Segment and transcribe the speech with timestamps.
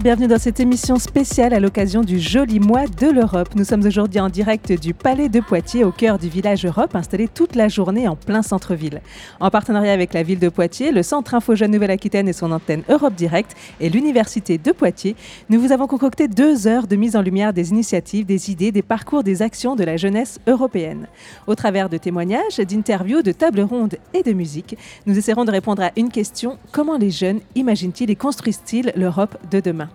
[0.00, 3.48] Bienvenue dans cette émission spéciale à l'occasion du joli mois de l'Europe.
[3.56, 7.26] Nous sommes aujourd'hui en direct du Palais de Poitiers au cœur du village Europe, installé
[7.26, 9.02] toute la journée en plein centre-ville.
[9.40, 12.84] En partenariat avec la ville de Poitiers, le Centre Info Jeune Nouvelle-Aquitaine et son antenne
[12.88, 15.16] Europe Direct et l'Université de Poitiers,
[15.50, 18.82] nous vous avons concocté deux heures de mise en lumière des initiatives, des idées, des
[18.82, 21.08] parcours, des actions de la jeunesse européenne.
[21.48, 25.82] Au travers de témoignages, d'interviews, de tables rondes et de musique, nous essaierons de répondre
[25.82, 29.87] à une question comment les jeunes imaginent-ils et construisent-ils l'Europe de demain?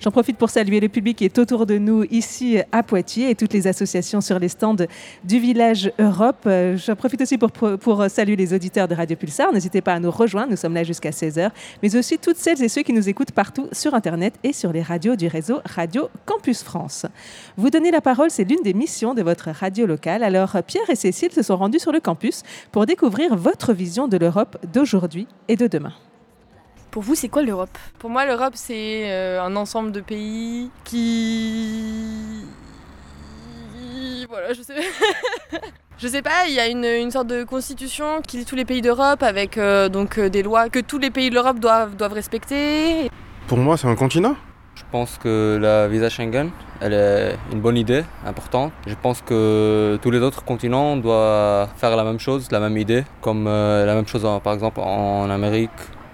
[0.00, 3.34] J'en profite pour saluer le public qui est autour de nous ici à Poitiers et
[3.34, 4.76] toutes les associations sur les stands
[5.24, 6.42] du village Europe.
[6.46, 9.52] Euh, j'en profite aussi pour, pour, saluer les auditeurs de Radio Pulsar.
[9.52, 11.50] N'hésitez pas à nous rejoindre, nous sommes là jusqu'à 16h,
[11.82, 14.82] mais aussi toutes celles et ceux qui nous écoutent partout sur Internet et sur les
[14.82, 17.06] radios du réseau Radio Campus France.
[17.56, 20.22] Vous donner la parole, c'est l'une des missions de votre radio locale.
[20.22, 24.16] Alors Pierre et Cécile se sont rendus sur le campus pour découvrir votre vision de
[24.16, 25.92] l'Europe d'aujourd'hui et de demain.
[26.90, 27.78] Pour vous, c'est quoi l'Europe?
[28.00, 32.44] Pour moi, l'Europe, c'est euh, un ensemble de pays qui.
[34.28, 34.74] Voilà, je sais.
[35.98, 38.82] je sais pas, il y a une, sorte de constitution qui lie tous les pays
[38.82, 42.12] d'Europe avec euh, donc euh, des lois que tous les pays de l'Europe doivent, doivent
[42.12, 43.08] respecter.
[43.46, 44.34] Pour moi, c'est un continent.
[44.74, 48.72] Je pense que la visa Schengen, elle est une bonne idée, importante.
[48.86, 53.04] Je pense que tous les autres continents doivent faire la même chose, la même idée,
[53.20, 55.70] comme la même chose par exemple en Amérique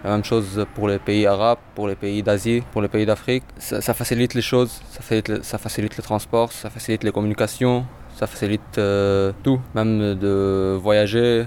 [0.06, 3.42] la même chose pour les pays arabes, pour les pays d'Asie, pour les pays d'Afrique.
[3.58, 7.84] Ça, facilite les choses, ça facilite, le, ça facilite le transport, ça facilite les communications,
[8.14, 11.46] ça facilite euh, tout, même de voyager,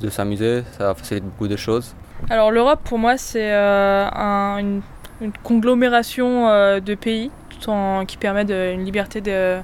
[0.00, 1.94] de s'amuser, ça facilite beaucoup de choses.
[2.30, 4.08] Alors l'Europe pour moi c'est euh,
[4.58, 4.80] une,
[5.42, 9.58] conglomération euh, de pays tout en, qui permet de, une liberté de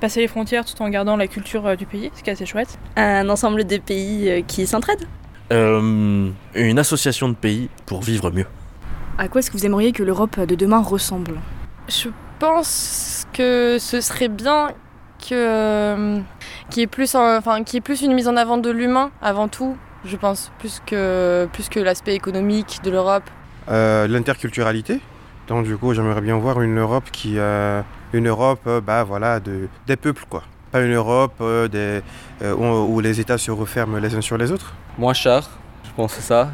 [0.00, 2.78] passer les frontières tout en gardant la culture du pays, ce qui est assez chouette.
[2.94, 5.08] Un ensemble de pays qui s'entraident
[5.50, 8.46] euh, une association de pays pour vivre mieux.
[9.16, 11.34] À quoi est-ce que vous aimeriez que l'Europe de demain ressemble?
[11.88, 14.68] Je pense que ce serait bien
[15.18, 16.20] que euh,
[16.70, 19.76] qu'il y ait plus enfin qui plus une mise en avant de l'humain avant tout
[20.04, 23.28] je pense plus que plus que l'aspect économique de l'Europe.
[23.68, 25.00] Euh, l'interculturalité.
[25.48, 27.38] Donc du coup j'aimerais bien voir une Europe qui
[28.12, 32.02] une Europe bah voilà de des peuples quoi pas une Europe des,
[32.42, 35.48] où les États se referment les uns sur les autres moins cher,
[35.84, 36.50] je pense que c'est ça.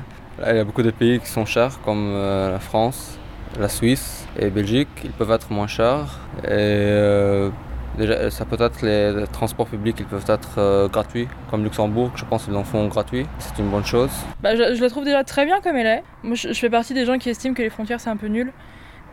[0.46, 3.18] il y a beaucoup de pays qui sont chers, comme euh, la France,
[3.58, 4.88] la Suisse et la Belgique.
[5.02, 6.20] Ils peuvent être moins chers.
[6.44, 7.48] Et euh,
[7.96, 12.10] déjà, ça peut être les, transports publics, ils peuvent être euh, gratuits, comme Luxembourg.
[12.16, 13.26] Je pense qu'ils en font gratuits.
[13.38, 14.10] C'est une bonne chose.
[14.42, 16.02] Bah, je, la trouve déjà très bien comme elle est.
[16.22, 18.52] Moi, je, fais partie des gens qui estiment que les frontières c'est un peu nul.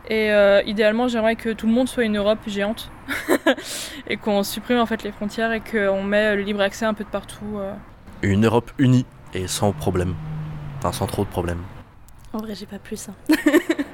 [0.10, 0.30] Et
[0.66, 2.92] idéalement, j'aimerais que tout le monde soit une Europe géante
[4.08, 7.04] et qu'on supprime en fait les frontières et qu'on met le libre accès un peu
[7.04, 7.60] de partout.
[8.22, 10.16] Une Europe unie et sans problème.
[10.80, 11.62] Enfin, sans trop de problèmes.
[12.34, 13.10] En vrai, j'ai pas plus.
[13.10, 13.36] Hein.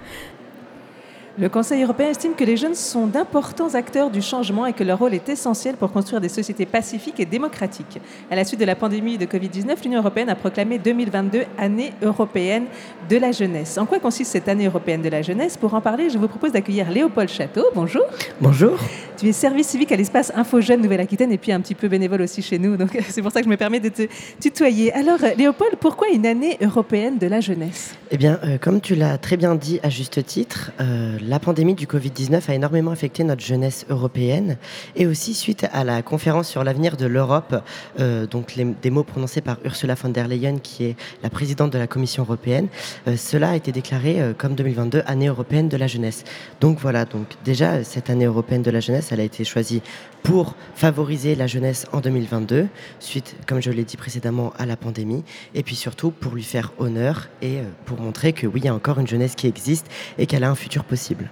[1.39, 4.97] Le Conseil européen estime que les jeunes sont d'importants acteurs du changement et que leur
[4.97, 7.99] rôle est essentiel pour construire des sociétés pacifiques et démocratiques.
[8.31, 12.65] À la suite de la pandémie de Covid-19, l'Union européenne a proclamé 2022 année européenne
[13.07, 13.77] de la jeunesse.
[13.77, 15.57] En quoi consiste cette année européenne de la jeunesse?
[15.57, 17.65] Pour en parler, je vous propose d'accueillir Léopold Château.
[17.75, 18.01] Bonjour.
[18.41, 18.79] Bonjour.
[19.17, 22.23] Tu es service civique à l'espace Info Jeune Nouvelle-Aquitaine et puis un petit peu bénévole
[22.23, 22.77] aussi chez nous.
[22.77, 24.07] Donc c'est pour ça que je me permets de te
[24.41, 24.91] tutoyer.
[24.93, 27.95] Alors Léopold, pourquoi une année européenne de la jeunesse?
[28.09, 31.75] Eh bien, euh, comme tu l'as très bien dit à juste titre, euh, la pandémie
[31.75, 34.57] du Covid-19 a énormément affecté notre jeunesse européenne
[34.95, 37.61] et aussi suite à la conférence sur l'avenir de l'Europe,
[37.99, 41.77] euh, donc des mots prononcés par Ursula von der Leyen, qui est la présidente de
[41.77, 42.67] la Commission européenne,
[43.07, 46.23] euh, cela a été déclaré euh, comme 2022 année européenne de la jeunesse.
[46.61, 49.81] Donc voilà, donc déjà cette année européenne de la jeunesse, elle a été choisie
[50.23, 52.67] pour favoriser la jeunesse en 2022,
[52.99, 55.23] suite, comme je l'ai dit précédemment, à la pandémie,
[55.55, 58.73] et puis surtout pour lui faire honneur et pour montrer que oui, il y a
[58.73, 61.29] encore une jeunesse qui existe et qu'elle a un futur possible.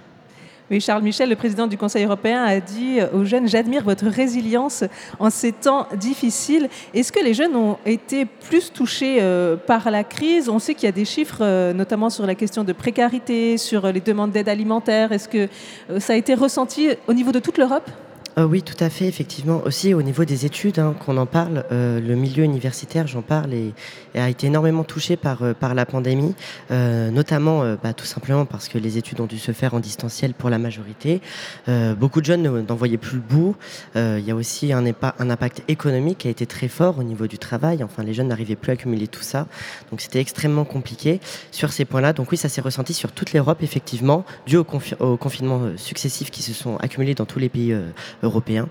[0.68, 4.82] Oui, Charles Michel, le président du Conseil européen, a dit aux jeunes J'admire votre résilience
[5.20, 6.68] en ces temps difficiles.
[6.92, 10.48] Est-ce que les jeunes ont été plus touchés euh, par la crise?
[10.48, 13.92] On sait qu'il y a des chiffres, euh, notamment sur la question de précarité, sur
[13.92, 15.12] les demandes d'aide alimentaire.
[15.12, 15.48] Est-ce que
[15.88, 17.88] euh, ça a été ressenti au niveau de toute l'Europe?
[18.38, 19.62] Euh, oui, tout à fait, effectivement.
[19.64, 23.54] Aussi au niveau des études, hein, qu'on en parle, euh, le milieu universitaire, j'en parle,
[23.54, 23.72] et,
[24.14, 26.34] a été énormément touché par, euh, la pandémie,
[26.70, 30.48] notamment bah, tout simplement parce que les études ont dû se faire en distanciel pour
[30.48, 31.20] la majorité.
[31.98, 33.56] beaucoup de jeunes n'en voyaient plus le bout.
[33.94, 37.38] Il y a aussi un, impact économique qui a été très fort au niveau du
[37.38, 37.82] travail.
[37.82, 39.48] Enfin, les jeunes n'arrivaient plus à accumuler tout ça.
[39.90, 42.12] Donc c'était extrêmement compliqué sur ces points-là.
[42.12, 44.66] Donc oui, ça s'est ressenti sur toute l'Europe, effectivement, dû au,
[45.00, 47.74] au confinement successifs qui se sont accumulés dans tous les pays
[48.26, 48.68] européen.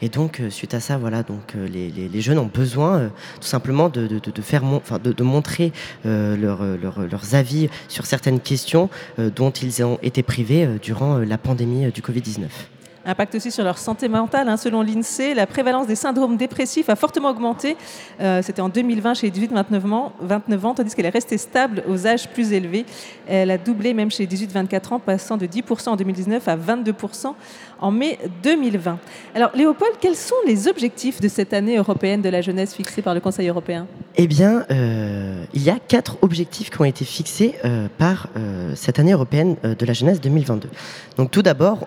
[0.00, 3.10] Et donc, suite à ça, voilà, donc les, jeunes ont besoin
[3.40, 4.08] tout simplement de,
[4.42, 5.72] faire, enfin, de, montrer
[6.04, 8.88] leurs avis sur certaines questions
[9.18, 12.46] dont ils ont été privés durant la pandémie du Covid-19.
[13.08, 14.50] Impact aussi sur leur santé mentale.
[14.50, 14.58] Hein.
[14.58, 17.74] Selon l'INSEE, la prévalence des syndromes dépressifs a fortement augmenté.
[18.20, 21.82] Euh, c'était en 2020 chez les 18-29 ans, 29 ans, tandis qu'elle est restée stable
[21.88, 22.84] aux âges plus élevés.
[23.26, 27.32] Elle a doublé même chez les 18-24 ans, passant de 10% en 2019 à 22%
[27.80, 28.98] en mai 2020.
[29.34, 33.14] Alors Léopold, quels sont les objectifs de cette année européenne de la jeunesse fixée par
[33.14, 33.86] le Conseil européen?
[34.16, 38.72] Eh bien, euh, il y a quatre objectifs qui ont été fixés euh, par euh,
[38.74, 40.68] cette année européenne de la jeunesse 2022.
[41.16, 41.86] Donc tout d'abord,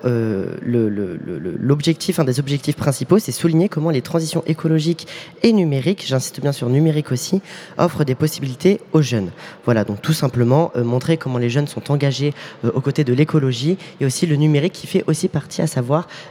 [0.64, 5.08] l'objectif, un des objectifs principaux, c'est souligner comment les transitions écologiques
[5.44, 7.42] et numériques, j'insiste bien sur numérique aussi,
[7.78, 9.32] offrent des possibilités aux jeunes.
[9.66, 12.34] Voilà, donc tout simplement montrer comment les jeunes sont engagés
[12.64, 15.81] aux côtés de l'écologie et aussi le numérique qui fait aussi partie à sa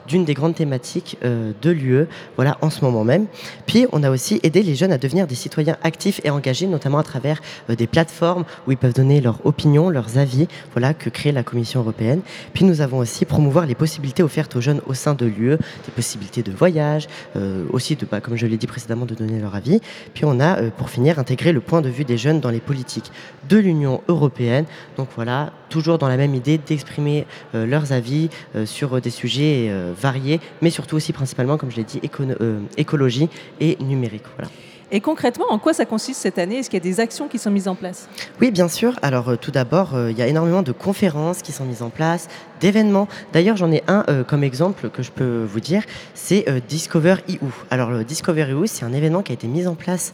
[0.06, 2.06] d'une des grandes thématiques euh, de l'UE,
[2.36, 3.26] voilà, en ce moment même.
[3.66, 6.98] Puis, on a aussi aidé les jeunes à devenir des citoyens actifs et engagés, notamment
[6.98, 11.10] à travers euh, des plateformes où ils peuvent donner leurs opinions, leurs avis, voilà, que
[11.10, 12.20] crée la Commission européenne.
[12.54, 15.92] Puis, nous avons aussi promouvoir les possibilités offertes aux jeunes au sein de l'UE, des
[15.94, 19.54] possibilités de voyage, euh, aussi, de, bah, comme je l'ai dit précédemment, de donner leur
[19.54, 19.80] avis.
[20.14, 23.10] Puis, on a, pour finir, intégré le point de vue des jeunes dans les politiques
[23.48, 24.64] de l'Union européenne.
[24.96, 28.28] Donc, voilà, toujours dans la même idée d'exprimer leurs avis
[28.64, 32.00] sur des sujets euh, variés, mais surtout aussi principalement, comme je l'ai dit,
[32.40, 33.28] euh, écologie
[33.60, 34.24] et numérique.
[34.36, 34.50] Voilà.
[34.92, 36.56] Et concrètement, en quoi ça consiste cette année?
[36.56, 38.08] Est-ce qu'il y a des actions qui sont mises en place?
[38.40, 38.98] Oui, bien sûr.
[39.02, 42.26] Alors euh, tout d'abord, il y a énormément de conférences qui sont mises en place,
[42.60, 43.06] d'événements.
[43.32, 45.84] D'ailleurs, j'en ai un comme exemple que je peux vous dire,
[46.14, 47.46] c'est Discover EU.
[47.70, 50.10] Alors le Discover EU, c'est un événement qui a été mis en place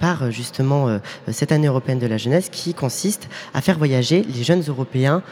[0.00, 0.98] par justement
[1.28, 5.22] cette année européenne de la jeunesse qui consiste à faire voyager les jeunes Européens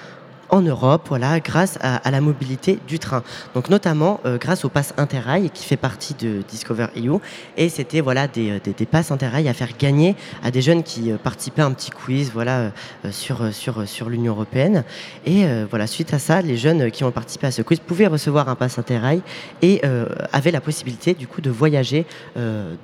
[0.50, 3.22] en Europe, voilà, grâce à, la mobilité du train.
[3.54, 7.18] Donc notamment euh, grâce au pass Interrail qui fait partie de Discover EU.
[7.56, 11.16] Et c'était voilà des, des, passes Interrail à faire gagner à des jeunes qui euh,
[11.16, 12.70] participaient à un petit quiz voilà euh,
[13.10, 14.84] sur sur sur l'Union européenne.
[15.26, 18.48] Et voilà suite à ça, les jeunes qui ont participé à ce quiz pouvaient recevoir
[18.48, 19.22] un pass Interrail
[19.62, 19.82] et
[20.32, 22.06] avaient la possibilité du coup de voyager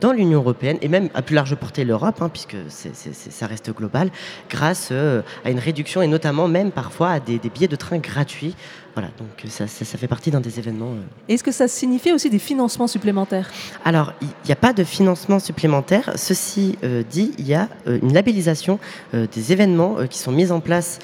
[0.01, 4.11] dans l'Union européenne et même à plus large portée l'Europe, hein, puisque ça reste global,
[4.51, 8.55] grâce à une réduction et notamment même parfois à des billets de train gratuits
[8.95, 10.93] voilà, donc euh, ça, ça, fait partie d'un des événements.
[10.93, 11.03] Euh.
[11.29, 13.51] Est-ce que ça signifie aussi des financements supplémentaires?
[13.85, 16.12] Alors, il n'y a pas de financement supplémentaire.
[16.15, 18.79] Ceci euh, dit, il y a une labellisation
[19.12, 20.99] des événements qui sont mis en place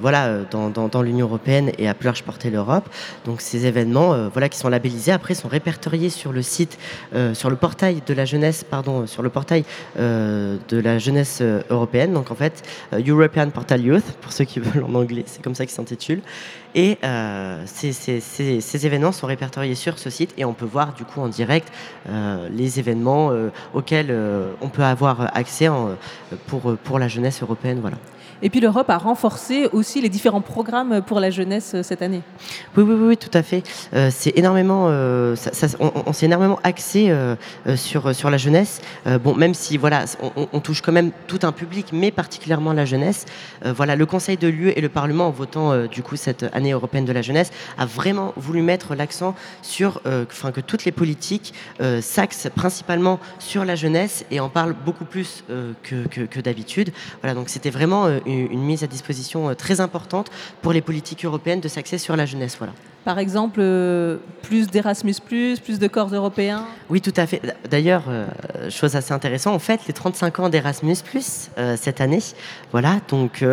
[0.00, 2.88] voilà, dans, dans, l'Union européenne et à plus large portée l'Europe.
[3.24, 6.78] Donc ces événements voilà, qui sont labellisés, après sont répertoriés sur le site,
[7.34, 9.64] sur le portail de la jeunesse, pardon, sur le portail
[9.96, 12.12] de la jeunesse européenne.
[12.12, 12.62] Donc en fait,
[12.92, 16.22] European Portal Youth, pour ceux qui veulent en anglais, c'est comme ça qu'il s'intitule.
[16.74, 21.20] Et euh, ces, événements sont répertoriés sur ce site et on peut voir du coup
[21.20, 21.68] en direct
[22.08, 24.14] euh, les événements euh, auxquels
[24.60, 25.68] on peut avoir accès
[26.46, 27.78] pour, pour la jeunesse européenne.
[27.80, 27.96] Voilà.
[28.42, 32.22] Et puis l'Europe a renforcé aussi les différents programmes pour la jeunesse euh, cette année.
[32.76, 33.62] Oui, oui, oui, tout à fait.
[33.94, 35.36] Euh, c'est énormément, euh,
[35.78, 37.12] on, s'est énormément axé
[37.76, 38.80] sur, sur la jeunesse.
[39.22, 40.04] bon, même si voilà,
[40.52, 43.26] on, touche quand même tout un public, mais particulièrement la jeunesse.
[43.64, 47.04] voilà, le Conseil de l'UE et le Parlement, en votant du coup cette année européenne
[47.04, 51.54] de la jeunesse, a vraiment voulu mettre l'accent sur, enfin, que toutes les politiques
[52.00, 55.44] s'axent principalement sur la jeunesse et en parlent beaucoup plus
[55.82, 56.92] que, que, d'habitude.
[57.22, 60.30] Voilà, donc c'était vraiment une mise à disposition euh, très importante
[60.62, 62.56] pour les politiques européennes de s'axer sur la jeunesse.
[62.58, 62.72] Voilà.
[63.04, 67.40] Par exemple, euh, plus d'Erasmus, plus de corps européens Oui, tout à fait.
[67.70, 68.26] D'ailleurs, euh,
[68.68, 70.96] chose assez intéressante, en fait, les 35 ans d'Erasmus,
[71.76, 72.20] cette année,
[72.72, 73.44] voilà, donc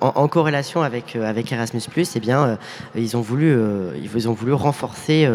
[0.00, 1.82] en, corrélation avec, avec Erasmus,
[2.14, 2.58] eh bien,
[2.94, 3.56] ils, ont voulu,
[4.02, 5.28] ils ont voulu renforcer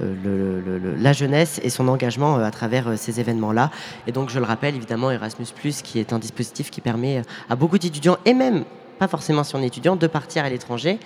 [0.00, 3.70] la jeunesse et son engagement à travers ces événements-là.
[4.06, 5.46] Et donc, je le rappelle, évidemment, Erasmus,
[5.84, 8.64] qui est un dispositif qui permet à beaucoup d'étudiants et même
[8.98, 10.98] pas forcément si on est étudiant, de partir à l'étranger.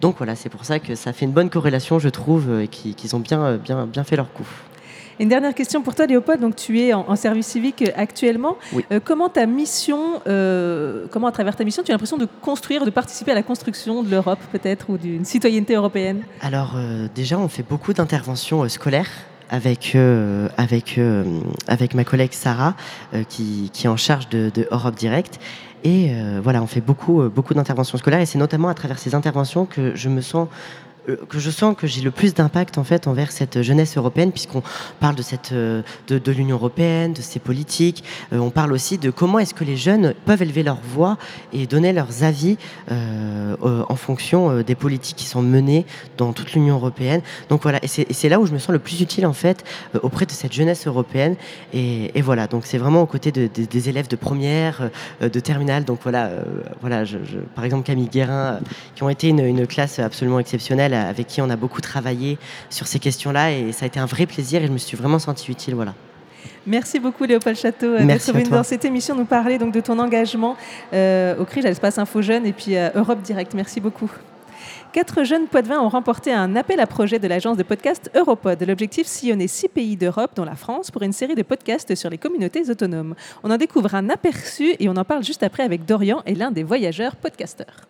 [0.00, 3.16] Donc voilà, c'est pour ça que ça fait une bonne corrélation, je trouve, et qu'ils
[3.16, 4.46] ont bien, euh, bien, bien fait leur coup.
[5.18, 6.40] Une dernière question pour toi, Léopold.
[6.40, 8.58] Donc, tu es en, service civique actuellement.
[8.92, 12.84] Euh, comment ta mission, euh, comment à travers ta mission, tu as l'impression de construire,
[12.84, 16.20] de participer à la construction de l'Europe, peut-être, ou d'une citoyenneté européenne?
[16.42, 16.74] Alors,
[17.14, 19.08] déjà, on fait beaucoup d'interventions scolaires
[19.48, 19.96] avec,
[20.58, 21.00] avec,
[21.66, 22.74] avec ma collègue Sarah,
[23.30, 25.40] qui, qui, est en charge de, de Europe Direct.
[25.84, 28.98] Et euh, voilà, on fait beaucoup, euh, beaucoup d'interventions scolaires et c'est notamment à travers
[28.98, 30.48] ces interventions que je me sens
[31.28, 34.62] que je sens que j'ai le plus d'impact en fait envers cette jeunesse européenne, puisqu'on
[35.00, 38.04] parle de cette de, de l'Union européenne, de ses politiques.
[38.32, 41.18] on parle aussi de comment est-ce que les jeunes peuvent élever leur voix
[41.52, 42.56] et donner leurs avis
[42.90, 45.86] en fonction des politiques qui sont menées
[46.16, 47.20] dans toute l'Union européenne.
[47.48, 49.64] Donc voilà, et c'est là où je me sens le plus utile en fait
[50.02, 51.36] auprès de cette jeunesse européenne.
[51.72, 55.84] Et, voilà, donc c'est vraiment aux côtés de, des élèves de première, de terminale.
[55.84, 56.30] Donc voilà,
[56.80, 57.04] voilà,
[57.54, 58.58] par exemple Camille Guérin,
[58.94, 62.38] qui ont été une, classe absolument exceptionnelle, avec qui on a beaucoup travaillé
[62.70, 65.18] sur ces questions-là, et ça a été un vrai plaisir, et je me suis vraiment
[65.18, 65.94] senti utile, voilà.
[66.66, 69.98] Merci beaucoup Léopold Château euh, d'être venu dans cette émission nous parler donc de ton
[69.98, 70.56] engagement
[70.92, 73.54] euh, au CRIJ, à l'espace Info Jeune et puis à Europe Direct.
[73.54, 74.10] Merci beaucoup.
[74.92, 78.62] Quatre jeunes Poitevins ont remporté un appel à projet de l'agence de podcast Europod.
[78.66, 82.18] L'objectif, sillonner six pays d'Europe, dont la France, pour une série de podcasts sur les
[82.18, 83.14] communautés autonomes.
[83.44, 86.50] On en découvre un aperçu et on en parle juste après avec Dorian et l'un
[86.50, 87.86] des voyageurs podcasteurs.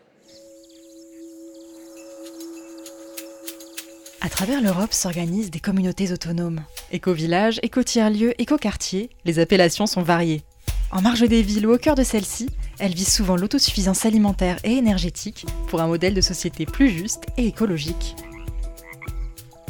[4.26, 6.62] À travers l'Europe s'organisent des communautés autonomes.
[6.90, 10.42] Éco-village, éco-tiers-lieu, éco-quartier, les appellations sont variées.
[10.90, 12.48] En marge des villes ou au cœur de celles-ci,
[12.80, 17.46] elles visent souvent l'autosuffisance alimentaire et énergétique pour un modèle de société plus juste et
[17.46, 18.16] écologique.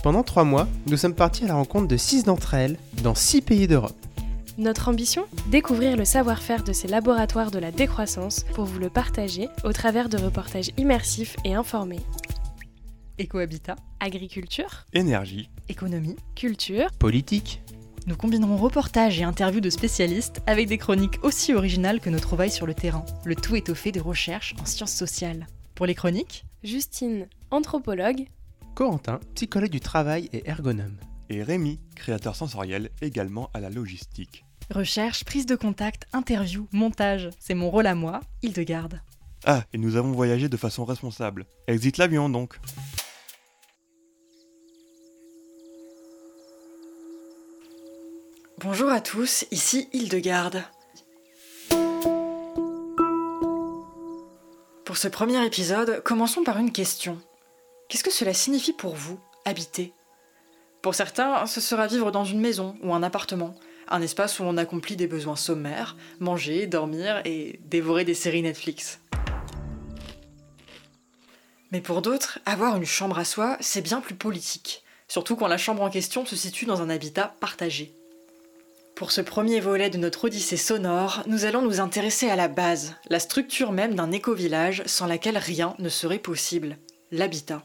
[0.02, 3.42] Pendant trois mois, nous sommes partis à la rencontre de six d'entre elles dans six
[3.42, 4.06] pays d'Europe.
[4.56, 9.50] Notre ambition Découvrir le savoir-faire de ces laboratoires de la décroissance pour vous le partager
[9.64, 12.00] au travers de reportages immersifs et informés.
[13.18, 17.62] Écohabitat, agriculture, énergie, économie, culture, politique,
[18.06, 22.50] nous combinerons reportages et interviews de spécialistes avec des chroniques aussi originales que nos trouvailles
[22.50, 25.46] sur le terrain, le tout étoffé de recherches en sciences sociales.
[25.74, 28.26] Pour les chroniques, Justine, anthropologue,
[28.74, 30.98] Corentin, psychologue du travail et ergonome,
[31.30, 34.44] et Rémi, créateur sensoriel également à la logistique.
[34.70, 39.00] Recherche, prise de contact, interview, montage, c'est mon rôle à moi, Hildegarde.
[39.44, 41.46] Ah, et nous avons voyagé de façon responsable.
[41.68, 42.58] Exit l'avion donc.
[48.58, 50.64] Bonjour à tous, ici Hildegarde.
[54.86, 57.20] Pour ce premier épisode, commençons par une question.
[57.90, 59.92] Qu'est-ce que cela signifie pour vous, habiter?
[60.80, 63.54] Pour certains, ce sera vivre dans une maison ou un appartement,
[63.88, 69.00] un espace où on accomplit des besoins sommaires, manger, dormir et dévorer des séries Netflix.
[71.72, 75.58] Mais pour d'autres, avoir une chambre à soi, c'est bien plus politique, surtout quand la
[75.58, 77.95] chambre en question se situe dans un habitat partagé.
[78.96, 82.94] Pour ce premier volet de notre odyssée sonore, nous allons nous intéresser à la base,
[83.10, 86.78] la structure même d'un éco-village sans laquelle rien ne serait possible,
[87.12, 87.62] l'habitat.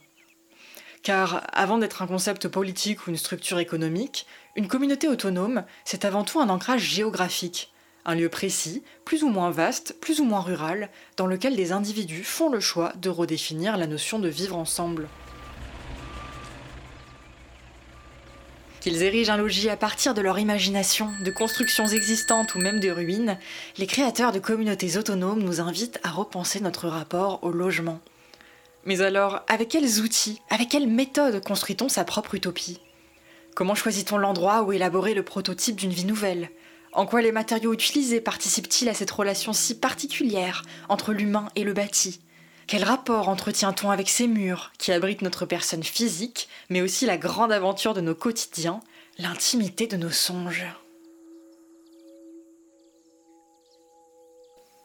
[1.04, 6.26] Car avant d'être un concept politique ou une structure économique, une communauté autonome, c'est avant
[6.26, 7.72] tout un ancrage géographique,
[8.04, 12.26] un lieu précis, plus ou moins vaste, plus ou moins rural, dans lequel des individus
[12.26, 15.08] font le choix de redéfinir la notion de vivre ensemble.
[18.82, 22.90] Qu'ils érigent un logis à partir de leur imagination, de constructions existantes ou même de
[22.90, 23.38] ruines,
[23.78, 28.00] les créateurs de communautés autonomes nous invitent à repenser notre rapport au logement.
[28.86, 32.80] Mais alors, avec quels outils, avec quelles méthodes construit-on sa propre utopie?
[33.54, 36.50] Comment choisit-on l'endroit où élaborer le prototype d'une vie nouvelle?
[36.92, 41.74] En quoi les matériaux utilisés participent-ils à cette relation si particulière entre l'humain et le
[41.74, 42.20] bâti?
[42.72, 47.52] Quel rapport entretient-on avec ces murs qui abritent notre personne physique, mais aussi la grande
[47.52, 48.80] aventure de nos quotidiens,
[49.18, 50.64] l'intimité de nos songes?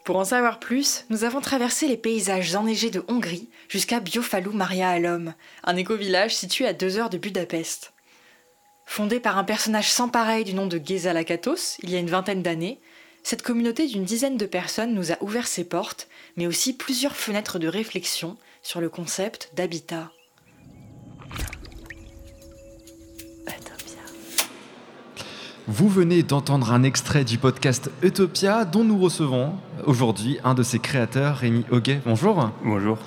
[0.03, 4.89] Pour en savoir plus, nous avons traversé les paysages enneigés de Hongrie jusqu'à Biofalou Maria
[4.89, 7.93] Alom, un éco-village situé à deux heures de Budapest.
[8.85, 12.09] Fondé par un personnage sans pareil du nom de Geza Lakatos il y a une
[12.09, 12.81] vingtaine d'années,
[13.27, 16.07] cette communauté d'une dizaine de personnes nous a ouvert ses portes,
[16.37, 20.11] mais aussi plusieurs fenêtres de réflexion sur le concept d'habitat.
[25.67, 29.55] Vous venez d'entendre un extrait du podcast Utopia dont nous recevons
[29.85, 31.99] aujourd'hui un de ses créateurs, Rémi Hoguet.
[32.05, 32.51] Bonjour.
[32.63, 32.97] Bonjour.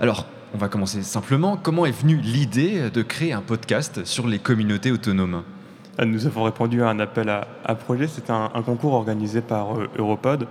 [0.00, 1.56] Alors, on va commencer simplement.
[1.56, 5.44] Comment est venue l'idée de créer un podcast sur les communautés autonomes?
[6.04, 8.06] Nous avons répondu à un appel à, projet.
[8.06, 10.46] C'est un, concours organisé par euh, Europod,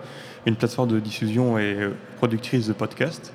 [0.45, 3.33] une plateforme de diffusion et euh, productrice de podcasts,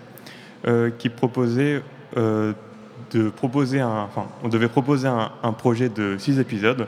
[0.67, 1.83] euh, qui proposait
[2.15, 4.03] de proposer un.
[4.03, 6.87] Enfin, on devait proposer un, projet de six épisodes.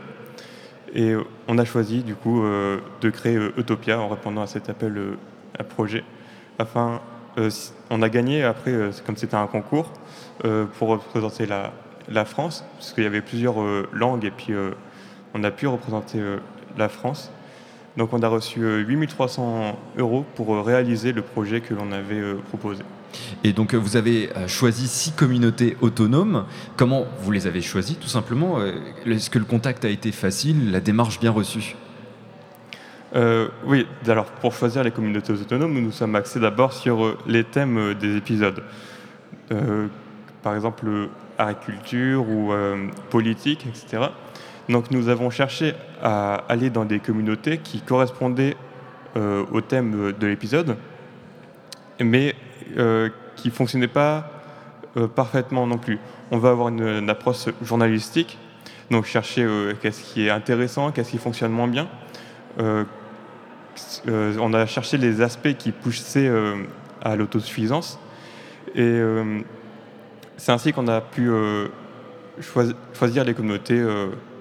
[0.95, 1.14] Et
[1.49, 5.16] on a choisi du coup de créer Utopia en répondant à cet appel
[5.59, 6.04] à projet.
[6.59, 7.00] Afin,
[7.90, 9.90] on a gagné après, comme c'était un concours,
[10.78, 11.73] pour représenter la,
[12.09, 13.57] la France, parce qu'il y avait plusieurs
[13.93, 14.52] langues et puis
[15.34, 16.38] on a pu représenter euh,
[16.78, 17.30] la France.
[17.96, 19.62] Donc on a reçu 8300
[19.96, 22.82] euh, euros pour euh, réaliser le projet que l'on avait proposé.
[23.44, 26.46] Et donc vous avez choisi six communautés autonomes.
[26.76, 28.58] Comment vous les avez choisies tout simplement
[29.06, 31.76] Est-ce que le contact a été facile, la démarche bien reçue?
[33.64, 37.94] Oui, alors pour choisir les communautés autonomes, nous nous sommes axés d'abord sur les thèmes
[37.94, 38.64] des épisodes.
[40.42, 42.52] par exemple, agriculture ou
[43.10, 44.08] politique, etc.
[44.68, 48.56] Donc nous avons cherché à aller dans des communautés qui correspondaient
[49.16, 50.76] euh, au thème de l'épisode,
[52.00, 52.35] mais
[52.78, 54.30] euh, qui ne fonctionnaient pas
[54.97, 55.99] euh, parfaitement non plus.
[56.30, 58.38] On va avoir une, approche journalistique,
[58.90, 59.47] donc chercher
[59.80, 61.88] qu'est-ce qui est intéressant, qu'est-ce qui fonctionne moins bien.
[62.59, 66.30] on a cherché les aspects qui poussaient
[67.02, 67.99] à l'autosuffisance.
[68.75, 69.00] Et
[70.37, 71.30] c'est ainsi qu'on a pu
[72.94, 73.80] choisir les communautés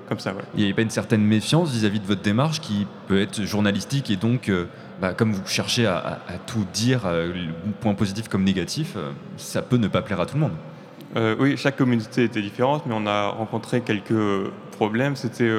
[0.07, 0.33] comme ça.
[0.55, 4.09] Il n'y avait pas une certaine méfiance vis-à-vis de votre démarche qui peut être journalistique
[4.09, 4.65] et donc, euh,
[5.01, 7.33] bah, comme vous cherchez à, tout dire, euh,
[7.81, 11.37] point positif comme négatif, euh, ça peut ne pas plaire à tout le monde.
[11.39, 15.15] oui, chaque communauté était différente, mais on a rencontré quelques problèmes.
[15.15, 15.51] C'était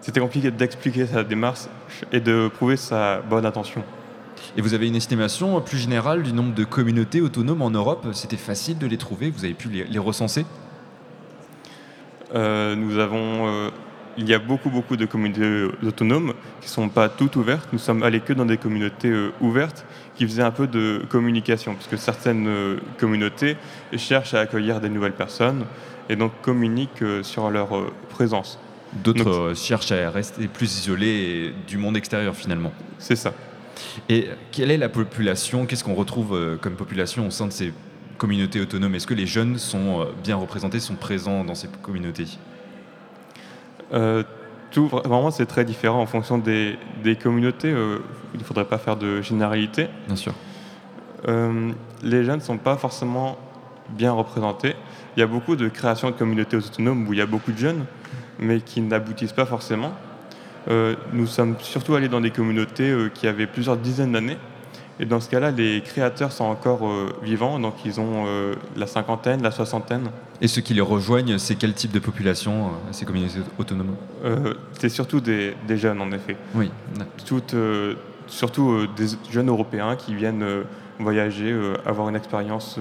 [0.00, 1.66] c'était compliqué d'expliquer sa démarche
[2.12, 3.84] et de prouver sa bonne intention.
[4.56, 8.08] Et vous avez une estimation plus générale du nombre de communautés autonomes en Europe?
[8.12, 10.44] C'était facile de les trouver Vous avez pu les recenser?
[12.34, 13.70] Nous avons, euh,
[14.16, 17.68] il y a beaucoup, beaucoup de communautés autonomes qui ne sont pas toutes ouvertes.
[17.72, 19.84] Nous sommes allés que dans des communautés euh, ouvertes
[20.16, 22.48] qui faisaient un peu de communication, parce que certaines
[22.98, 23.56] communautés
[23.96, 25.64] cherchent à accueillir des nouvelles personnes
[26.10, 27.68] et donc communiquent sur leur
[28.10, 28.58] présence.
[28.92, 32.72] D'autres cherchent à rester plus isolés du monde extérieur finalement.
[32.98, 33.32] C'est ça.
[34.10, 37.72] Et quelle est la population Qu'est-ce qu'on retrouve comme population au sein de ces
[38.22, 42.28] communautés autonomes Est-ce que les jeunes sont euh, bien représentés, sont présents dans ces communautés?
[43.92, 44.22] Euh,
[44.70, 46.78] tout, Vraiment, c'est très différent en fonction des,
[47.20, 47.72] communautés.
[47.72, 47.98] Euh,
[48.32, 49.88] il ne faudrait pas faire de généralité.
[50.06, 50.34] Bien sûr.
[51.26, 53.36] les jeunes ne sont pas forcément
[53.90, 54.76] bien représentés.
[55.16, 57.58] Il y a beaucoup de créations de communautés autonomes où il y a beaucoup de
[57.58, 57.84] jeunes,
[58.38, 59.92] mais qui n'aboutissent pas forcément.
[61.12, 64.38] nous sommes surtout allés dans des communautés qui avaient plusieurs dizaines d'années
[65.00, 68.86] et dans ce cas-là, les créateurs sont encore euh, vivants, donc ils ont euh, la
[68.86, 70.10] cinquantaine, la soixantaine.
[70.40, 73.96] Et ceux qui les rejoignent, c'est quel type de population, euh, ces communautés autonomes?
[74.78, 76.36] C'est surtout des, jeunes, en effet.
[76.54, 76.70] Oui.
[77.26, 77.54] Toutes,
[78.26, 80.44] surtout des jeunes européens qui viennent
[80.98, 82.78] voyager, avoir une expérience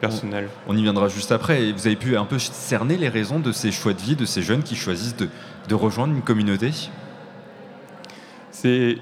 [0.00, 0.48] personnelle.
[0.66, 1.62] On, y viendra juste après.
[1.62, 4.24] Et vous avez pu un peu cerner les raisons de ces choix de vie, de
[4.24, 5.28] ces jeunes qui choisissent de,
[5.68, 6.70] de rejoindre une communauté?
[8.50, 8.98] C'est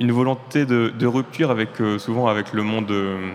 [0.00, 3.32] une volonté de, rupture avec, euh, souvent avec le monde euh,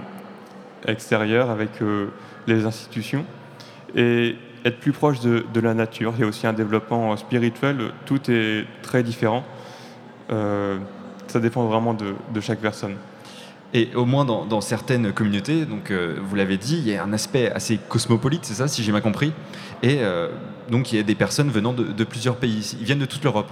[0.87, 2.07] extérieur, avec euh,
[2.47, 3.23] les institutions,
[3.95, 6.13] et être plus proche de, la nature.
[6.17, 9.45] Il y a aussi un développement spirituel, tout est très différent.
[10.27, 12.95] ça dépend vraiment de, chaque personne.
[13.75, 17.51] Et au moins dans, certaines communautés, donc vous l'avez dit, il y a un aspect
[17.51, 19.33] assez cosmopolite, c'est ça, si j'ai bien compris.
[19.83, 19.99] Et
[20.71, 22.75] donc il y a des personnes venant de, de plusieurs pays.
[22.79, 23.51] Ils viennent de toute l'Europe.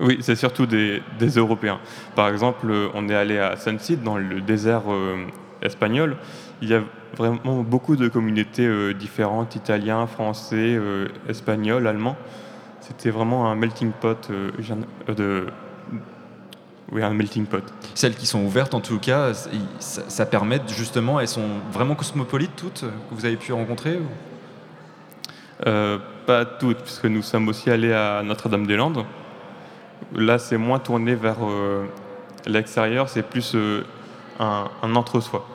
[0.00, 1.02] Oui, c'est surtout des,
[1.36, 1.78] Européens.
[2.14, 5.26] Par exemple, on est allé à Sunseed, dans le désert euh,
[5.60, 6.16] espagnol.
[6.62, 6.82] Il y a
[7.16, 12.16] vraiment beaucoup de communautés euh, différentes, italiens, français, euh, espagnols, allemands.
[12.80, 14.30] C'était vraiment un melting pot
[15.14, 15.46] de...
[16.92, 17.62] Oui, un melting pot.
[17.94, 22.56] Celles qui sont ouvertes, en tout cas, ça, ça permet justement, elles sont vraiment cosmopolites
[22.56, 24.00] toutes que vous avez pu rencontrer
[25.62, 29.04] Pas toutes, puisque nous sommes aussi allés à Notre-Dame-des-Landes.
[30.14, 31.84] Là, c'est moins tourné vers euh,
[32.46, 33.82] l'extérieur, c'est plus euh,
[34.38, 35.46] un, entre-soi.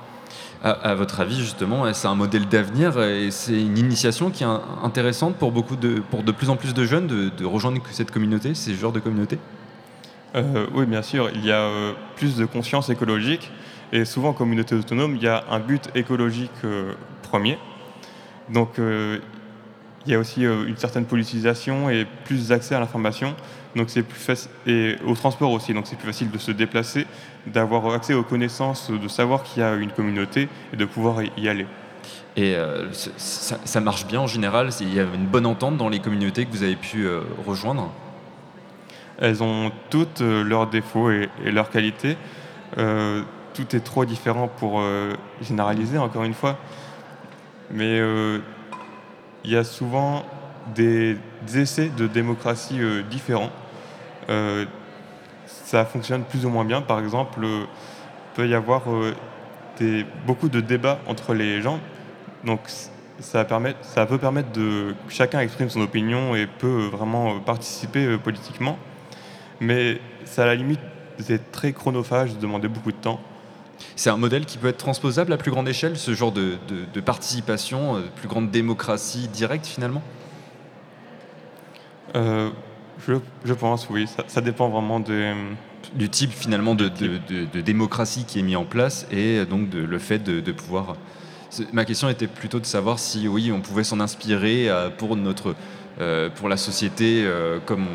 [0.64, 4.48] À, votre avis, justement, c'est un modèle d'avenir et c'est une initiation qui est
[4.82, 8.56] intéressante pour, beaucoup de, pour de plus en plus de jeunes de, rejoindre cette communauté,
[8.56, 9.38] ces genres de communauté
[10.36, 11.30] euh, Oui, bien sûr.
[11.36, 11.70] Il y a
[12.16, 13.52] plus de conscience écologique
[13.92, 16.64] et souvent en communauté autonome, il y a un but écologique
[17.22, 17.60] premier.
[18.50, 18.80] Donc,
[20.06, 23.36] il y a aussi une certaine politisation et plus d'accès à l'information.
[23.76, 25.74] Donc c'est plus facile et au transport aussi.
[25.74, 27.08] Donc c'est plus facile de se déplacer,
[27.48, 31.50] d'avoir accès aux connaissances, de savoir qu'il y a une communauté et de pouvoir y
[31.50, 31.66] aller.
[32.38, 34.70] Et euh, ça, marche bien en général?
[34.82, 37.92] Il y a une bonne entente dans les communautés que vous avez pu euh, rejoindre?
[39.20, 42.18] Elles ont toutes euh, leurs défauts et, leurs qualités.
[42.76, 44.84] tout est trop différent pour
[45.42, 46.58] généraliser, encore une fois.
[47.72, 48.02] Mais
[49.46, 50.26] il y a souvent
[50.76, 51.18] des,
[51.56, 52.80] essais de démocratie
[53.10, 53.52] différents
[54.30, 54.66] euh,
[55.46, 56.82] ça fonctionne plus ou moins bien.
[56.82, 57.66] Par exemple, il
[58.36, 59.14] peut y avoir euh,
[60.26, 61.80] beaucoup de débats entre les gens.
[62.44, 62.62] Donc
[63.20, 68.78] ça, peut permettre de chacun exprime son opinion et peut vraiment participer euh, politiquement.
[69.60, 70.82] Mais ça, à la limite,
[71.20, 73.20] c'est très chronophage, demander beaucoup de temps.
[73.96, 76.58] C'est un modèle qui peut être transposable à plus grande échelle, ce genre de,
[76.94, 80.02] de participation, de plus grande démocratie directe finalement?
[82.14, 84.08] Je, je, pense, oui.
[84.08, 85.34] Ça, ça dépend vraiment de,
[85.94, 90.00] du type finalement de, de, démocratie qui est mis en place et donc de, le
[90.00, 90.96] fait de, pouvoir.
[91.72, 95.56] Ma question était plutôt de savoir si oui, on pouvait s'en inspirer euh, pour notre,
[96.02, 97.88] euh, pour la société euh, comme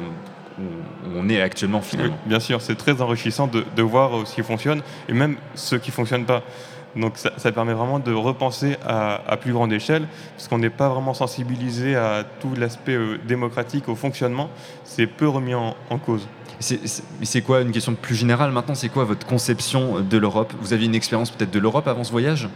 [1.16, 2.18] on, est actuellement finalement.
[2.26, 6.24] bien sûr, c'est très enrichissant de, voir ce qui fonctionne et même ce qui fonctionne
[6.24, 6.42] pas.
[6.96, 11.14] Donc ça, permet vraiment de repenser à, plus grande échelle, parce qu'on n'est pas vraiment
[11.14, 14.50] sensibilisé à tout l'aspect démocratique, au fonctionnement,
[14.82, 16.26] c'est peu remis en cause.
[16.60, 20.52] C'est quoi, une question plus générale maintenant, c'est quoi votre conception de l'Europe?
[20.60, 22.50] Vous aviez une expérience peut-être de l'Europe avant ce voyage?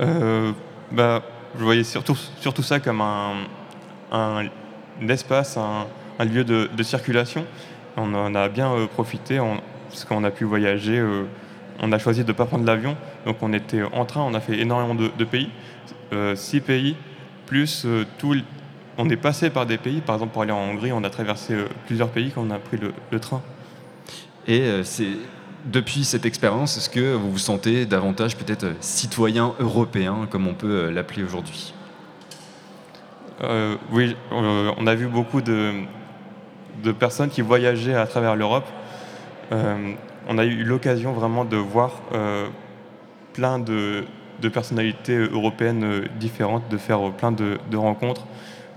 [0.00, 0.52] Euh,
[0.90, 1.22] bah,
[1.58, 3.34] Je voyais surtout, surtout ça comme un,
[4.10, 4.44] un,
[5.08, 7.44] espace, un, lieu de, circulation.
[7.96, 9.38] On en a bien euh, profité
[9.88, 10.98] parce qu'on a pu voyager.
[10.98, 11.24] Euh,
[11.80, 14.40] on a choisi de ne pas prendre l'avion, donc on était en train, on a
[14.40, 15.50] fait énormément de, pays,
[16.36, 16.96] six pays,
[17.46, 17.86] plus
[18.18, 18.36] tout,
[18.98, 21.54] on est passé par des pays, par exemple pour aller en Hongrie, on a traversé
[21.54, 22.78] euh, plusieurs pays quand on a pris
[23.10, 23.42] le, train.
[24.46, 25.16] Et euh, c'est
[25.64, 30.54] depuis cette expérience, est-ce que vous vous sentez davantage peut-être euh, citoyen européen, comme on
[30.54, 31.72] peut l'appeler aujourd'hui?
[33.90, 35.72] Oui, on a vu beaucoup de,
[36.82, 38.66] de, personnes qui voyageaient à travers l'Europe.
[39.50, 42.02] on a eu l'occasion vraiment de voir
[43.32, 44.04] plein de,
[44.40, 48.26] de, personnalités européennes différentes, de faire plein de, de rencontres.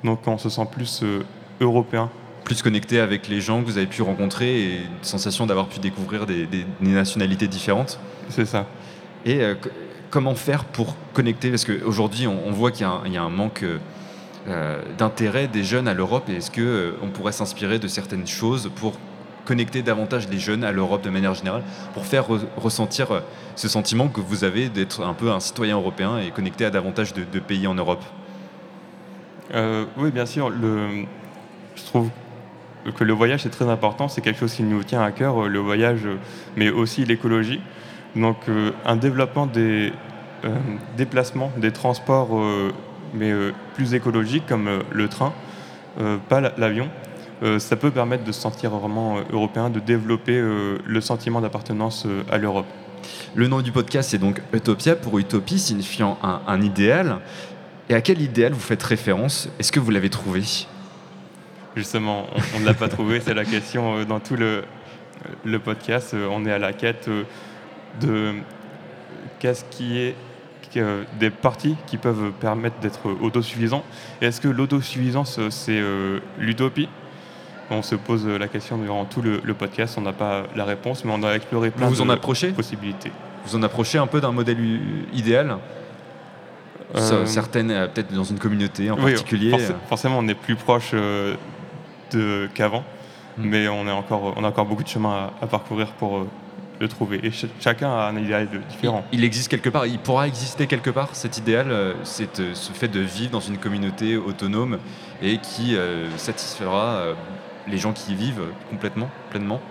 [0.05, 1.23] Donc on se sent plus euh,
[1.59, 2.09] européen.
[2.43, 5.79] Plus connecté avec les gens que vous avez pu rencontrer et une sensation d'avoir pu
[5.79, 6.47] découvrir des,
[6.79, 7.99] nationalités différentes.
[8.29, 8.67] C'est ça.
[9.25, 9.55] Et euh,
[10.11, 11.49] comment faire pour connecter?
[11.49, 13.79] Parce qu'aujourd'hui, on, on, voit qu'il y, a un manque euh,
[14.97, 16.29] d'intérêt des jeunes à l'Europe.
[16.29, 18.93] Est-ce qu'on on pourrait s'inspirer de certaines choses pour
[19.43, 22.25] connecter davantage les jeunes à l'Europe de manière générale, pour faire
[22.57, 23.23] ressentir
[23.55, 27.13] ce sentiment que vous avez d'être un peu un citoyen européen et connecté à davantage
[27.13, 28.03] de pays en Europe?
[29.53, 30.51] Euh, oui, bien sûr.
[30.51, 32.09] Je trouve
[32.95, 34.07] que le voyage est très important.
[34.07, 36.07] C'est quelque chose qui nous tient à cœur, le voyage,
[36.55, 37.61] mais aussi l'écologie.
[38.15, 39.91] Donc, euh, un développement des
[40.45, 40.55] euh,
[40.95, 42.39] déplacements, des transports,
[43.15, 43.33] mais
[43.75, 45.33] plus écologiques, comme le train,
[46.29, 46.89] pas l'avion.
[47.57, 52.67] ça peut permettre de se sentir vraiment européen, de développer le sentiment d'appartenance à l'Europe.
[53.35, 57.19] Le nom du podcast c'est donc Utopia pour utopie signifiant un, un idéal.
[57.87, 59.47] Et à quel idéal vous faites référence?
[59.59, 60.41] Est-ce que vous l'avez trouvé?
[61.75, 62.25] Justement,
[62.55, 64.63] on ne l'a pas trouvé, c'est la question euh, dans tout le,
[65.43, 66.13] le podcast.
[66.13, 67.23] Euh, on est à la quête euh,
[68.01, 68.33] de
[69.39, 70.15] qu'est-ce qui est
[71.19, 73.83] des parties qui peuvent permettre d'être autosuffisants.
[74.21, 75.81] Et est-ce que l'autosuffisance, c'est
[76.37, 76.89] l'utopie?
[77.71, 81.11] On se pose la question durant tout le, podcast, on n'a pas la réponse, mais
[81.13, 83.11] on a exploré plein vous de en possibilités.
[83.45, 84.57] Vous en approchez un peu d'un modèle
[85.13, 85.57] idéal?
[86.95, 89.53] Euh, certaines, euh, peut-être dans une communauté en particulier.
[89.53, 89.71] Euh.
[89.87, 90.93] forcément, on est plus proche
[92.53, 92.83] qu'avant,
[93.37, 93.43] hmm.
[93.43, 96.25] mais on, est encore, on a encore beaucoup de chemin à, parcourir pour
[96.79, 97.19] le trouver.
[97.23, 99.05] Et chacun a un idéal différent.
[99.11, 102.99] Il, existe quelque part, il pourra exister quelque part cet idéal, c'est ce fait de
[102.99, 104.79] vivre dans une communauté autonome
[105.21, 105.77] et qui
[106.17, 107.13] satisfera
[107.67, 109.61] les gens qui y vivent complètement, pleinement?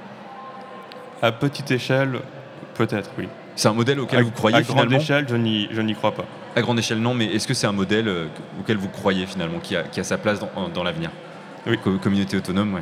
[1.23, 2.21] À petite échelle,
[2.75, 3.29] peut-être, oui.
[3.57, 4.91] C'est un modèle auquel vous croyez à finalement?
[4.91, 6.25] grande échelle, je n'y crois pas.
[6.57, 8.27] À grande échelle, non, mais est-ce que c'est un modèle euh,
[8.61, 11.11] auquel vous croyez finalement, qui a, qui a sa place dans, dans l'avenir?
[11.67, 11.79] Oui.
[12.03, 12.81] communauté autonome, oui.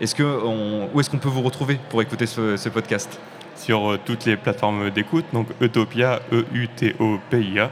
[0.00, 3.18] Est-ce que où est-ce qu'on peut vous retrouver pour écouter ce, podcast?
[3.56, 7.70] Sur euh, toutes les plateformes d'écoute, donc Utopia, E-U-T-O-P-I-A,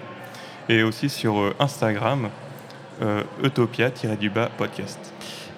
[0.68, 2.28] et aussi sur euh, Instagram,
[3.42, 5.00] Utopia-du-bas podcast.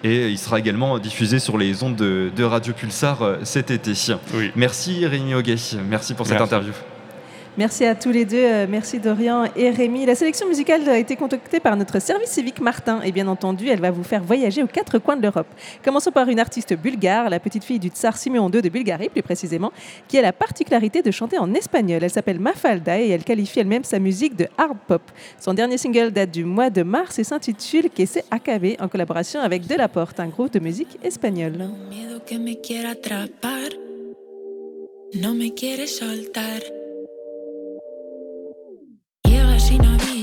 [0.03, 3.93] Et il sera également diffusé sur les ondes de, Radio Pulsar cet été.
[4.33, 4.53] Oui.
[4.57, 6.73] Merci Rémi Hoguet, merci pour cette interview.
[7.59, 8.37] Merci à tous les deux.
[8.37, 10.05] Euh, merci Dorian et Rémi.
[10.05, 13.01] La sélection musicale a été concoctée par notre service civique Martin.
[13.01, 15.47] Et bien entendu, elle va vous faire voyager aux quatre coins de l'Europe.
[15.83, 19.23] Commençons par une artiste bulgare, la petite fille du tsar Simeon II de Bulgarie plus
[19.23, 19.73] précisément,
[20.07, 22.05] qui a la particularité de chanter en espagnol.
[22.05, 25.03] Elle s'appelle Mafalda et elle qualifie elle-même sa musique de hard pop.
[25.40, 29.40] Son dernier single date du mois de mars et s'intitule Que se AKB en collaboration
[29.40, 31.71] avec Delaporte, un groupe de musique espagnole.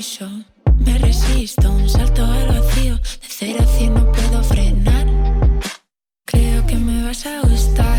[0.04, 0.28] preciso.
[0.80, 2.96] Me resisto, un salto al vacío.
[2.96, 5.08] De cero a cien no puedo frenar.
[6.26, 7.93] Creo que me vas a gustar.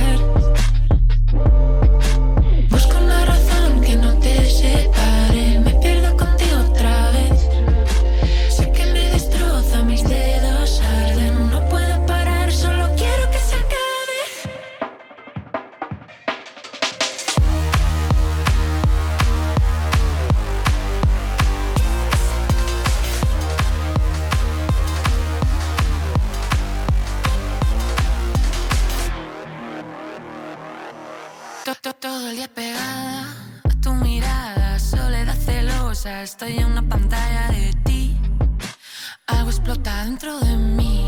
[36.24, 38.16] Estoy en una pantalla de ti.
[39.26, 41.03] Algo explota dentro de mí.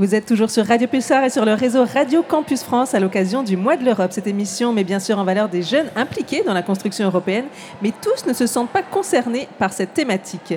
[0.00, 3.42] Vous êtes toujours sur Radio Pulsar et sur le réseau Radio Campus France à l'occasion
[3.42, 4.12] du mois de l'Europe.
[4.12, 7.44] Cette émission met bien sûr en valeur des jeunes impliqués dans la construction européenne,
[7.82, 10.54] mais tous ne se sentent pas concernés par cette thématique.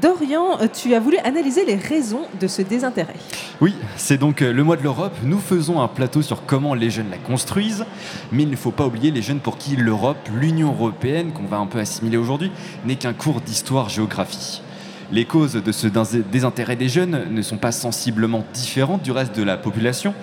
[0.00, 3.16] Dorian, tu as voulu analyser les raisons de ce désintérêt.
[3.60, 5.16] Oui, c'est donc euh, le mois de l'Europe.
[5.22, 7.84] Nous faisons un plateau sur comment les jeunes la construisent,
[8.32, 11.58] mais il ne faut pas oublier les jeunes pour qui l'Europe, l'Union européenne, qu'on va
[11.58, 12.50] un peu assimiler aujourd'hui,
[12.86, 14.62] n'est qu'un cours d'histoire-géographie.
[15.10, 19.34] Les causes de ce dés- désintérêt des jeunes ne sont pas sensiblement différentes du reste
[19.36, 20.14] de la population.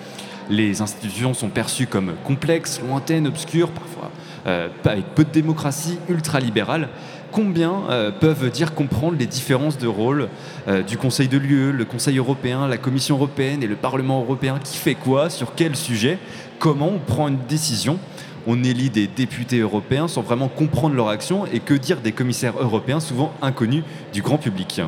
[0.48, 4.12] Les institutions sont perçues comme complexes, lointaines, obscures, parfois
[4.46, 6.88] euh, avec peu de démocratie, ultralibérale.
[7.32, 10.28] Combien euh, peuvent dire comprendre les différences de rôle
[10.68, 14.60] euh, du Conseil de l'UE, le Conseil européen, la Commission européenne et le Parlement européen?
[14.62, 15.30] Qui fait quoi?
[15.30, 16.18] Sur quel sujet?
[16.60, 17.98] Comment on prend une décision?
[18.46, 22.54] On élit des députés européens sans vraiment comprendre leur action et que dire des commissaires
[22.58, 24.80] européens souvent inconnus du grand public.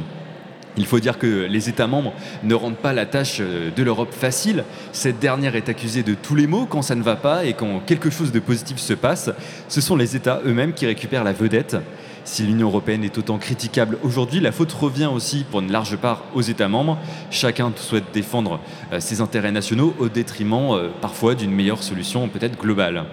[0.79, 2.12] Il faut dire que les États membres
[2.44, 4.64] ne rendent pas la tâche euh, de l'Europe facile.
[4.92, 7.81] Cette dernière est accusée de tous les maux quand ça ne va pas et quand
[7.85, 9.31] quelque chose de positif se passe.
[9.68, 11.77] Ce sont les États eux-mêmes qui récupèrent la vedette.
[12.25, 16.25] Si l'Union européenne est autant critiquable aujourd'hui, la faute revient aussi pour une large part
[16.35, 16.99] aux États membres.
[17.31, 18.61] Chacun souhaite défendre
[18.92, 23.05] euh, ses intérêts nationaux au détriment euh, parfois d'une meilleure solution peut-être globale.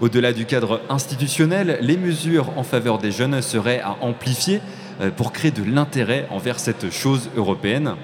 [0.00, 4.60] Au-delà du cadre institutionnel, les mesures en faveur des jeunes seraient à amplifier
[5.00, 7.94] euh, pour créer de l'intérêt envers cette chose européenne.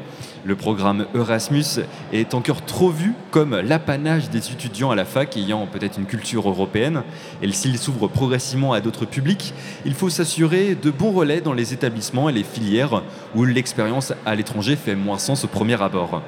[0.44, 5.66] Le programme Erasmus est encore trop vu comme l'apanage des étudiants à la fac ayant
[5.66, 7.02] peut-être une culture européenne.
[7.42, 9.52] Et s'il s'ouvre progressivement à d'autres publics,
[9.84, 13.02] il faut s'assurer de bons relais dans les établissements et les filières
[13.34, 16.22] où l'expérience à l'étranger fait moins sens au premier abord.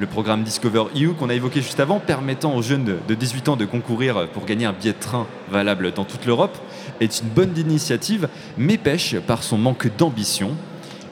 [0.00, 3.48] Le programme Discover EU qu'on a évoqué juste avant, permettant aux jeunes de- de 18
[3.48, 6.56] ans de concourir pour gagner un billet de train valable dans toute l'Europe,
[7.00, 8.28] est une bonne initiative,
[8.58, 10.50] mais pêche par son manque d'ambition.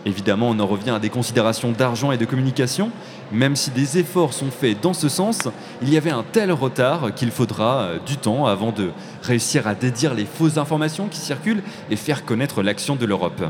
[0.05, 2.91] Évidemment, on en revient à des considérations d'argent et de communication.
[3.31, 5.43] Même si des efforts sont faits dans ce sens,
[5.81, 8.91] il y avait un tel retard qu'il faudra euh, du temps avant de
[9.23, 13.43] réussir à dédire les fausses informations qui circulent et faire connaître l'action de l'Europe.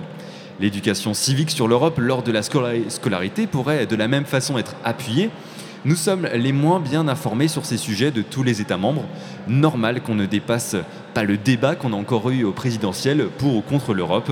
[0.62, 4.76] L'éducation civique sur l'Europe lors de la scolari- scolarité pourrait de la même façon être
[4.84, 5.28] appuyée.
[5.84, 9.04] Nous sommes les moins bien informés sur ces sujets de tous les États membres.
[9.48, 10.76] Normal qu'on ne dépasse
[11.14, 14.30] pas le débat qu'on a encore eu au présidentiel pour ou contre l'Europe.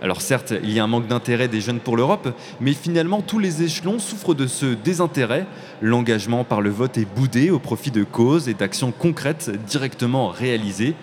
[0.00, 3.40] Alors certes, il y a un manque d'intérêt des jeunes pour l'Europe, mais finalement tous
[3.40, 5.46] les échelons souffrent de ce désintérêt.
[5.82, 10.94] L'engagement par le vote est boudé au profit de causes et d'actions concrètes directement réalisées.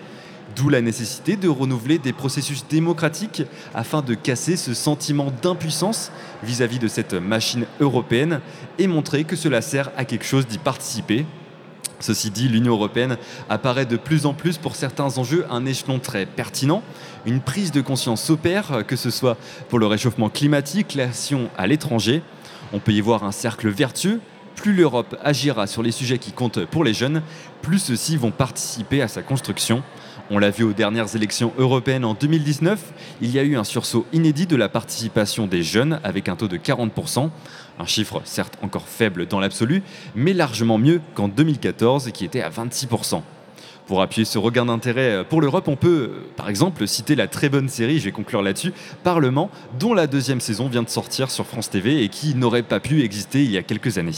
[0.58, 3.44] D'où la nécessité de renouveler des processus démocratiques
[3.76, 6.10] afin de casser ce sentiment d'impuissance
[6.42, 8.40] vis-à-vis de cette machine européenne
[8.80, 11.26] et montrer que cela sert à quelque chose d'y participer.
[12.00, 13.18] Ceci dit, l'Union européenne
[13.48, 16.82] apparaît de plus en plus pour certains enjeux un échelon très pertinent.
[17.24, 19.36] Une prise de conscience s'opère, que ce soit
[19.68, 22.20] pour le réchauffement climatique, l'action à l'étranger.
[22.72, 24.20] On peut y voir un cercle vertueux.
[24.56, 27.22] Plus l'Europe agira sur les sujets qui comptent pour les jeunes,
[27.62, 29.84] plus ceux-ci vont participer à sa construction.
[30.30, 34.04] On l'a vu aux dernières élections européennes en 2019, il y a eu un sursaut
[34.12, 37.30] inédit de la participation des jeunes avec un taux de 40%,
[37.78, 39.82] un chiffre certes encore faible dans l'absolu,
[40.14, 43.22] mais largement mieux qu'en 2014 qui était à 26%.
[43.86, 47.70] Pour appuyer ce regain d'intérêt pour l'Europe, on peut, par exemple, citer la très bonne
[47.70, 51.70] série, je vais conclure là-dessus, Parlement, dont la deuxième saison vient de sortir sur France
[51.70, 54.12] TV et qui n'aurait pas pu exister il y a quelques années.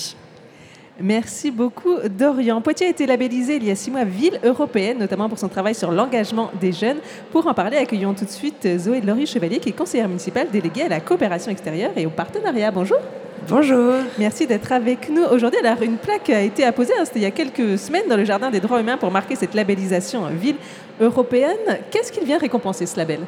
[1.02, 2.60] Merci beaucoup Dorian.
[2.60, 5.74] Poitiers a été labellisée il y a six mois ville européenne, notamment pour son travail
[5.74, 6.98] sur l'engagement des jeunes.
[7.32, 10.82] Pour en parler, accueillons tout de suite Zoé Laurie Chevalier, qui est conseillère municipale déléguée
[10.82, 12.70] à la coopération extérieure et au partenariat.
[12.70, 12.98] Bonjour.
[13.48, 13.94] Bonjour.
[14.18, 15.58] Merci d'être avec nous aujourd'hui.
[15.64, 18.24] Alors, une plaque a été apposée, hein, c'était il y a quelques semaines, dans le
[18.24, 20.56] Jardin des droits humains pour marquer cette labellisation ville
[21.00, 21.78] européenne.
[21.90, 23.20] Qu'est-ce qu'il vient récompenser, ce label?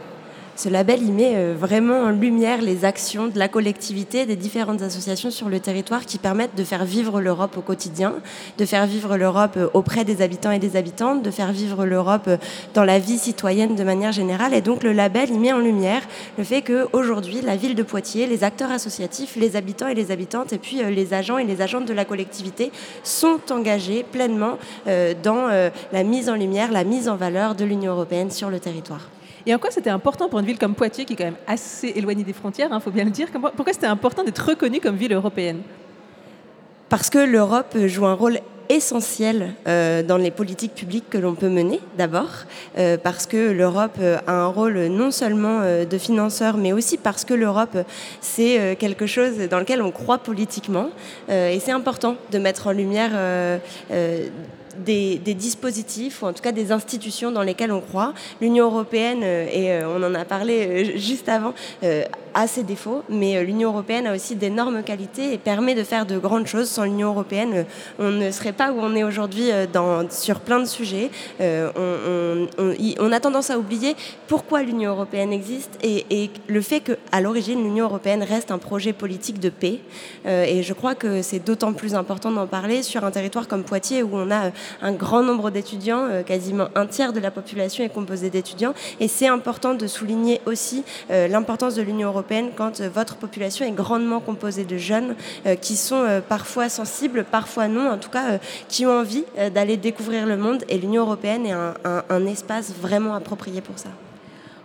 [0.55, 5.31] Ce label, met euh, vraiment en lumière les actions de la collectivité, des différentes associations
[5.31, 8.13] sur le territoire qui permettent de faire vivre l'Europe au quotidien,
[8.59, 12.29] de faire vivre l'Europe euh, auprès des habitants et des habitantes, de faire vivre l'Europe
[12.29, 12.37] euh,
[12.75, 14.53] dans la vie citoyenne de manière générale.
[14.53, 16.03] Et donc le label, met en lumière
[16.37, 20.53] le fait qu'aujourd'hui, la ville de Poitiers, les acteurs associatifs, les habitants et les habitantes,
[20.53, 22.71] et puis les agents et les agentes de la collectivité
[23.05, 24.59] sont engagés pleinement
[25.23, 29.09] dans la mise en lumière, la mise en valeur de l'Union européenne sur le territoire.
[29.47, 31.89] Et en quoi c'était important pour une ville comme Poitiers, qui est quand même assez
[31.89, 35.13] éloignée des frontières, il faut bien le dire, pourquoi c'était important d'être reconnue comme ville
[35.13, 35.63] européenne?
[36.89, 41.49] Parce que l'Europe joue un rôle essentiel euh, dans les politiques publiques que l'on peut
[41.49, 42.31] mener d'abord,
[42.79, 47.25] euh, parce que l'Europe euh, a un rôle non seulement de financeur, mais aussi parce
[47.25, 47.77] que l'Europe,
[48.21, 50.91] c'est quelque chose dans lequel on croit politiquement,
[51.29, 53.11] et c'est important de mettre en lumière
[54.77, 58.13] des, dispositifs, ou en tout cas des institutions dans lesquelles on croit.
[58.41, 61.55] L'Union européenne, euh, et euh, on en a parlé euh, juste avant,
[62.35, 66.07] a ses défauts, mais euh, l'Union européenne a aussi d'énormes qualités et permet de faire
[66.07, 66.69] de grandes choses.
[66.69, 67.65] Sans l'Union européenne, euh,
[67.99, 69.67] on ne serait pas où on est aujourd'hui euh,
[70.11, 71.11] sur plein de sujets.
[71.41, 73.95] On, a tendance à oublier
[74.27, 79.39] pourquoi l'Union européenne existe et, le fait qu'à l'origine, l'Union européenne reste un projet politique
[79.39, 79.81] de paix.
[80.27, 84.03] Et je crois que c'est d'autant plus important d'en parler sur un territoire comme Poitiers
[84.03, 88.31] où on a un grand nombre d'étudiants, quasiment un tiers de la population est composée
[88.31, 88.75] d'étudiants.
[89.01, 92.22] Et c'est important de souligner aussi l'importance de l'Union européenne
[92.57, 95.15] quand euh, votre population est grandement composée de jeunes
[95.47, 99.77] euh, qui sont euh, parfois sensibles, parfois non, en tout cas qui ont envie d'aller
[99.77, 100.65] découvrir le monde.
[100.69, 103.89] Et l'Union européenne est un, espace vraiment approprié pour ça.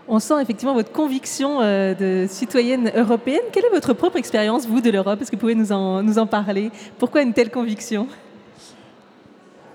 [0.07, 3.41] On sent effectivement votre conviction de citoyenne européenne.
[3.51, 5.21] Quelle est votre propre expérience, vous, de l'Europe?
[5.21, 6.71] Est-ce que vous pouvez nous en parler?
[6.97, 8.07] Pourquoi une telle conviction?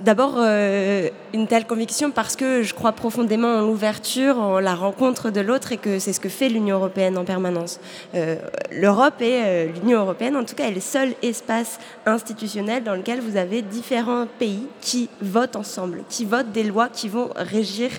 [0.05, 5.31] D'abord, euh, une telle conviction parce que je crois profondément en l'ouverture, en la rencontre
[5.31, 7.79] de l'autre et que c'est ce que fait l'Union européenne en permanence.
[8.17, 8.35] Euh,
[8.73, 13.21] L'Europe et euh, l'Union européenne, en tout cas, est le seul espace institutionnel dans lequel
[13.21, 17.91] vous avez différents pays qui votent ensemble, qui votent des lois qui vont régir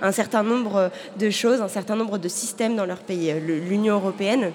[0.00, 3.32] un certain nombre de choses, un certain nombre de systèmes dans leur pays.
[3.40, 4.50] L'Union européenne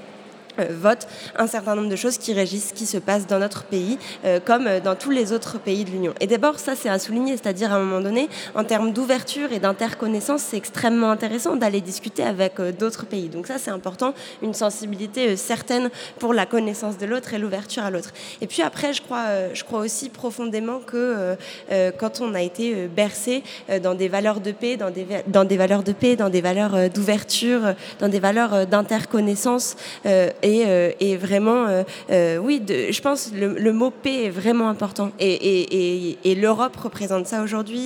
[0.69, 3.97] vote un certain nombre de choses qui régissent ce qui se passe dans notre pays,
[4.25, 6.13] euh, comme euh, dans tous les autres pays de l'Union.
[6.19, 9.59] Et d'abord, ça, c'est à souligner, c'est-à-dire à un moment donné, en termes d'ouverture et
[9.59, 13.29] d'interconnaissance, c'est extrêmement intéressant d'aller discuter avec euh, d'autres pays.
[13.29, 15.89] Donc ça, c'est important, une sensibilité euh, certaine
[16.19, 18.11] pour la connaissance de l'autre et l'ouverture à l'autre.
[18.41, 21.35] Et puis après, je crois, euh, je crois aussi profondément que euh,
[21.71, 25.57] euh, quand on a été euh, bercé euh, dans des valeurs de paix, dans des,
[25.57, 30.29] valeurs de paix, dans des valeurs euh, d'ouverture, euh, dans des valeurs euh, d'interconnaissance, euh,
[30.47, 34.69] et, euh, et vraiment, euh, euh, oui, je pense le, le mot paix est vraiment
[34.69, 35.11] important.
[35.19, 37.83] Et, et- et- l'Europe représente ça aujourd'hui,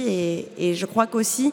[0.59, 1.51] et, je crois qu'aussi,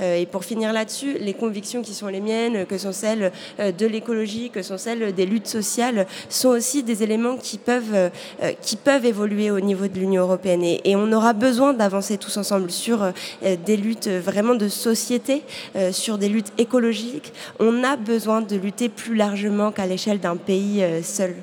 [0.00, 3.86] et pour finir là-dessus, les convictions qui sont les miennes, que sont celles euh, de
[3.86, 8.08] l'écologie, que sont celles des luttes sociales, sont aussi des éléments qui peuvent, euh,
[8.42, 10.62] euh, qui peuvent évoluer au niveau de l'Union européenne.
[10.62, 13.12] Et, et on aura besoin d'avancer tous ensemble sur euh,
[13.66, 15.42] des luttes vraiment de société,
[15.76, 17.32] euh, sur des luttes écologiques.
[17.58, 21.34] On a besoin de lutter plus largement qu'à l'échelle d'un pays euh, seul.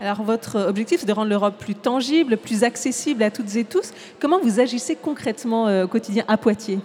[0.00, 3.92] Alors, votre objectif, c'est de rendre l'Europe plus tangible, plus accessible à toutes et tous.
[4.20, 6.80] Comment vous agissez concrètement euh, au quotidien à Poitiers?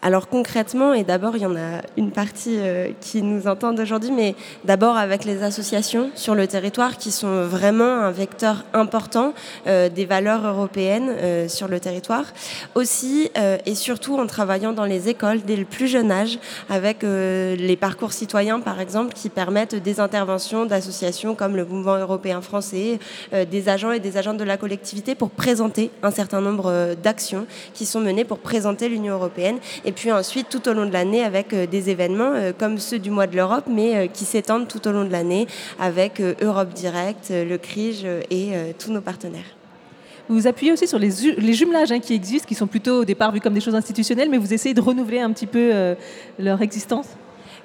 [0.00, 4.12] Alors concrètement, et d'abord il y en a une partie euh, qui nous entendent aujourd'hui,
[4.12, 9.34] mais d'abord avec les associations sur le territoire qui sont vraiment un vecteur important
[9.66, 12.26] euh, des valeurs européennes euh, sur le territoire.
[12.74, 13.30] Aussi
[13.66, 16.38] et surtout en travaillant dans les écoles dès le plus jeune âge
[16.68, 22.40] avec les parcours citoyens par exemple qui permettent des interventions d'associations comme le mouvement européen
[22.40, 22.98] français,
[23.32, 27.86] des agents et des agents de la collectivité pour présenter un certain nombre d'actions qui
[27.86, 29.58] sont menées pour présenter l'Union européenne
[29.92, 33.10] puis ensuite tout au long de l'année avec euh, des événements euh, comme ceux du
[33.10, 35.46] mois de l'Europe, mais euh, qui s'étendent tout au long de l'année
[35.78, 39.50] avec Europe Direct, le CRIJ euh, et tous nos partenaires.
[40.28, 43.00] Vous vous appuyez aussi sur les, ju- les jumelages hein, qui existent, qui sont plutôt
[43.00, 45.94] au départ vus comme des choses institutionnelles, mais vous essayez de renouveler un petit peu
[46.38, 47.06] leur existence?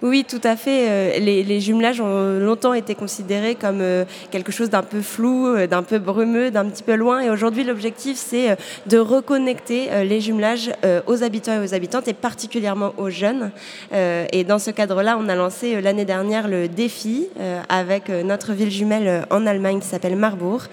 [0.03, 0.89] Oui, tout à fait.
[0.89, 5.65] Euh, Les, jumelages ont longtemps été considérés comme euh, quelque chose d'un peu flou, euh,
[5.65, 7.21] d'un peu brumeux, d'un petit peu loin.
[7.21, 10.71] Et aujourd'hui, l'objectif, c'est de reconnecter les jumelages
[11.07, 13.51] aux habitants et aux habitantes, et particulièrement aux jeunes.
[13.93, 17.27] Et dans ce cadre-là, on a lancé l'année dernière le défi
[17.69, 20.63] avec notre ville jumelle en Allemagne qui s'appelle Marbourg,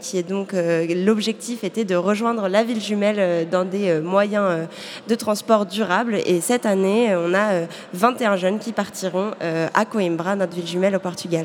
[0.00, 4.66] qui est donc l'objectif était de rejoindre la ville jumelle dans des moyens
[5.08, 6.16] de transport durables.
[6.26, 10.66] Et cette année, on a euh, 21 jeunes qui partiront euh, à Coimbra, notre ville
[10.66, 11.44] jumelle au Portugal.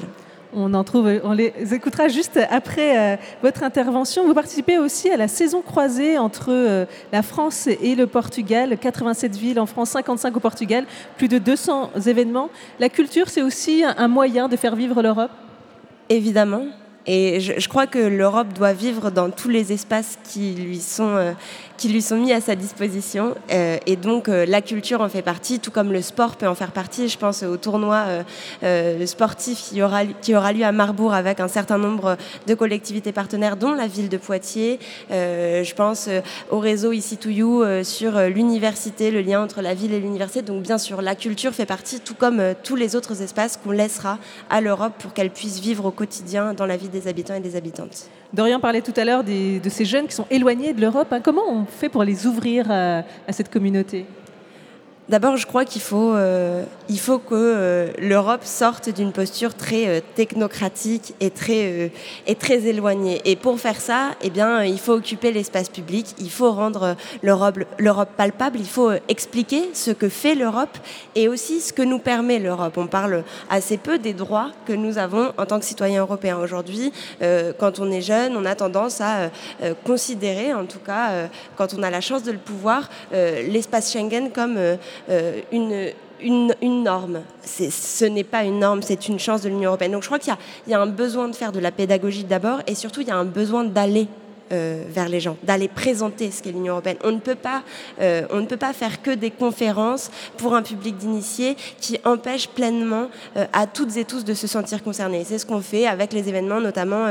[0.54, 4.26] On en trouve, on les écoutera juste après euh, votre intervention.
[4.26, 8.78] Vous participez aussi à la saison croisée entre euh, la France et le Portugal.
[8.80, 10.86] 87 villes en France, 55 au Portugal,
[11.18, 12.50] plus de 200 événements.
[12.80, 15.32] La culture, c'est aussi un- un moyen de faire vivre l'Europe?
[16.10, 16.64] Évidemment.
[17.06, 21.16] Et je, je crois que l'Europe doit vivre dans tous les espaces qui lui sont,
[21.16, 21.32] euh,
[21.80, 23.36] qui lui sont mis à sa disposition.
[23.52, 26.54] Euh, et donc euh, la culture en fait partie, tout comme le sport peut en
[26.54, 27.08] faire partie.
[27.08, 28.06] Je pense au tournoi
[28.64, 32.18] euh, sportif qui aura, qui aura lieu à Marbourg avec un certain nombre
[32.48, 34.80] de collectivités partenaires, dont la ville de Poitiers.
[35.10, 36.10] Je pense
[36.52, 40.42] au réseau Ici to You sur l'université, le lien entre la ville et l'université.
[40.42, 44.18] Donc bien sûr, la culture fait partie, tout comme tous les autres espaces qu'on laissera
[44.50, 47.56] à l'Europe pour qu'elle puisse vivre au quotidien dans la vie des habitants et des
[47.56, 48.10] habitantes.
[48.32, 51.12] Dorian parlait tout à l'heure de ces jeunes qui sont éloignés de l'Europe.
[51.12, 51.20] hein.
[51.22, 54.06] Comment on fait pour les ouvrir euh, à cette communauté?
[55.10, 59.88] D'abord, je crois qu'il faut, euh, il faut que euh, l'Europe sorte d'une posture très
[59.88, 61.88] euh, technocratique et très, euh,
[62.28, 63.20] et très éloignée.
[63.26, 68.10] Et pour faire ça, eh bien, il faut occuper l'espace public, il faut rendre l'Europe,
[68.18, 70.78] palpable, il faut expliquer ce que fait l'Europe
[71.16, 72.78] et aussi ce que nous permet l'Europe.
[72.78, 76.38] On parle assez peu des droits que nous avons en tant que citoyens européens.
[76.38, 76.92] Aujourd'hui,
[77.58, 79.30] quand on est jeune, on a tendance à
[79.86, 84.58] considérer, en tout cas, quand on a la chance de le pouvoir, l'espace Schengen comme
[85.52, 85.92] une,
[86.22, 87.22] une, une norme.
[87.44, 89.92] Ce n'est pas une norme, c'est une chance de l'Union européenne.
[89.94, 90.34] Donc je crois qu'il
[90.68, 93.12] y y, a un besoin de faire de la pédagogie d'abord et surtout il y
[93.12, 94.08] a un besoin d'aller
[94.52, 96.98] euh, vers les gens, d'aller présenter ce qu'est l'Union européenne.
[97.04, 97.62] On ne, peut pas,
[98.02, 102.50] euh, on ne peut pas faire que des conférences pour un public d'initiés qui empêchent
[102.50, 105.24] pleinement euh, à toutes et tous de se sentir concernés.
[105.24, 107.08] C'est ce qu'on fait avec les événements notamment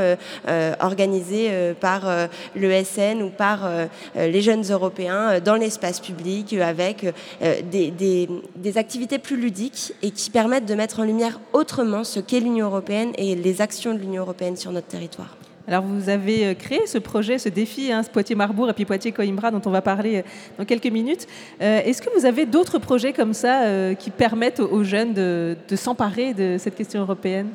[0.79, 2.09] organisés par
[2.55, 3.69] l'ESN ou par
[4.15, 7.05] les jeunes Européens dans l'espace public avec
[7.41, 12.67] des activités plus ludiques et qui permettent de mettre en lumière autrement ce qu'est l'Union
[12.67, 15.38] européenne et les actions de l'Union européenne sur notre territoire.
[15.69, 19.51] Alors vous avez euh, créé ce projet, ce défi, hein, ce Poitiers-Marbourg et puis Poitiers-Coimbra
[19.51, 20.21] dont on va parler euh,
[20.57, 21.27] dans quelques minutes.
[21.61, 23.61] Euh, Est-ce que vous avez d'autres projets comme ça
[23.99, 27.49] qui permettent aux- jeunes de, s'emparer de cette question européenne?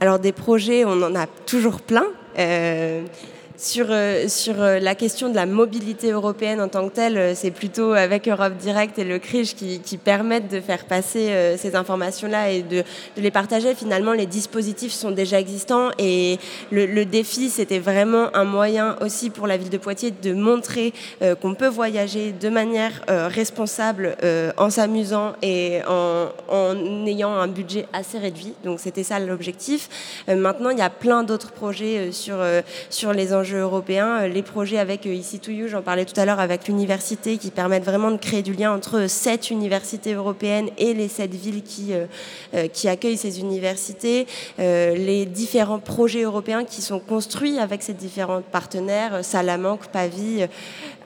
[0.00, 2.06] Alors des projets, on en a toujours plein.
[3.60, 7.50] Sur, euh, euh, la question de la mobilité européenne en tant que telle, euh, c'est
[7.50, 12.62] plutôt avec Europe Direct et le CRIJ qui, permettent de faire passer ces informations-là et
[12.62, 12.82] de,
[13.18, 13.74] les partager.
[13.74, 16.38] Finalement, les dispositifs sont déjà existants et
[16.70, 20.94] le, défi, c'était vraiment un moyen aussi pour la ville de Poitiers de montrer
[21.42, 24.16] qu'on peut voyager de manière responsable
[24.56, 28.54] en s'amusant et en, ayant un budget assez réduit.
[28.64, 30.24] Donc c'était ça l'objectif.
[30.28, 34.22] Maintenant, il y a plein d'autres projets sur les enjeux européens.
[34.22, 37.36] Euh, Les projets avec euh, Ici to You, j'en parlais tout à l'heure, avec l'université,
[37.38, 41.62] qui permettent vraiment de créer du lien entre sept universités européennes et les sept villes
[41.62, 42.06] qui, euh,
[42.54, 44.26] euh, qui accueillent ces universités.
[44.58, 50.46] Euh, les différents projets européens qui sont construits avec ces différents partenaires, euh, Salamanque, Pavie.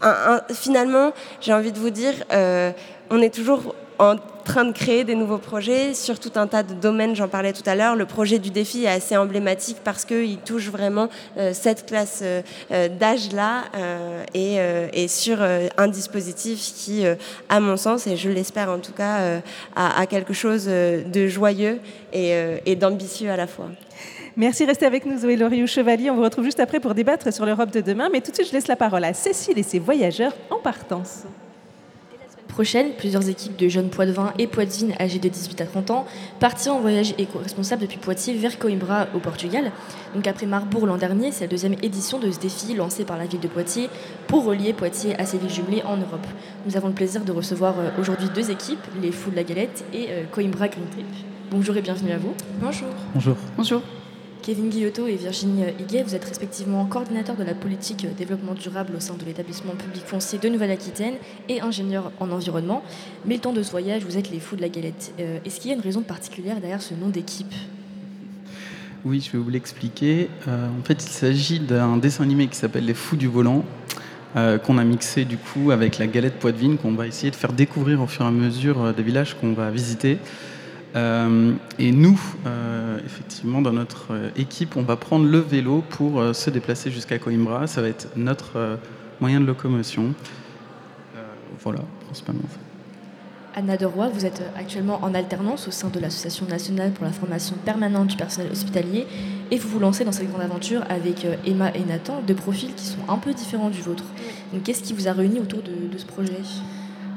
[0.02, 2.70] euh, finalement, j'ai envie de vous dire, euh,
[3.10, 6.74] on est toujours en train de créer des nouveaux projets sur tout un tas de
[6.74, 7.96] domaines, j'en parlais tout à l'heure.
[7.96, 12.42] Le projet du défi est assez emblématique parce qu'il touche vraiment euh, cette classe euh,
[12.70, 13.64] euh, d'âge-là
[14.34, 17.04] et, sur un dispositif qui,
[17.48, 19.40] à mon sens, et je l'espère en tout cas,
[19.76, 21.78] a, quelque chose de joyeux
[22.12, 22.32] et,
[22.66, 23.66] et d'ambitieux à la fois.
[24.36, 26.10] Merci, restez avec nous Zoé Loriou Chevalier.
[26.10, 28.08] On vous retrouve juste après pour débattre sur l'Europe de demain.
[28.12, 31.24] Mais tout de suite, je laisse la parole à Cécile et ses voyageurs en partance.
[32.54, 36.06] Prochaine, plusieurs équipes de jeunes poitevins et poitevines âgés de 18 à 30 ans
[36.38, 39.72] partiront en voyage éco-responsable depuis Poitiers vers Coimbra au Portugal.
[40.14, 43.26] Donc après Marbourg l'an dernier, c'est la deuxième édition de ce défi lancé par la
[43.26, 43.90] ville de Poitiers
[44.28, 46.28] pour relier Poitiers à ses villes jumelées en Europe.
[46.64, 49.84] Nous avons le plaisir de recevoir euh, aujourd'hui deux équipes, les Fous de la Galette
[49.92, 51.06] et euh, Coimbra Green Trip.
[51.50, 52.34] Bonjour et bienvenue à vous.
[52.60, 52.88] Bonjour.
[53.14, 53.36] Bonjour.
[53.56, 53.82] Bonjour.
[54.44, 59.00] Kevin Guillotot et Virginie Higuet, vous êtes respectivement coordinateur de la politique développement durable au
[59.00, 61.14] sein de l'établissement public foncier de Nouvelle-Aquitaine
[61.48, 62.82] et ingénieur en environnement.
[63.24, 65.14] Mais le temps de ce voyage, vous êtes les fous de la galette.
[65.18, 67.54] Euh, Est-ce qu'il y a une raison particulière derrière ce nom d'équipe?
[69.06, 70.28] Oui, je vais vous l'expliquer.
[70.46, 73.64] Euh, en fait, il s'agit d'un dessin animé qui s'appelle Les Fous du Volant,
[74.36, 77.54] euh, qu'on a mixé du coup avec la galette Poitevine, qu'on va essayer de faire
[77.54, 80.18] découvrir au fur et à mesure des villages qu'on va visiter.
[80.96, 86.20] Euh, et nous, euh, effectivement, dans notre euh, équipe, on va prendre le vélo pour
[86.20, 87.66] euh, se déplacer jusqu'à Coimbra.
[87.66, 88.76] Ça va être notre euh,
[89.20, 90.14] moyen de locomotion.
[91.16, 91.22] Euh,
[91.60, 92.42] voilà, principalement.
[93.56, 97.56] Anna Deroy, vous êtes actuellement en alternance au sein de l'Association nationale pour la formation
[97.64, 99.06] permanente du personnel hospitalier
[99.50, 102.84] et vous vous lancez dans cette grande aventure avec Emma et Nathan, deux profils qui
[102.84, 104.04] sont un peu différents du vôtre.
[104.52, 106.40] Donc qu'est-ce qui vous a réuni autour de, de ce projet?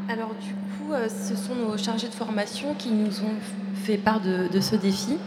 [0.09, 3.35] Alors du coup, ce sont nos chargés de formation qui nous ont
[3.87, 5.17] fait part de, de ce défi,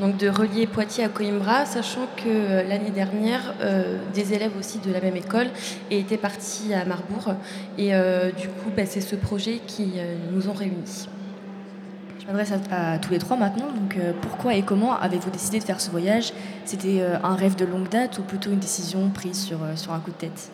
[0.00, 4.78] donc de relier Poitiers à Coimbra, sachant que euh, l'année dernière, euh, des élèves aussi
[4.78, 5.48] de la même école
[5.90, 7.34] étaient partis à Marbourg,
[7.76, 11.08] et euh, du coup, bah, c'est ce projet qui euh, nous ont réunis.
[12.20, 13.66] Je m'adresse à, à tous les trois maintenant.
[13.66, 16.32] Donc euh, pourquoi et comment avez-vous décidé de faire ce voyage?
[16.64, 19.92] C'était euh, un rêve de longue date ou plutôt une décision prise sur, euh, sur
[19.92, 20.50] un coup de tête?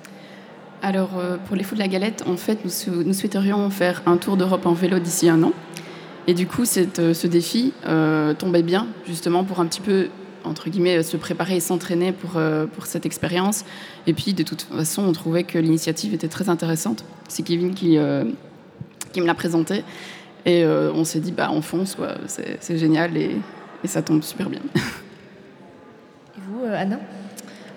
[0.82, 1.10] Alors,
[1.46, 4.36] pour les Fous de la Galette, en fait, nous, sou- nous souhaiterions faire un tour
[4.36, 5.52] d'Europe en vélo d'ici un an.
[6.26, 10.08] Et du coup, euh, ce défi euh, tombait bien, justement, pour un petit peu,
[10.44, 13.64] entre guillemets, se préparer et s'entraîner pour, euh, pour cette expérience.
[14.06, 17.04] Et puis, de toute façon, on trouvait que l'initiative était très intéressante.
[17.28, 18.24] C'est Kevin qui, euh,
[19.12, 19.84] qui me l'a présenté.
[20.44, 21.96] Et euh, on s'est dit, bah, on fonce.
[22.26, 23.36] C'est génial et,
[23.84, 24.60] ça tombe super bien.
[24.76, 27.00] Et vous, euh, Anna?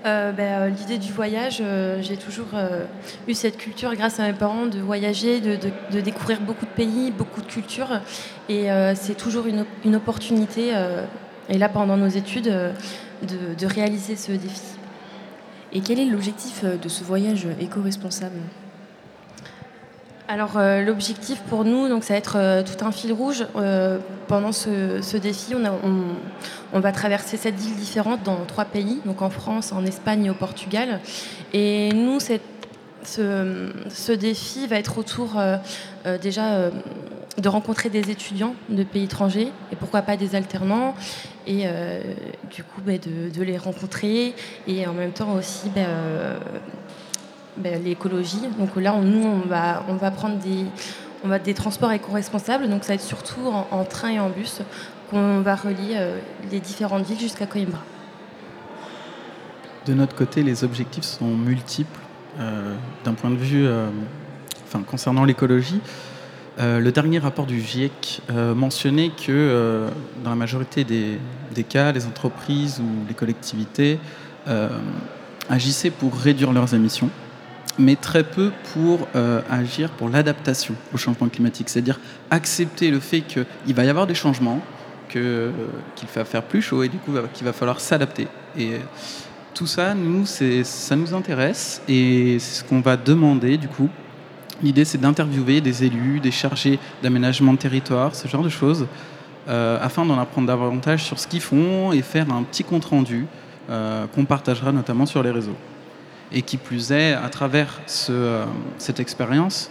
[0.05, 2.85] Euh, ben, euh, L'idée du voyage, euh, j'ai toujours euh,
[3.27, 5.57] eu cette culture grâce à mes parents de voyager, de,
[5.99, 8.01] découvrir beaucoup de pays, beaucoup de cultures.
[8.49, 10.73] Et c'est toujours une, op- une opportunité,
[11.49, 12.53] et là pendant nos études,
[13.23, 14.77] de, réaliser ce défi.
[15.73, 18.37] Et quel est l'objectif de ce voyage éco-responsable?
[20.27, 23.45] Alors euh, l'objectif pour nous, donc, ça va être euh, tout un fil rouge.
[23.55, 25.63] Euh, pendant ce, ce défi, on,
[26.73, 30.29] on- va traverser sept îles différentes dans trois pays, donc en France, en Espagne et
[30.31, 30.99] au Portugal.
[31.53, 32.41] Et nous, cette-
[33.03, 35.39] ce, ce défi va être autour
[36.23, 36.71] déjà
[37.37, 40.95] de rencontrer des étudiants de pays étrangers et pourquoi pas des alternants
[41.45, 41.65] et
[42.51, 44.33] du coup ben, de, de les rencontrer
[44.67, 46.39] et en même temps aussi euh,
[47.57, 48.41] ben, l'écologie.
[48.59, 50.65] Donc là, nous, on va, prendre des,
[51.23, 52.67] on va des transports éco-responsables.
[52.69, 54.61] Donc ça va être surtout en, train et en bus
[55.09, 56.19] qu'on va relier euh,
[56.51, 57.79] les différentes villes jusqu'à Coimbra.
[59.85, 61.99] De notre côté, les objectifs sont multiples.
[62.39, 63.87] Euh, D'un point de vue, euh,
[64.87, 65.79] concernant l'écologie,
[66.57, 69.87] le dernier rapport du GIEC mentionnait que
[70.23, 73.99] dans la majorité des, cas, les entreprises ou les collectivités
[75.49, 77.09] agissaient pour réduire leurs émissions,
[77.77, 81.99] mais très peu pour euh, agir pour l'adaptation au changement climatique, c'est-à-dire
[82.29, 84.61] accepter le fait qu'il va y avoir des changements,
[85.09, 85.21] qu'il
[86.13, 88.27] va faire plus chaud et du coup qu'il va falloir s'adapter.
[88.57, 88.77] Et euh,
[89.53, 93.89] tout ça, nous, ça nous intéresse et c'est ce qu'on va demander du coup.
[94.61, 98.87] L'idée, c'est d'interviewer des élus, des chargés d'aménagement de territoire, ce genre de choses,
[99.49, 103.27] euh, afin d'en apprendre davantage sur ce qu'ils font et faire un petit compte-rendu
[103.67, 105.57] qu'on partagera notamment sur les réseaux.
[106.31, 108.45] Et qui plus est, à travers ce, euh,
[108.77, 109.69] cette expérience,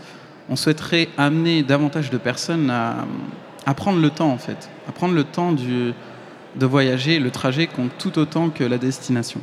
[0.48, 3.06] on souhaiterait amener davantage de personnes à,
[3.66, 5.92] à prendre le temps, en fait, à prendre le temps du,
[6.56, 7.18] de voyager.
[7.18, 9.40] Le trajet compte tout autant que la destination.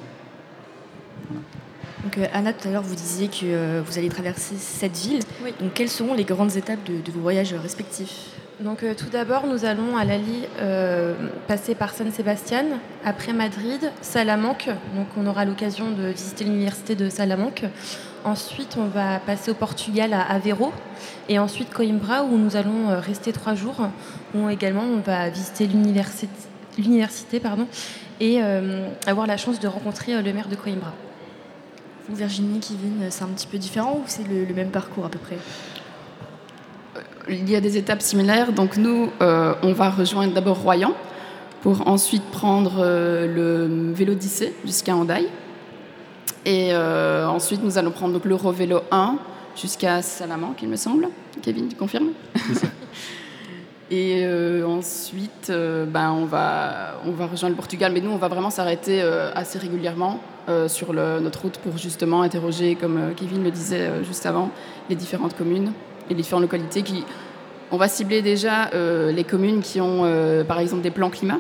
[2.03, 5.21] Donc euh, Anna, tout à l'heure, vous disiez que euh, vous allez traverser cette ville.
[5.59, 8.29] Donc quelles seront les grandes étapes de, de vos voyages respectifs?
[8.63, 11.15] Donc euh, tout d'abord, nous allons à Lali euh,
[11.47, 12.65] passer par San Sebastian,
[13.03, 14.69] après Madrid, Salamanque.
[14.95, 17.65] Donc on aura l'occasion de visiter l'université de Salamanque.
[18.23, 20.71] Ensuite, on va passer au Portugal à Aveiro
[21.27, 23.87] et ensuite Coimbra où nous allons euh, rester trois jours.
[24.35, 27.41] Où également on va visiter l'université,
[28.19, 28.39] et
[29.07, 30.93] avoir la chance de rencontrer le maire de Coimbra.
[32.09, 35.37] Virginie, Kevin, c'est un petit peu différent ou c'est le même parcours à peu près?
[37.31, 38.51] Il y a des étapes similaires.
[38.51, 40.93] Donc nous, euh, on va rejoindre d'abord Royan
[41.61, 45.29] pour ensuite prendre euh, le Vélodyssée jusqu'à Hendaye.
[46.45, 49.15] Et euh, ensuite, nous allons prendre donc l'Eurovélo 1
[49.55, 51.07] jusqu'à Salamanque, il me semble.
[51.41, 52.09] Kevin, tu confirmes?
[53.93, 54.25] Et
[54.65, 57.91] ensuite, ben, on, va, on va rejoindre le Portugal.
[57.93, 59.01] Mais nous, on va vraiment s'arrêter
[59.35, 60.21] assez régulièrement
[60.67, 64.49] sur le- notre route pour justement interroger, comme Kevin le disait juste avant,
[64.89, 65.73] les différentes communes
[66.13, 67.03] les différentes localités qui...
[67.73, 71.39] On va cibler déjà euh, les communes qui ont, euh, par exemple, des plans climat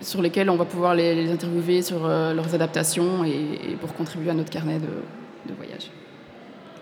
[0.00, 3.94] sur lesquels on va pouvoir les, les interviewer sur euh, leurs adaptations et, et pour
[3.94, 5.90] contribuer à notre carnet de, de voyage.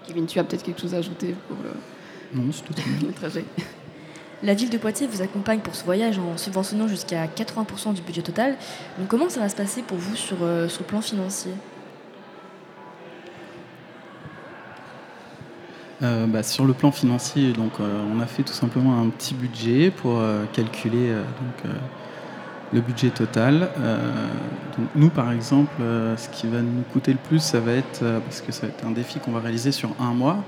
[0.06, 2.72] Kevin, tu as peut-être quelque chose à ajouter pour le, Non, c'est tout
[3.06, 3.44] le trajet?
[4.42, 8.22] La ville de Poitiers vous accompagne pour ce voyage en subventionnant jusqu'à 80% du budget
[8.22, 8.56] total.
[8.98, 11.52] Donc comment ça va se passer pour vous sur, euh, sur le plan financier?
[16.02, 19.34] Euh, bah, sur le plan financier, donc, euh, on a fait tout simplement un petit
[19.34, 21.12] budget pour euh, calculer
[22.72, 23.68] le budget total.
[24.94, 25.82] Nous, par exemple,
[26.16, 28.86] ce qui va nous coûter le plus, ça va être, parce que ça va être
[28.86, 30.38] un défi qu'on va réaliser sur un mois,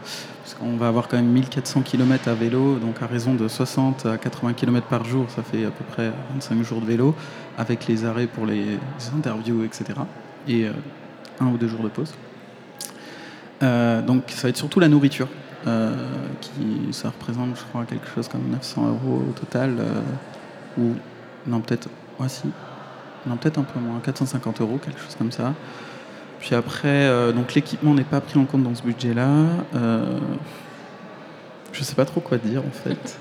[0.43, 4.07] parce qu'on va avoir quand même 1400 km à vélo, donc à raison de 60
[4.07, 7.15] à 80 km par jour, ça fait à peu près 25 jours de vélo,
[7.59, 8.79] avec les arrêts pour les
[9.17, 9.85] interviews, etc.
[10.47, 10.67] Et
[11.41, 12.15] un ou deux jours de pause.
[13.63, 15.29] Euh, donc ça va être surtout la nourriture,
[15.67, 15.95] euh,
[16.41, 20.01] qui ça représente je crois quelque chose comme 900 euros au total, euh,
[20.79, 20.95] ou
[21.47, 21.89] non peut-être,
[22.19, 22.51] ouais, si.
[23.27, 25.55] non peut-être un peu moins, 450 euros, quelque chose comme ça.
[26.41, 29.29] Puis après, donc l'équipement n'est pas pris en compte dans ce budget-là.
[31.73, 33.19] Je sais pas trop quoi dire en fait.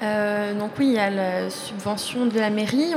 [0.58, 2.92] Donc oui, il y a la subvention de la mairie.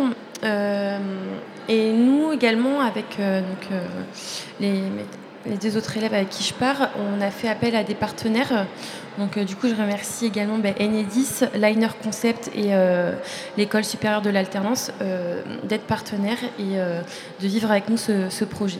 [1.67, 3.69] Et nous également, avec donc,
[4.59, 4.81] les,
[5.45, 8.65] les deux autres élèves avec qui je pars, on a fait appel à des partenaires.
[9.17, 13.13] Donc euh, du coup, je remercie également ben, Enedis, Liner Concept et euh,
[13.57, 16.77] l'École supérieure de l'alternance euh, d'être partenaires et
[17.41, 18.79] de vivre avec nous ce, ce projet.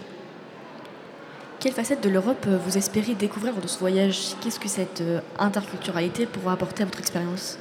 [1.59, 4.35] Quelle facette de l'Europe vous espérez découvrir de ce voyage?
[4.41, 5.03] Qu'est-ce que cette
[5.37, 7.57] interculturalité pourra apporter à votre expérience?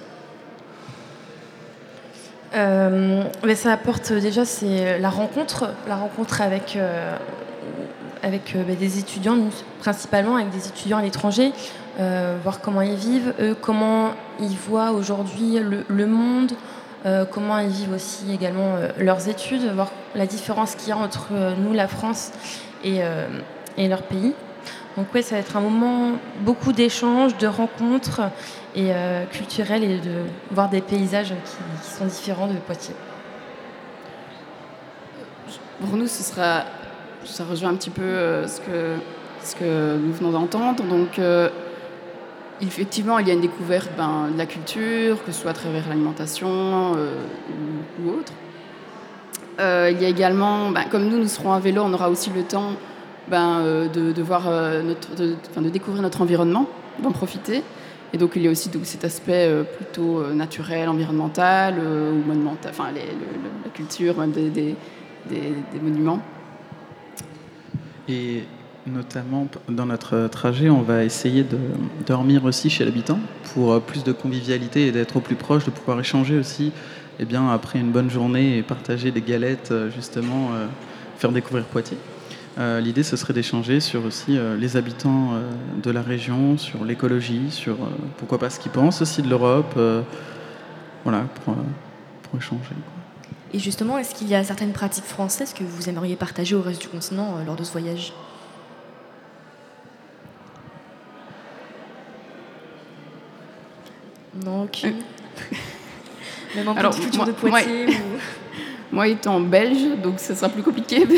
[2.55, 6.79] Mais ça apporte déjà c'est la rencontre, la rencontre avec,
[8.23, 9.37] avec euh, bah, des étudiants,
[9.81, 11.53] principalement avec des étudiants à l'étranger,
[12.01, 14.11] euh, voir comment ils vivent, comment
[14.41, 16.53] ils voient aujourd'hui le, monde,
[17.07, 21.33] euh, comment ils vivent aussi également leurs études, voir la différence qu'il y a entre
[21.59, 22.31] nous, la France,
[22.85, 23.01] et,
[23.77, 24.35] et leur pays.
[24.99, 28.21] Donc oui, ça va être un moment beaucoup d'échanges, de rencontres
[28.75, 31.35] et euh, culturelles et de voir des paysages
[31.83, 32.97] qui sont différents de Poitiers.
[35.81, 36.65] Pour nous, ce sera,
[37.33, 40.83] ça rejoint un petit peu euh, ce, que, nous venons d'entendre.
[40.85, 41.49] Donc, euh,
[42.61, 45.89] effectivement, il y a une découverte ben, de la culture, que ce soit à travers
[45.89, 47.15] l'alimentation euh,
[48.03, 48.33] ou, autre.
[49.61, 52.43] Il y a également, ben, comme nous, nous serons à vélo, on aura aussi le
[52.43, 52.73] temps
[53.29, 54.45] ben, de, voir
[54.85, 56.67] notre, de, découvrir notre environnement,
[57.03, 57.65] d'en profiter.
[58.13, 63.71] Et donc il y a aussi cet aspect plutôt naturel, environnemental, ou monumental, enfin la
[63.71, 64.77] culture, des
[65.83, 66.21] monuments.
[68.09, 68.45] Et
[68.87, 71.59] notamment dans notre trajet, on va essayer de
[72.07, 73.19] dormir aussi chez l'habitant
[73.53, 76.73] pour euh, plus de convivialité et d'être au plus proche, de pouvoir échanger aussi.
[77.21, 80.67] Et bien après une bonne journée et partager des galettes, euh, justement, euh,
[81.19, 81.99] faire découvrir Poitiers.
[82.81, 85.35] L'idée, ce serait d'échanger sur aussi les habitants
[85.81, 87.77] de la région, sur l'écologie, sur
[88.17, 89.79] pourquoi pas ce qu'ils pensent aussi de l'Europe.
[91.05, 92.75] voilà, pour, pour échanger.
[93.55, 96.83] Et justement, est-ce qu'il y a certaines pratiques françaises que vous aimeriez partager au reste
[96.83, 98.13] du continent euh, lors de ce voyage?
[104.45, 104.97] Non, aucune.
[106.57, 108.19] Même un Alors, moi- de Poitiers moi- ou-
[108.91, 111.07] Moi étant belge, donc ce sera plus compliqué.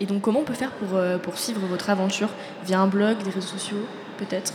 [0.00, 2.28] Et donc, comment on peut faire pour, euh, pour suivre votre aventure?
[2.64, 3.84] Via un blog, des réseaux sociaux,
[4.16, 4.52] peut-être?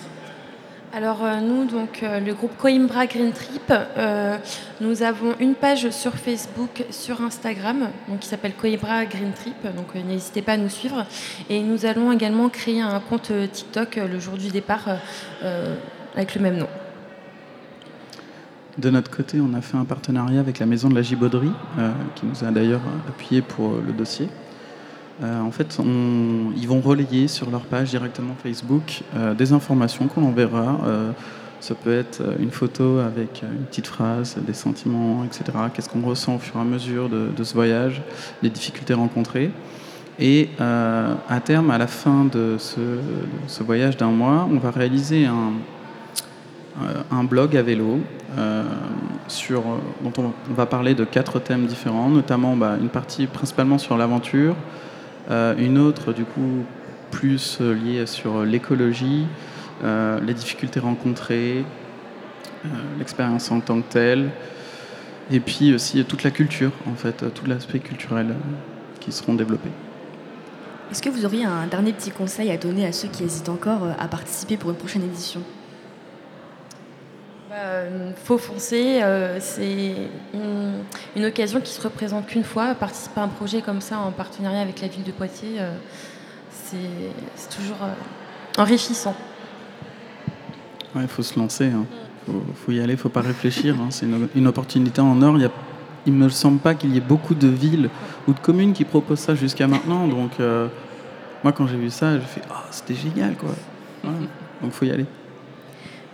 [0.95, 4.37] Alors euh, nous, donc euh, le groupe Coimbra Green Trip, euh,
[4.79, 7.89] nous avons une page sur Facebook, sur Instagram,
[8.21, 11.03] qui s'appelle Coimbra Green Trip, donc n'hésitez pas à nous suivre.
[11.49, 14.85] Et nous allons également créer un compte TikTok le jour du départ
[16.15, 16.67] avec le même nom.
[18.77, 21.51] De notre côté, on a fait un partenariat avec la Maison de la Gibauderie,
[22.15, 24.29] qui nous a d'ailleurs appuyé pour le dossier.
[25.21, 25.77] Euh, en fait,
[26.57, 30.79] ils vont relayer sur leur page directement Facebook euh, des informations qu'on enverra.
[30.85, 31.11] Euh,
[31.59, 35.43] ça peut être une photo avec une petite phrase, des sentiments, etc.
[35.73, 38.01] Qu'est-ce qu'on ressent au fur et à mesure de, ce voyage,
[38.41, 39.49] les difficultés rencontrées.
[40.19, 47.23] Et à terme, à la fin de ce, voyage d'un mois, on va réaliser un,
[47.23, 47.99] blog à vélo
[49.29, 49.63] sur,
[50.03, 54.57] dont on, va parler de quatre thèmes différents, notamment bah, une partie principalement sur l'aventure,
[55.29, 56.65] une autre du coup
[57.11, 59.27] plus euh, liée sur l'écologie,
[59.83, 61.63] euh, les difficultés rencontrées,
[62.65, 64.29] euh, l'expérience en tant que telle,
[65.31, 68.33] et puis aussi toute la culture en fait, tout l'aspect culturel euh,
[68.99, 69.69] qui seront développés.
[70.91, 73.83] Est-ce que vous auriez un dernier petit conseil à donner à ceux qui hésitent encore
[73.83, 75.41] euh, à participer pour une prochaine édition?
[77.53, 79.95] Euh, faut foncer, euh, c'est
[81.15, 82.75] une, occasion qui se représente qu'une fois.
[82.75, 85.75] Participer à un projet comme ça en partenariat avec la ville de Poitiers, euh,
[86.49, 89.15] c'est toujours euh, enrichissant.
[90.95, 93.75] Il faut se lancer, il faut, faut y aller, il faut pas réfléchir.
[93.79, 93.87] hein.
[93.89, 95.37] C'est une, opportunité en or.
[95.37, 95.49] Il
[96.05, 97.89] il ne me semble pas qu'il y ait beaucoup de villes
[98.27, 100.07] ou de communes qui proposent ça jusqu'à maintenant.
[100.07, 100.67] Donc, euh,
[101.43, 103.49] moi, quand j'ai vu ça, j'ai fait Ah, c'était génial, quoi.
[104.61, 105.05] Donc, faut y aller.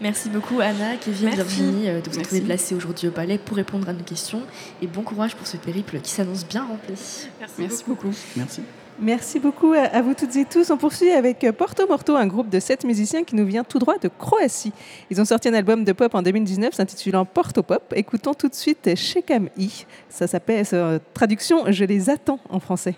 [0.01, 1.41] Merci beaucoup Anna, Kevin, Merci.
[1.41, 2.39] Virginie euh, de vous être Merci.
[2.39, 4.41] déplacés aujourd'hui au palais pour répondre à nos questions
[4.81, 6.93] et bon courage pour ce périple qui s'annonce bien rempli.
[7.57, 8.11] Merci beaucoup.
[8.37, 8.61] Merci.
[9.01, 10.69] Merci beaucoup à, à vous toutes et tous.
[10.71, 13.79] On poursuit avec euh, Porto Morto, un groupe de sept musiciens qui nous vient tout
[13.79, 14.73] droit de Croatie.
[15.09, 17.93] Ils ont sorti un album de pop en 2019 s'intitulant Porto Pop.
[17.95, 19.85] Écoutons tout de suite Shekam I.
[20.09, 22.95] Ça s'appelle, euh, traduction, Je les attends en français.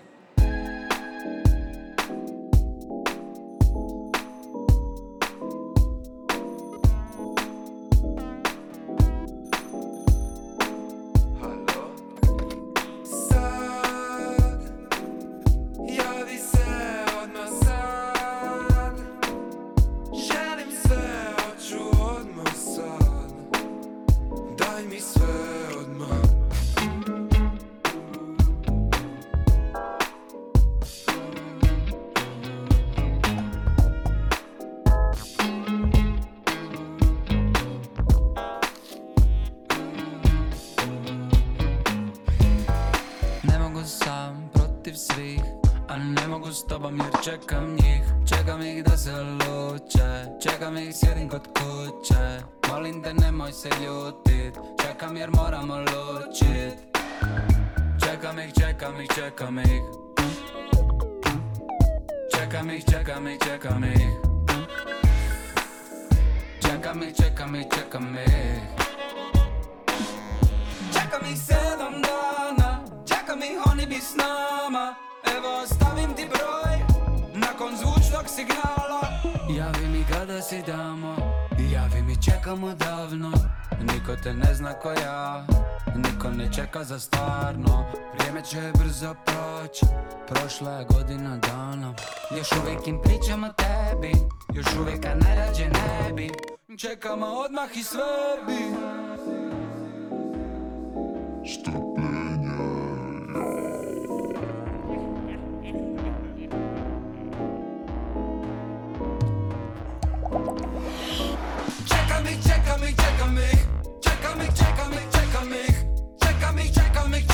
[78.22, 79.00] Zvučnog signala.
[79.56, 81.16] Javi mi kada si damo
[81.72, 83.32] Javi mi čekamo davno.
[83.80, 85.46] Niko te ne zna ko ja
[85.94, 87.84] Niko ne čeka za stvarno.
[88.14, 89.86] Vrijeme će brzo proći
[90.26, 91.94] Prošla je godina dana.
[92.36, 94.12] Još uvijek im pričam o tebi
[94.54, 96.30] Još uvijek a najrađe ne bi.
[96.78, 98.02] Čekamo odmah i sve
[98.46, 98.62] bi.
[101.64, 101.91] Čekam
[115.42, 115.84] czekam ich
[116.20, 117.26] Czekam ich, czekam ich,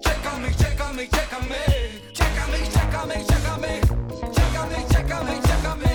[0.00, 0.56] czekam ich
[2.12, 2.50] Czekam
[4.78, 5.89] ich, czekam ich, czekam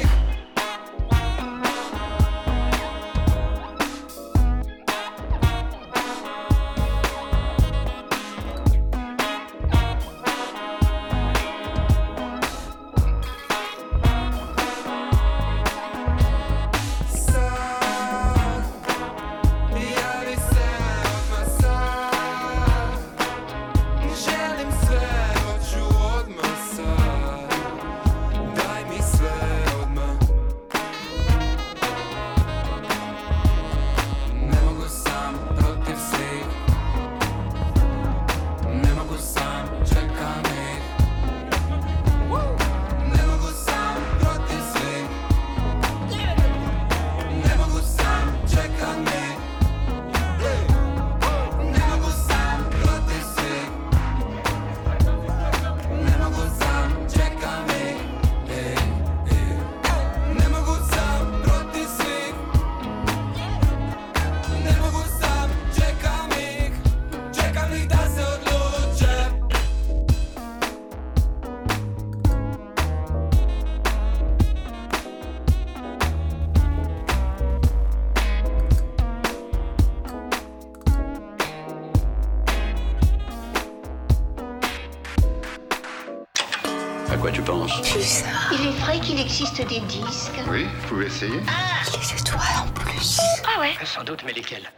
[91.17, 93.19] Ah, les étoiles en plus.
[93.45, 94.69] Ah ouais Sans doute, mais lesquels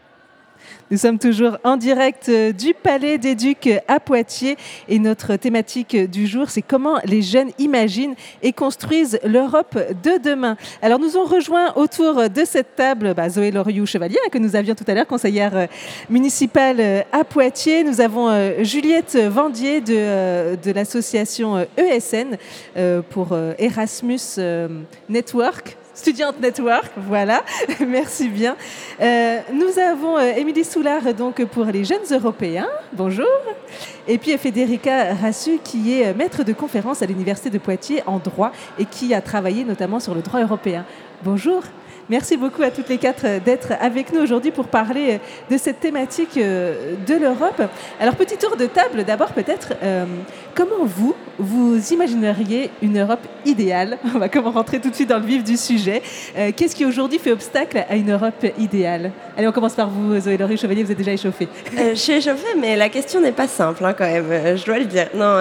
[0.91, 4.55] Nous sommes toujours en direct euh, du Palais des Ducs euh, à Poitiers
[4.87, 8.13] et notre thématique du jour, c'est comment les jeunes imaginent
[8.43, 10.57] et construisent l'Europe de demain.
[10.83, 14.75] Alors nous ont rejoint autour de cette table bah, Zoé Loriou-Chevalier, hein, que nous avions
[14.75, 15.65] tout à l'heure, conseillère euh,
[16.07, 17.83] municipale à Poitiers.
[17.83, 22.37] Nous avons Juliette Vendier de, de l'association ESN
[22.77, 24.19] euh, pour Erasmus
[25.09, 25.77] Network.
[25.97, 27.43] Student Network, voilà,
[27.87, 28.55] merci bien.
[29.01, 33.25] Euh, nous avons euh, Émilie Soulard donc pour les jeunes européens, bonjour.
[34.07, 38.19] Et puis Federica Rassu qui est euh, maître de conférence à l'Université de Poitiers en
[38.19, 40.85] droit et qui a travaillé notamment sur le droit européen.
[41.23, 41.63] Bonjour.
[42.09, 45.17] Merci beaucoup à toutes les quatre euh, d'être avec nous aujourd'hui pour parler euh,
[45.53, 47.61] de cette thématique euh, de l'Europe.
[47.99, 49.73] Alors, petit tour de table, d'abord peut-être,
[50.55, 53.97] comment vous, vous imagineriez une Europe idéale?
[54.15, 56.01] On va comment rentrer tout de suite dans le vif du sujet.
[56.55, 59.11] Qu'est-ce qui aujourd'hui fait obstacle à une Europe idéale?
[59.37, 61.47] Allez, on commence par vous, Zoé Laurie Chevalier, vous êtes déjà échauffée.
[61.75, 64.85] Je suis échauffée, mais la question n'est pas simple hein, quand même, je dois le
[64.85, 65.07] dire.
[65.13, 65.37] Non,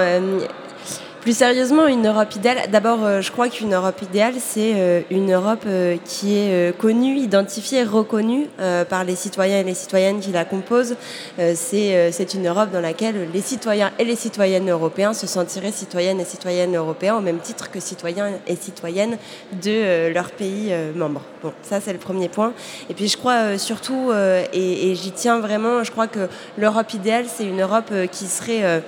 [1.27, 5.33] plus sérieusement, une Europe idéale, d'abord, euh, je crois qu'une Europe idéale, c'est euh, une
[5.33, 8.47] Europe euh, qui est connue, identifiée, reconnue
[8.89, 10.95] par les citoyens et les citoyennes qui la composent.
[11.37, 16.25] C'est une Europe dans laquelle les citoyens et les citoyennes européens se sentiraient citoyennes et
[16.25, 19.19] citoyennes européens au même titre que citoyens et citoyennes
[19.65, 21.23] de leur pays membre.
[21.43, 22.53] Bon, ça c'est le premier point.
[22.89, 24.13] Et puis je crois surtout,
[24.53, 28.83] et, j'y tiens vraiment, je crois que l'Europe idéale, c'est une Europe qui serait...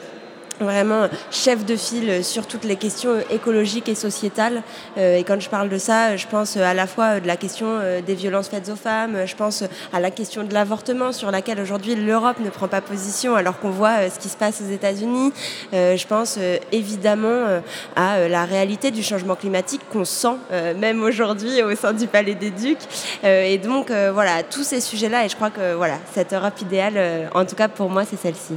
[0.60, 4.62] vraiment chef de file sur toutes les questions écologiques et sociétales.
[4.96, 7.66] Euh, et quand je parle de ça, je pense à la fois de la question
[7.68, 11.60] euh, des violences faites aux femmes, je pense à la question de l'avortement sur laquelle
[11.60, 14.72] aujourd'hui l'Europe ne prend pas position alors qu'on voit euh, ce qui se passe aux
[14.72, 15.32] États-Unis.
[15.72, 16.38] Je pense
[16.72, 17.60] évidemment
[17.96, 20.36] à la réalité du changement climatique qu'on sent
[20.76, 22.78] même aujourd'hui au sein du Palais des Ducs.
[23.24, 27.44] Et donc voilà, tous ces sujets-là, et je crois que voilà, cette Europe idéale, en
[27.44, 28.54] tout cas pour moi, c'est celle-ci.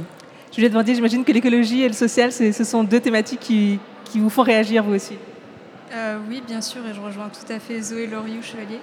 [0.54, 3.80] Juliette Vendier, j'imagine que l'écologie et le social, ce sont deux thématiques qui,
[4.14, 5.16] vous font réagir vous aussi.
[5.94, 8.80] Euh, oui, bien sûr, et je rejoins tout à fait Zoé Loriou Chevalier.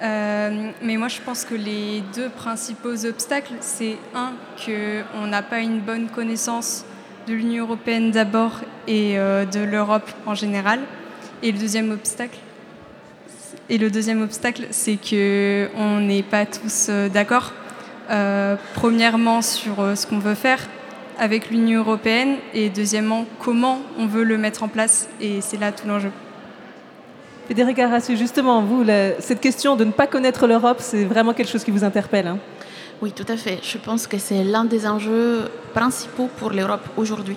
[0.00, 4.32] Euh, mais moi, je pense que les deux principaux obstacles, c'est un,
[4.64, 6.84] qu'on n'a pas une bonne connaissance
[7.26, 10.78] de l'Union européenne d'abord et euh, de l'Europe en général.
[11.42, 12.38] Et le deuxième obstacle,
[13.68, 17.52] et le deuxième obstacle, c'est que on n'est pas tous d'accord.
[18.10, 20.60] Euh, premièrement, sur euh, ce qu'on veut faire
[21.18, 25.08] avec l'Union européenne, et deuxièmement, comment on veut le mettre en place.
[25.20, 26.10] Et c'est là tout l'enjeu.
[27.46, 31.50] Frédéric Arassu, justement, vous, la- cette question de ne pas connaître l'Europe, c'est vraiment quelque
[31.50, 32.26] chose qui vous interpelle.
[32.28, 32.38] hein?
[33.02, 33.58] Oui, tout à fait.
[33.62, 37.36] Je pense que c'est l'un des enjeux principaux pour l'Europe aujourd'hui.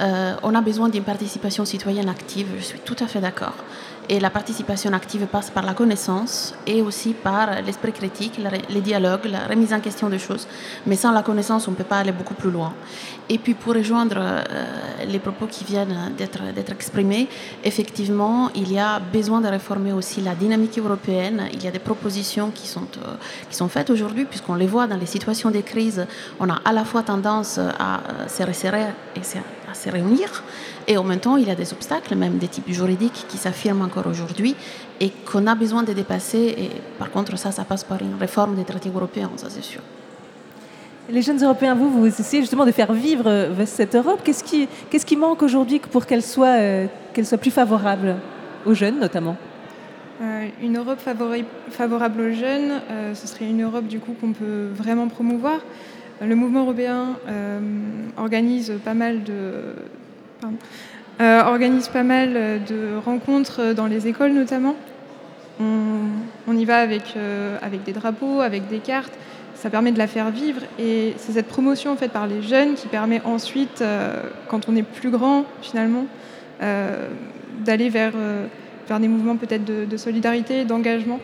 [0.00, 3.54] Euh, on a besoin d'une participation citoyenne active, je suis tout à fait d'accord.
[4.12, 9.26] Et la participation active passe par la connaissance et aussi par l'esprit critique, les dialogues,
[9.26, 10.48] la remise en question des choses.
[10.88, 12.72] Mais sans la connaissance, on ne peut pas aller beaucoup plus loin.
[13.28, 14.42] Et puis pour rejoindre euh,
[15.06, 17.28] les propos qui viennent d'être exprimés,
[17.62, 21.44] effectivement, il y a besoin de réformer aussi la dynamique européenne.
[21.52, 23.14] Il y a des propositions qui sont, euh,
[23.48, 26.04] qui sont faites aujourd'hui, puisqu'on les voit dans les situations de crise.
[26.40, 29.38] On a à la fois tendance à euh, se resserrer et se-
[29.70, 30.42] à se réunir,
[30.88, 33.82] et en même temps, il y a des obstacles, même des types juridiques, qui s'affirment
[33.82, 34.54] encore aujourd'hui
[35.00, 36.54] et qu'on a besoin de dépasser.
[36.58, 39.80] Et par contre, ça, ça passe par une réforme des traités européens, ça c'est sûr.
[41.08, 44.20] Les jeunes Européens, vous, vous essayez justement de faire vivre euh, cette Europe.
[44.22, 48.16] Qu'est-ce qui, qu'est-ce qui manque aujourd'hui pour qu'elle soit, euh, qu'elle soit plus favorable
[48.64, 49.36] aux jeunes, notamment?
[50.22, 54.32] Euh, une Europe favori- favorable aux jeunes, euh, ce serait une Europe du coup qu'on
[54.32, 55.60] peut vraiment promouvoir.
[56.22, 57.60] Le mouvement européen euh,
[58.18, 59.74] organise pas mal de
[60.38, 60.56] pardon,
[61.22, 62.34] euh, organise pas mal
[62.68, 64.76] de rencontres dans les écoles notamment.
[65.60, 69.12] On, y va avec, euh, avec des drapeaux, avec des cartes.
[69.54, 72.88] Ça permet de la faire vivre et c'est cette promotion faite par les jeunes qui
[72.88, 73.84] permet ensuite,
[74.48, 76.06] quand on est plus grand finalement,
[76.60, 78.12] d'aller vers,
[78.88, 81.20] vers des mouvements peut-être de, de solidarité, d'engagement.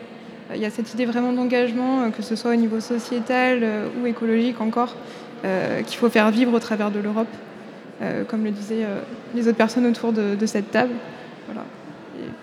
[0.55, 3.87] Il y a cette idée vraiment d'engagement, euh, que ce soit au niveau sociétal euh,
[4.01, 4.95] ou écologique encore,
[5.43, 7.27] euh, qu'il faut faire vivre au travers de l'Europe,
[8.27, 8.85] comme le disaient
[9.33, 10.93] les autres personnes autour de, cette table.
[11.47, 11.65] Voilà.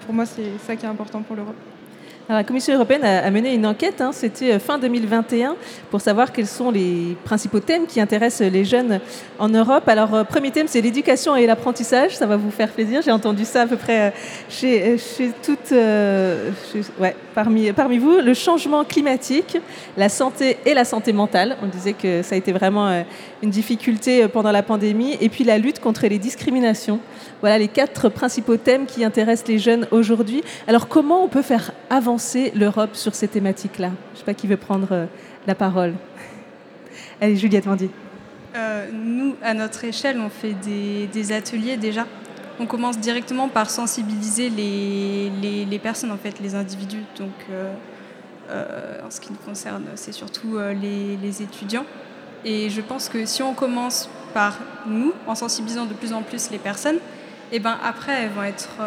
[0.04, 1.54] Pour moi, c'est ça qui est important pour l'Europe.
[2.26, 5.56] La Commission européenne a, mené une enquête, hein, c'était euh, fin 2021,
[5.90, 8.98] pour savoir quels sont les principaux thèmes qui intéressent les jeunes
[9.38, 9.86] en Europe.
[9.88, 12.16] Alors, euh, premier thème, c'est l'éducation et l'apprentissage.
[12.16, 13.02] Ça va vous faire plaisir.
[13.04, 14.14] J'ai entendu ça à peu près
[14.64, 15.72] euh, chez, toutes,
[16.98, 18.16] ouais, parmi, parmi vous.
[18.20, 19.58] Le changement climatique,
[19.98, 21.58] la santé et la santé mentale.
[21.62, 23.04] On disait que ça a été vraiment
[23.42, 25.18] une difficulté pendant la pandémie.
[25.20, 27.00] Et puis la lutte contre les discriminations.
[27.42, 30.42] Voilà les quatre principaux thèmes qui intéressent les jeunes aujourd'hui.
[30.66, 32.13] Alors comment on peut faire avancer
[32.54, 35.06] l'Europe sur ces thématiques-là Je ne sais pas qui veut prendre euh,
[35.46, 35.94] la parole.
[37.20, 37.90] Allez, Juliette Vendier.
[38.56, 42.06] Euh, nous, à notre échelle, on fait des, ateliers déjà.
[42.60, 47.02] On commence directement par sensibiliser les, personnes, en fait, les individus.
[47.18, 47.72] Donc, euh,
[48.50, 51.84] euh, en ce qui nous concerne, c'est surtout les, étudiants.
[52.44, 56.50] Et je pense que si on commence par nous, en sensibilisant de plus en plus
[56.50, 56.98] les personnes,
[57.50, 58.78] et ben après, elles vont être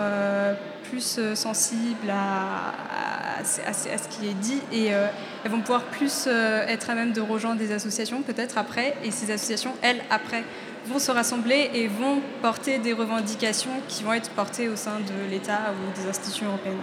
[0.90, 2.74] plus euh, sensibles à,
[3.40, 5.08] à, ce- qui est dit et euh,
[5.44, 8.96] elles vont pouvoir plus euh, être à même de rejoindre des associations peut-être après.
[9.04, 10.44] Et ces associations, elles, après,
[10.88, 15.30] vont se rassembler et vont porter des revendications qui vont être portées au sein de
[15.32, 16.78] l'État ou des institutions européennes.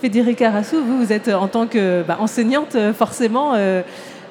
[0.00, 3.82] Federica Rassou, vous, vous êtes en tant qu'enseignante forcément euh,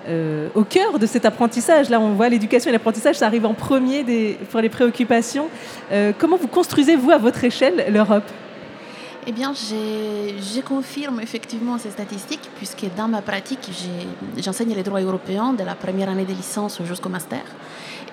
[0.07, 1.89] euh, au cœur de cet apprentissage.
[1.89, 5.47] Là, on voit l'éducation et l'apprentissage, ça arrive en premier des, pour les préoccupations.
[5.91, 8.23] Euh, comment vous construisez, vous, à votre échelle, l'Europe?
[9.29, 13.69] Eh bien, je confirme effectivement ces statistiques, puisque dans ma pratique,
[14.37, 17.41] j'enseigne les droits européens de la première année de licence jusqu'au master.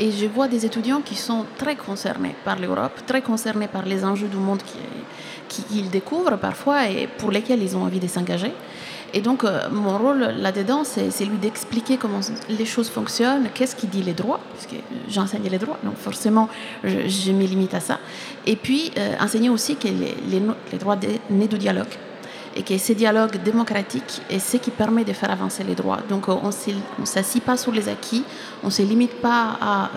[0.01, 4.05] Et je vois des étudiants qui sont très concernés par l'Europe, très concernés par les
[4.05, 4.78] enjeux du monde qui-
[5.49, 8.51] qui- qu'ils découvrent parfois et pour lesquels ils ont envie de s'engager.
[9.17, 13.77] Et donc, euh, mon rôle là-dedans, c'est c'est lui d'expliquer comment les choses fonctionnent, qu'est-ce
[13.77, 16.49] qui dit les droits, puisque j'enseigne les droits, donc forcément,
[16.83, 18.01] je, je me limite à ça.
[18.45, 20.99] Et puis, euh, enseigner aussi que les, droits
[21.31, 21.95] naissent du dialogue.
[22.57, 26.01] Et que ce dialogue démocratique est ce qui permet de faire avancer les droits.
[26.09, 26.51] Donc, euh, on
[27.01, 28.25] ne s'assit pas sur les acquis,
[28.65, 29.91] on ne se limite pas à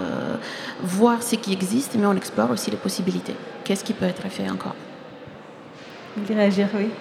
[0.84, 3.36] voir ce qui existe, mais on explore aussi les possibilités.
[3.64, 4.76] Qu'est-ce qui peut être fait encore?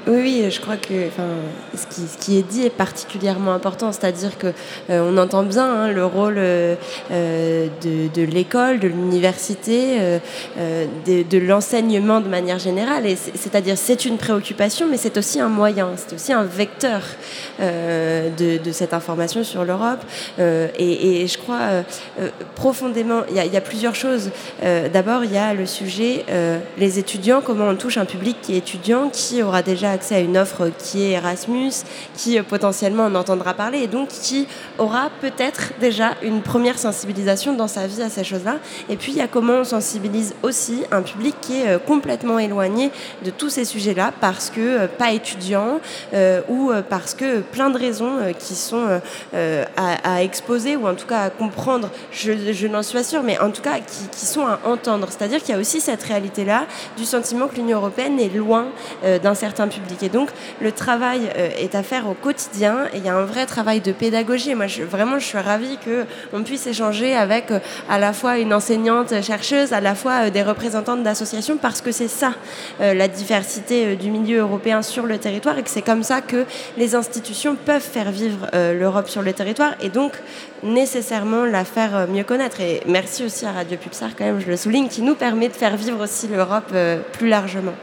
[0.07, 0.45] Oui.
[0.51, 1.29] Je crois que enfin,
[1.75, 4.49] ce, qui, est dit est particulièrement important, c'est-à-dire que
[4.91, 6.39] euh, on entend bien hein, le rôle
[7.11, 10.19] euh, de, l'école, de l'université, euh,
[10.59, 13.05] euh, de, l'enseignement de manière générale,
[13.35, 17.03] c'est-à-dire c'est une préoccupation, mais c'est aussi un moyen, c'est aussi un vecteur
[17.61, 20.01] de, cette information sur l'Europe,
[20.39, 21.85] et, je crois
[22.55, 24.31] profondément, il y, y a plusieurs choses.
[24.93, 26.25] D'abord, il y a le sujet
[26.79, 30.21] les étudiants, comment on touche un public qui est étudiant, qui aura déjà accès à
[30.21, 31.73] une offre qui est Erasmus,
[32.17, 34.47] qui euh, potentiellement en entendra parler et donc qui
[34.79, 38.57] aura peut-être déjà une première sensibilisation dans sa vie à ces choses-là.
[38.89, 42.39] Et puis il y a comment on sensibilise aussi un public qui est euh, complètement
[42.39, 42.91] éloigné
[43.25, 45.81] de tous ces sujets-là parce que euh, pas étudiant
[46.49, 49.01] ou parce que plein de raisons qui sont
[49.77, 53.51] à, exposer ou en tout cas à comprendre, je, n'en suis pas sûre, mais en
[53.51, 53.79] tout cas
[54.13, 55.09] qui, sont à entendre.
[55.11, 58.67] C'est-à-dire qu'il y a aussi cette réalité-là du sentiment que l'Union européenne est loin
[59.05, 60.03] d'un certain public.
[60.03, 60.31] Et donc
[60.61, 63.81] le travail euh, est à faire au quotidien et il y a un vrai travail
[63.81, 64.55] de pédagogie.
[64.55, 68.53] Moi, je, vraiment, je suis ravie qu'on puisse échanger avec euh, à la fois une
[68.55, 72.33] enseignante chercheuse, à la fois euh, des représentantes d'associations, parce que c'est ça
[72.81, 76.21] euh, la diversité euh, du milieu européen sur le territoire et que c'est comme ça
[76.21, 76.45] que
[76.77, 80.13] les institutions peuvent faire vivre euh, l'Europe sur le territoire et donc
[80.63, 82.61] nécessairement la faire euh, mieux connaître.
[82.61, 85.55] Et merci aussi à Radio Pulsar, quand même, je le souligne, qui nous permet de
[85.55, 87.75] faire vivre aussi l'Europe euh, plus largement.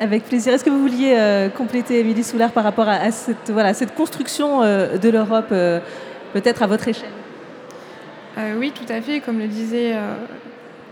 [0.00, 0.52] Avec plaisir.
[0.52, 3.94] Est-ce que vous vouliez euh, compléter, Émilie Soulard, par rapport à, à cette, voilà, cette
[3.96, 5.80] construction euh, de l'Europe, euh,
[6.32, 7.10] peut-être à votre échelle?
[8.56, 9.96] Oui, tout à fait, comme le disait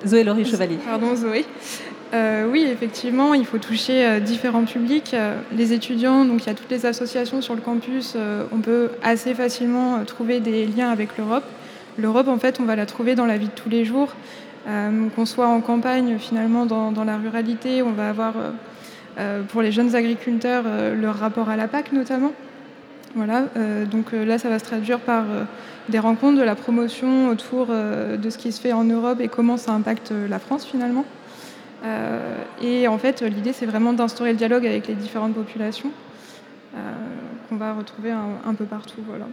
[0.04, 0.78] Zoé Laurie Chevalier.
[0.84, 1.44] Pardon, Zoé.
[2.50, 5.14] Oui, effectivement, il faut toucher différents publics.
[5.56, 8.16] Les étudiants, donc il y a toutes les associations sur le campus,
[8.50, 11.44] on peut assez facilement trouver des liens avec l'Europe.
[11.98, 14.08] L'Europe, en fait, on va la trouver dans la vie de tous les jours.
[15.14, 18.34] Qu'on soit en campagne, finalement, dans, dans la ruralité, on va avoir,
[19.48, 22.32] pour les jeunes agriculteurs, euh, leur rapport à la PAC notamment.
[23.16, 25.44] Voilà, euh, donc euh, là, ça va se traduire par euh,
[25.88, 29.28] des rencontres, de la promotion autour euh, de ce qui se fait en Europe et
[29.28, 31.06] comment ça impacte euh, la France finalement.
[31.84, 35.92] Euh, et en fait, l'idée, c'est vraiment d'instaurer le dialogue avec les différentes populations
[36.74, 36.78] euh,
[37.48, 39.00] qu'on va retrouver un, peu partout.
[39.08, 39.26] Voilà.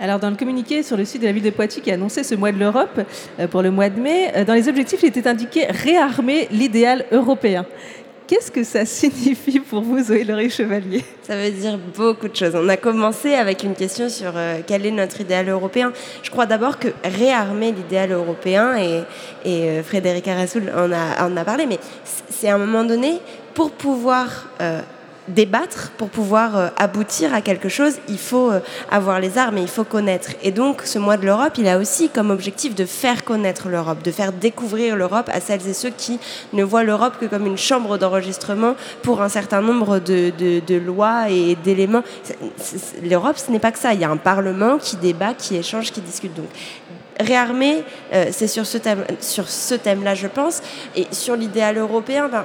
[0.00, 2.24] Alors, dans le communiqué sur le site de la ville de Poitiers qui a annoncé
[2.24, 3.00] ce mois de l'Europe
[3.38, 7.04] euh, pour le mois de mai, euh, dans les objectifs, il était indiqué réarmer l'idéal
[7.12, 7.66] européen.
[8.30, 11.04] Qu'est-ce que ça signifie pour vous, Zoé Laurie Chevalier?
[11.24, 12.54] Ça veut dire beaucoup de choses.
[12.54, 15.92] On a commencé avec une question sur euh, quel est notre idéal européen?
[16.22, 19.02] Je crois d'abord que réarmer l'idéal européen, et,
[19.46, 23.18] euh, Frédéric Arassoul en a, en a parlé, mais c'est à un moment donné,
[23.52, 24.80] pour pouvoir euh,
[25.30, 28.60] débattre, pour pouvoir euh, aboutir à quelque chose, il faut euh,
[28.90, 30.30] avoir les armes et il faut connaître.
[30.42, 34.02] Et donc, ce mois de l'Europe, il a aussi comme objectif de faire connaître l'Europe,
[34.02, 36.18] de faire découvrir l'Europe à celles et ceux qui
[36.52, 41.56] ne voient l'Europe que comme une chambre d'enregistrement pour un certain nombre de, lois et
[41.56, 42.02] d'éléments.
[43.02, 43.94] L'Europe, ce n'est pas que ça.
[43.94, 46.34] Il y a un Parlement qui débat, qui échange, qui discute.
[46.34, 46.48] Donc,
[47.18, 50.62] réarmer, euh, c'est sur ce thème, sur ce thème-là, je pense.
[50.96, 52.44] Et sur l'idéal européen, ben,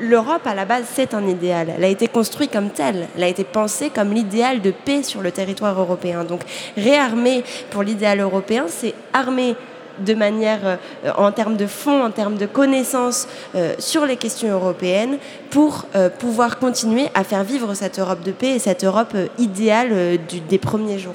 [0.00, 1.74] L'Europe, à la base, c'est un idéal.
[1.76, 3.08] Elle a été construite comme telle.
[3.16, 6.22] Elle a été pensée comme l'idéal de paix sur le territoire européen.
[6.22, 6.42] Donc,
[6.76, 9.56] réarmer pour l'idéal européen, c'est armer
[9.98, 10.76] de manière, euh,
[11.16, 15.18] en termes de fonds, en termes de connaissances euh, sur les questions européennes,
[15.50, 20.18] pour euh, pouvoir continuer à faire vivre cette Europe de paix et cette Europe idéale
[20.48, 21.14] des premiers jours.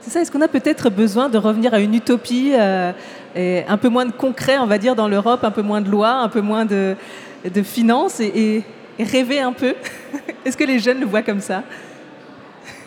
[0.00, 4.04] C'est ça, est-ce qu'on a peut-être besoin de revenir à une utopie, un peu moins
[4.04, 6.64] de concret, on va dire, dans l'Europe, un peu moins de lois, un peu moins
[6.64, 6.96] de,
[7.48, 8.64] de finances, et, et-
[8.98, 9.74] et rêver un peu
[10.44, 11.62] Est-ce que les jeunes le voient comme ça?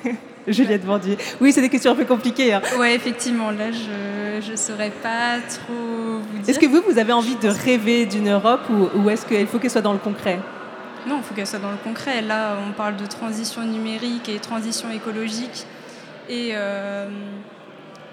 [0.48, 1.18] Juliette Vendier.
[1.42, 2.54] Oui, c'est des questions un peu compliquées.
[2.54, 2.62] hein.
[2.78, 5.74] Ouais, effectivement, là, je ne saurais pas trop
[6.20, 6.50] vous dire.
[6.50, 9.58] Est-ce que vous, vous avez envie de rêver d'une Europe ou, ou est-ce qu'il faut
[9.58, 10.38] qu'elle soit dans le concret?
[11.08, 12.22] Non, il faut qu'elle soit dans le concret.
[12.22, 15.66] Là, on parle de transition numérique et transition écologique.
[16.30, 17.08] Et euh,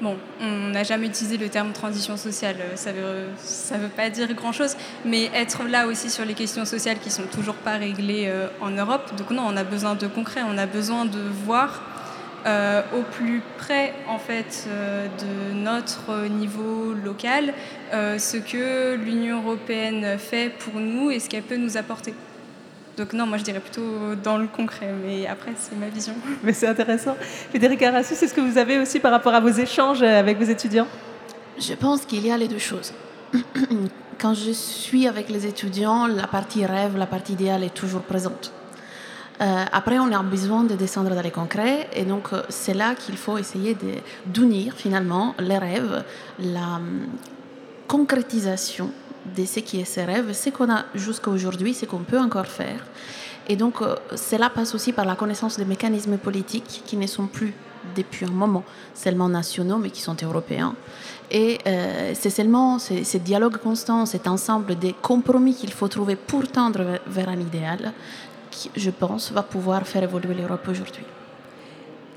[0.03, 2.57] bon, on n'a jamais utilisé le terme transition sociale.
[2.74, 4.76] Ça ne veut, pas dire grand-chose.
[5.05, 8.70] Mais être là aussi sur les questions sociales qui sont toujours pas réglées euh, en
[8.70, 9.14] Europe.
[9.16, 10.40] Donc non, on a besoin de concret.
[10.46, 11.82] On a besoin de voir
[12.44, 17.55] euh, au plus près en fait euh, de notre niveau local
[17.94, 22.14] euh, ce que l'Union européenne fait pour nous et ce qu'elle peut nous apporter.
[22.97, 26.14] Donc non, moi je dirais plutôt dans le concret, mais après c'est ma vision.
[26.43, 27.16] Mais c'est intéressant.
[27.49, 30.45] Frédéric Arassou, c'est ce que vous avez aussi par rapport à vos échanges avec vos
[30.45, 30.86] étudiants?
[31.59, 32.93] Je pense qu'il y a les deux choses.
[34.20, 38.53] Quand je suis avec les étudiants, la partie rêve, la partie idéale est toujours présente.
[39.40, 42.95] Euh, après, on a besoin de descendre dans les concrets, et donc euh, c'est là
[42.95, 46.05] qu'il faut essayer de- d'unir finalement les rêves,
[46.38, 47.07] la hum,
[47.88, 48.90] concrétisation
[49.37, 52.47] de ce qui est ces rêves, ce qu'on a jusqu'à aujourd'hui, ce qu'on peut encore
[52.47, 52.85] faire.
[53.49, 57.27] Et donc, euh, cela passe aussi par la connaissance des mécanismes politiques qui ne sont
[57.27, 57.55] plus
[57.97, 58.64] depuis un moment
[58.95, 60.75] seulement nationaux, mais qui sont européens.
[61.31, 66.47] Et euh, c'est seulement ce, dialogue constant, cet ensemble des compromis qu'il faut trouver pour
[66.47, 67.93] tendre vers un idéal,
[68.51, 71.05] qui, je pense, va pouvoir faire évoluer l'Europe aujourd'hui.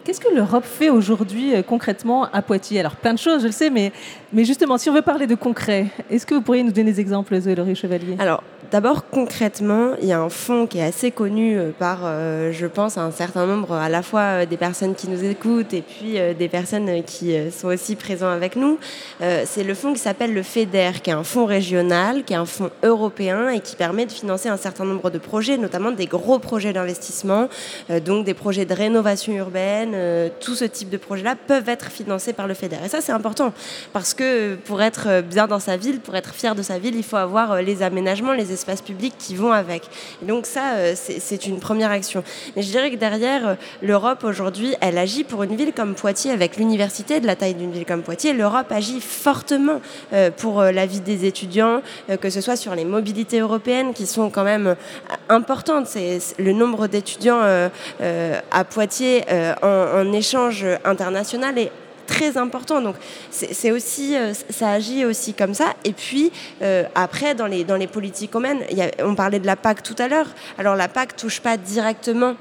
[0.05, 2.79] Qu'est-ce que l'Europe fait aujourd'hui euh, concrètement à Poitiers?
[2.79, 3.91] Alors plein de choses, je le sais, mais,
[4.35, 7.35] justement, si on veut parler de concret, est-ce que vous pourriez nous donner des exemples,
[7.41, 8.15] Zoé Laurie Chevalier?
[8.19, 12.51] Alors, d'abord, concrètement, il y a un fonds qui est assez connu euh, par, euh,
[12.51, 16.19] je pense, un certain nombre à la fois des personnes qui nous écoutent et puis
[16.37, 18.77] des personnes qui sont aussi présents avec nous.
[19.19, 22.45] C'est le fonds qui s'appelle le FEDER, qui est un fonds régional, qui est un
[22.45, 26.39] fonds européen et qui permet de financer un certain nombre de projets, notamment des gros
[26.39, 27.47] projets d'investissement,
[28.05, 29.94] donc des projets de rénovation urbaine.
[29.95, 32.77] Euh, Tout ce type de projets-là peuvent être financés par le FEDER.
[32.85, 33.53] Et ça, c'est important
[33.93, 36.95] parce que pour être euh, bien dans sa ville, pour être fier de sa ville,
[36.95, 39.83] il faut avoir euh, les aménagements, les espaces publics qui vont avec.
[40.21, 42.23] Donc ça, euh, c'est une première action.
[42.55, 46.57] Mais je dirais que derrière, l'Europe aujourd'hui, elle agit pour une ville comme Poitiers, avec
[46.57, 48.33] l'université de la taille d'une ville comme Poitiers.
[48.33, 49.81] L'Europe agit fortement
[50.37, 51.81] pour la vie des étudiants,
[52.21, 54.75] que ce soit sur les mobilités européennes qui sont quand même
[55.29, 55.87] importantes.
[55.87, 57.41] C'est le nombre d'étudiants
[58.51, 59.23] à Poitiers
[59.61, 61.71] en, en échange international est
[62.07, 62.81] très important.
[62.81, 62.95] Donc
[63.31, 65.73] c'est aussi, euh, ça agit aussi comme ça.
[65.83, 66.31] Et puis
[66.61, 68.35] euh, après, dans les, dans les politiques
[68.81, 70.27] a- on parlait de la PAC tout à l'heure.
[70.57, 72.35] Alors la PAC touche pas directement.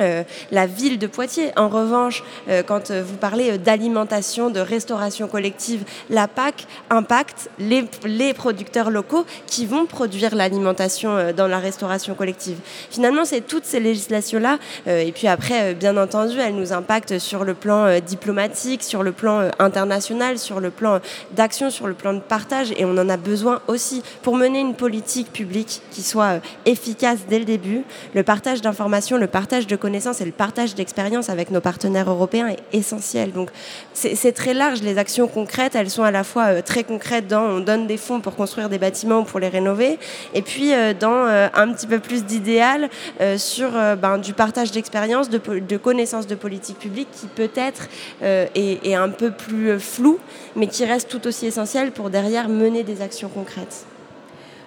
[0.00, 1.52] Euh, la ville de Poitiers.
[1.56, 7.84] En revanche, euh, quand euh, vous parlez d'alimentation, de restauration collective, la PAC impacte les,
[8.04, 12.58] les producteurs locaux qui vont produire l'alimentation dans la restauration collective.
[12.90, 14.58] Finalement, c'est toutes ces législations-là.
[14.86, 19.50] et puis après, bien entendu, elles nous impactent sur le plan diplomatique, sur le plan
[19.58, 21.00] international, sur le plan
[21.32, 22.72] d'action, sur le plan de partage.
[22.76, 27.38] Et on en a besoin aussi pour mener une politique publique qui soit efficace dès
[27.38, 27.82] le début.
[28.14, 32.48] Le partage d'informations, le partage de connaissances et le partage d'expériences avec nos partenaires européens
[32.48, 33.32] est essentiel.
[33.32, 33.50] Donc
[33.92, 34.80] c'est très large.
[34.80, 37.98] Les actions concrètes, elles sont à la fois euh, très concrètes dans on donne des
[37.98, 39.98] fonds pour construire des bâtiments ou pour les rénover,
[40.32, 42.88] et puis euh, dans euh, un petit peu plus d'idéal
[43.36, 47.88] sur ben, du partage d'expériences, de, connaissances de politique publique qui peut-être
[48.22, 50.18] est, est un peu plus flou,
[50.56, 53.84] mais qui reste tout aussi essentiel pour derrière mener des actions concrètes.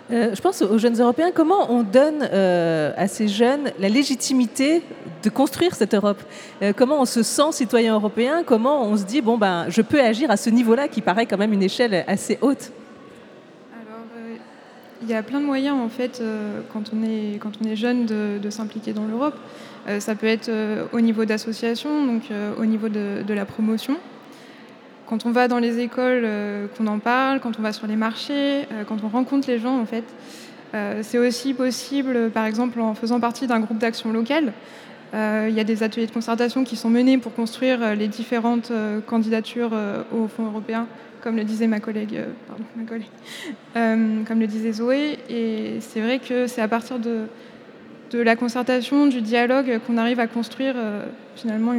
[0.09, 1.31] Euh, je pense aux jeunes Européens.
[1.33, 4.81] Comment on donne euh, à ces jeunes la légitimité
[5.23, 6.21] de construire cette Europe?
[6.61, 8.43] Euh, Comment on se sent citoyen européen?
[8.45, 11.37] Comment on se dit bon ben je peux agir à ce niveau-là qui paraît quand
[11.37, 12.71] même une échelle assez haute?
[15.03, 16.23] Il y a plein de moyens en fait
[16.73, 19.35] quand on est jeune de, s'impliquer dans l'Europe.
[19.99, 20.49] Ça peut être
[20.91, 22.23] au niveau d'associations, donc
[22.59, 23.95] au niveau de la promotion.
[25.07, 27.95] Quand on va dans les écoles, euh, qu'on en parle, quand on va sur les
[27.95, 30.03] marchés, euh, quand on rencontre les gens en fait.
[30.73, 34.51] Euh, c'est aussi possible, par exemple, en faisant partie d'un groupe d'action locale.
[35.13, 38.73] Euh, il y a des ateliers de concertation qui sont menés pour construire les différentes
[39.05, 39.71] candidatures
[40.13, 40.87] au Fonds européen,
[41.21, 43.07] comme le disait ma collègue, pardon, ma collègue,
[44.27, 45.19] comme le disait Zoé.
[45.29, 47.27] Et c'est vrai que c'est à partir de,
[48.11, 50.75] la concertation, du dialogue, qu'on arrive à construire
[51.37, 51.71] finalement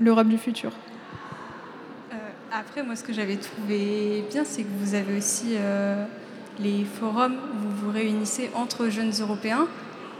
[0.00, 0.72] l'Europe du futur.
[2.54, 6.04] Après, moi, ce que j'avais trouvé bien, c'est que vous avez aussi euh,
[6.60, 9.66] les forums où vous vous réunissez entre jeunes Européens.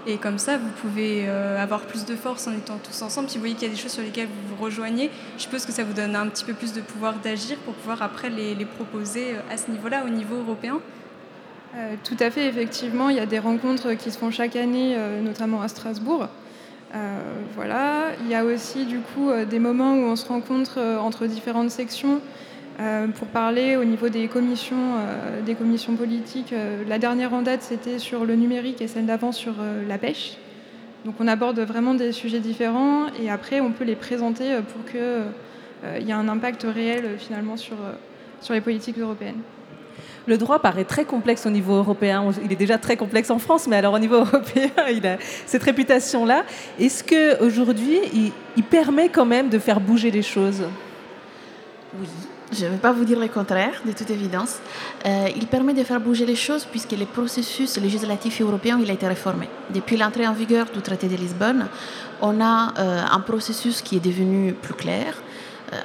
[0.06, 3.28] Et comme ça, vous pouvez euh, avoir plus de force en étant tous ensemble.
[3.28, 5.66] Si vous voyez qu'il y a des choses sur lesquelles vous vous rejoignez, je suppose
[5.66, 8.64] que ça vous donne un petit peu plus de pouvoir d'agir pour pouvoir après les,
[8.64, 10.80] proposer euh, à ce niveau-là, au niveau européen.
[12.04, 15.62] Tout à fait, effectivement, il y a des rencontres qui se font chaque année, notamment
[15.62, 16.28] à Strasbourg.
[16.94, 17.20] Euh,
[17.54, 18.08] voilà.
[18.22, 21.26] Il y a aussi du coup euh, des moments où on se rencontre euh, entre
[21.26, 22.20] différentes sections,
[23.14, 24.96] pour parler au niveau des commissions,
[25.44, 26.52] des commissions politiques,
[26.88, 29.52] la dernière en date c'était sur le numérique et celle d'avant sur
[29.86, 30.38] la pêche.
[31.04, 36.04] Donc on aborde vraiment des sujets différents et après on peut les présenter pour qu'il
[36.04, 37.76] y ait un impact réel finalement sur,
[38.40, 39.42] sur les politiques européennes.
[40.26, 42.24] Le droit paraît très complexe au niveau européen.
[42.44, 45.62] Il est déjà très complexe en France, mais alors au niveau européen, il a cette
[45.62, 46.44] réputation-là.
[46.78, 47.98] Est-ce que aujourd'hui,
[48.56, 50.62] il, permet quand même de faire bouger les choses?
[51.98, 52.06] Oui,
[52.52, 54.58] je ne vais pas vous dire le contraire, de toute évidence.
[55.06, 58.92] Euh, il permet de faire bouger les choses puisque le processus législatif européen il a
[58.92, 59.48] été réformé.
[59.74, 61.66] Depuis l'entrée en vigueur du traité de Lisbonne,
[62.20, 65.14] on a euh, un processus qui est devenu plus clair,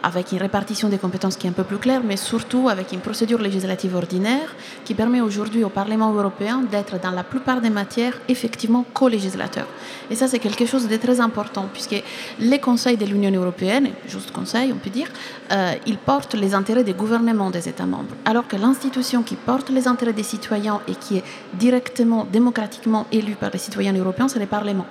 [0.04, 3.00] avec une répartition des compétences qui est un peu plus claire, mais surtout avec une
[3.00, 4.56] procédure législative ordinaire
[4.86, 9.68] qui permet aujourd'hui au Parlement européen d'être dans la plupart des matières effectivement co-législateur.
[10.10, 12.02] Et ça, c'est quelque chose de très important, puisque
[12.40, 15.08] les conseils de l'Union européenne, juste conseil, on peut dire,
[15.52, 19.70] euh, ils portent les intérêts des gouvernements des États membres, alors que l'institution qui porte
[19.70, 21.24] les intérêts des citoyens et qui est
[21.54, 24.86] directement, démocratiquement élue par les citoyens européens, c'est le Parlement.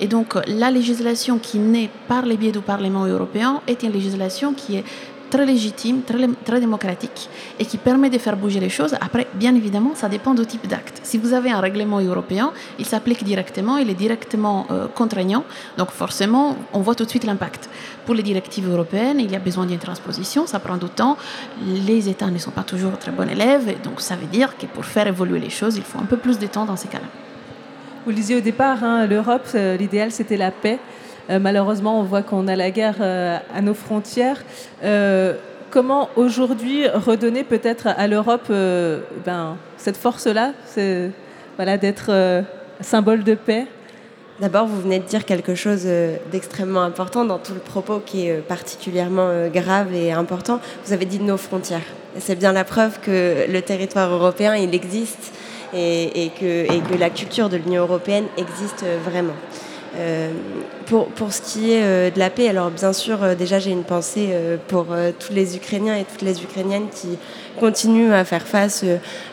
[0.00, 4.54] Et donc, la législation qui naît par les biais du Parlement européen est une législation
[4.54, 4.84] qui est
[5.32, 6.02] très légitime,
[6.44, 8.94] très, démocratique et qui permet de faire bouger les choses.
[9.00, 11.00] Après, bien évidemment, ça dépend du type d'acte.
[11.02, 15.44] Si vous avez un règlement européen, il s'applique directement, il est directement euh, contraignant.
[15.78, 17.70] Donc forcément, on voit tout de suite l'impact.
[18.04, 21.16] Pour les directives européennes, il y a besoin d'une transposition, ça prend du temps.
[21.88, 24.84] Les États ne sont pas toujours très bons élèves, donc ça veut dire que pour
[24.84, 27.31] faire évoluer les choses, il faut un peu plus de temps dans ces cas-là.
[28.04, 30.80] Vous le disiez au départ, hein, l'Europe, euh, l'idéal c'était la paix.
[31.30, 34.42] Euh, malheureusement, on voit qu'on a la guerre euh, à nos frontières.
[35.70, 38.48] Comment aujourd'hui redonner peut-être à l'Europe
[39.24, 42.44] ben, cette force-là, d'être
[42.82, 43.66] symbole de paix?
[44.40, 45.86] D'abord, vous venez de dire quelque chose
[46.30, 50.60] d'extrêmement important dans tout le propos qui est particulièrement grave et important.
[50.84, 51.80] Vous avez dit nos frontières.
[52.18, 55.32] C'est bien la preuve que le territoire européen, il existe
[55.74, 56.66] et, que,
[56.98, 59.34] la culture de l'Union européenne existe vraiment.
[59.98, 60.30] Euh,
[60.86, 63.84] pour, ce qui est euh, de la paix, alors bien sûr, euh, déjà j'ai une
[63.84, 64.30] pensée
[64.68, 64.86] pour
[65.18, 67.18] tous les Ukrainiens et toutes les Ukrainiennes qui
[67.58, 68.84] continuent à faire face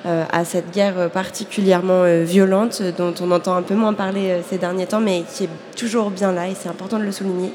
[0.06, 4.99] à cette guerre particulièrement violente dont on entend un peu moins parler ces derniers temps,
[4.99, 7.52] mais qui est toujours bien là et c'est important de le souligner.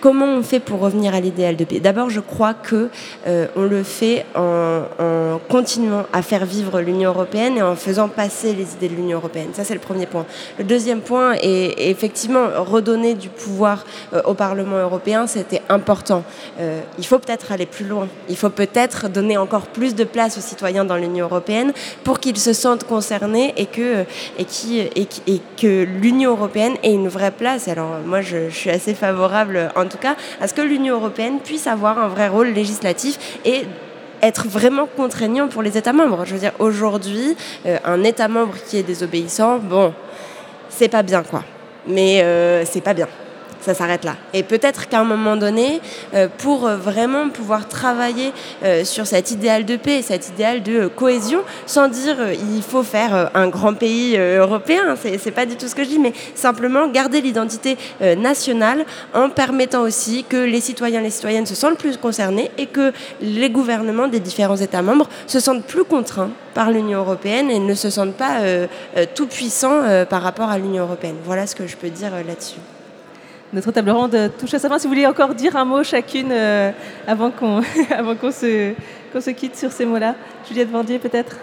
[0.00, 2.88] Comment on fait pour revenir à l'idéal de paix D'abord, je crois que
[3.26, 4.82] euh, on le fait en,
[5.48, 9.48] continuant à faire vivre l'Union européenne et en faisant passer les idées de l'Union européenne.
[9.52, 10.24] Ça, c'est le premier point.
[10.58, 15.26] Le deuxième point est, effectivement redonner du pouvoir euh, au Parlement européen.
[15.26, 16.22] C'était important.
[16.60, 18.08] Euh, il faut peut-être aller plus loin.
[18.28, 21.72] Il faut peut-être donner encore plus de place aux citoyens dans l'Union européenne
[22.04, 24.04] pour qu'ils se sentent concernés et que,
[24.38, 27.68] et, qui- et que l'Union européenne ait une vraie place.
[27.68, 31.40] Alors, moi, je, je suis assez favorable, en tout cas, à ce que l'Union européenne
[31.40, 33.64] puisse avoir un vrai rôle législatif et
[34.22, 36.24] être vraiment contraignant pour les États membres.
[36.24, 37.36] Je veux dire, aujourd'hui,
[37.66, 39.92] euh, un État membre qui est désobéissant, bon,
[40.68, 41.42] c'est pas bien, quoi.
[41.86, 43.08] Mais euh, c'est pas bien.
[43.60, 44.16] Ça s'arrête là.
[44.32, 45.80] Et peut-être qu'à un moment donné,
[46.14, 48.32] euh, pour euh, vraiment pouvoir travailler
[48.64, 53.30] euh, sur cet idéal de paix, cet idéal de cohésion, sans dire il faut faire
[53.34, 56.88] un grand pays européen, c'est c'est pas du tout ce que je dis, mais simplement
[56.88, 57.76] garder l'identité
[58.16, 62.66] nationale en permettant aussi que les citoyens et les citoyennes se sentent plus concernés et
[62.66, 67.58] que les gouvernements des différents États membres se sentent plus contraints par l'Union européenne et
[67.58, 68.38] ne se sentent pas
[69.14, 71.16] tout puissants par rapport à l'Union européenne.
[71.24, 72.60] Voilà ce que je peux dire là-dessus.
[73.52, 74.78] Notre table ronde touche à sa fin.
[74.78, 76.70] Si vous voulez encore dire un mot chacune euh,
[77.06, 78.72] avant qu'on se,
[79.12, 80.14] qu'on se quitte sur ces mots-là.
[80.48, 81.36] Juliette Vendier, peut-être?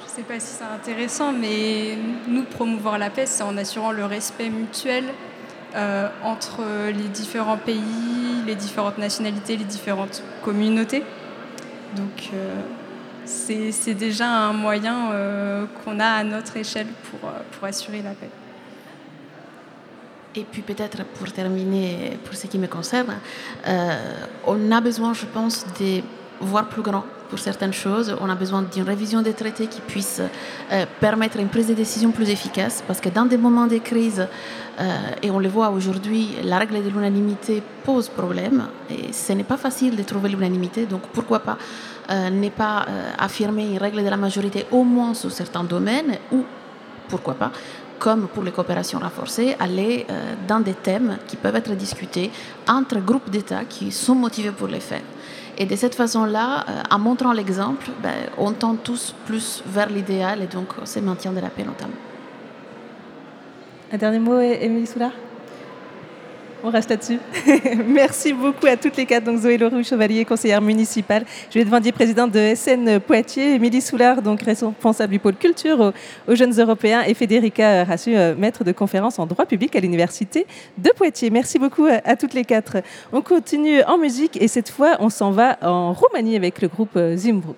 [0.00, 1.96] Je ne sais pas si c'est intéressant, mais
[2.26, 5.04] nous, promouvoir la paix, c'est en assurant le respect mutuel
[5.76, 7.80] euh, entre les différents pays,
[8.46, 11.04] les différentes nationalités, les différentes communautés.
[11.96, 12.54] Donc, euh,
[13.24, 18.02] c'est c'est déjà un moyen euh, qu'on a à notre échelle pour, euh, pour assurer
[18.02, 18.30] la paix.
[20.36, 23.16] Et puis peut-être pour terminer, pour ce qui me concerne,
[23.66, 24.14] euh,
[24.46, 26.02] on a besoin, je pense, de
[26.40, 28.14] voir plus grand pour certaines choses.
[28.20, 32.10] On a besoin d'une révision des traités qui puisse euh, permettre une prise de décision
[32.10, 34.26] plus efficace, parce que dans des moments de crise,
[34.80, 39.44] euh, et on le voit aujourd'hui, la règle de l'unanimité pose problème, et ce n'est
[39.44, 41.56] pas facile de trouver l'unanimité, donc pourquoi pas
[42.10, 42.86] euh, ne pas
[43.18, 46.44] affirmer une règle de la majorité au moins sur certains domaines, ou
[47.08, 47.52] pourquoi pas,
[48.00, 52.30] comme pour les coopérations renforcées, aller euh, dans des thèmes qui peuvent être discutés
[52.66, 55.02] entre groupes d'États qui sont motivés pour les faire.
[55.58, 60.42] Et de cette façon-là, euh, en montrant l'exemple, ben, on tend tous plus vers l'idéal
[60.42, 62.00] et donc c'est maintien de la paix notamment.
[63.92, 65.12] Un dernier mot, Émilie Soulard?
[66.62, 67.18] On reste là-dessus.
[67.86, 69.24] Merci beaucoup à toutes les quatre.
[69.24, 74.42] Donc Zoé Leroux, chevalier, conseillère municipale, Juliette Vendier, présidente de SN Poitiers, Émilie Soulard, donc
[74.42, 75.92] responsable du pôle culture
[76.28, 80.46] aux, jeunes européens, et Federica Rassu, euh, maître de conférence en droit public à l'université
[80.76, 81.30] de Poitiers.
[81.30, 82.78] Merci beaucoup à, à toutes les quatre.
[83.12, 86.96] On continue en musique et cette fois, on s'en va en Roumanie avec le groupe
[86.96, 87.54] euh, Zimbru.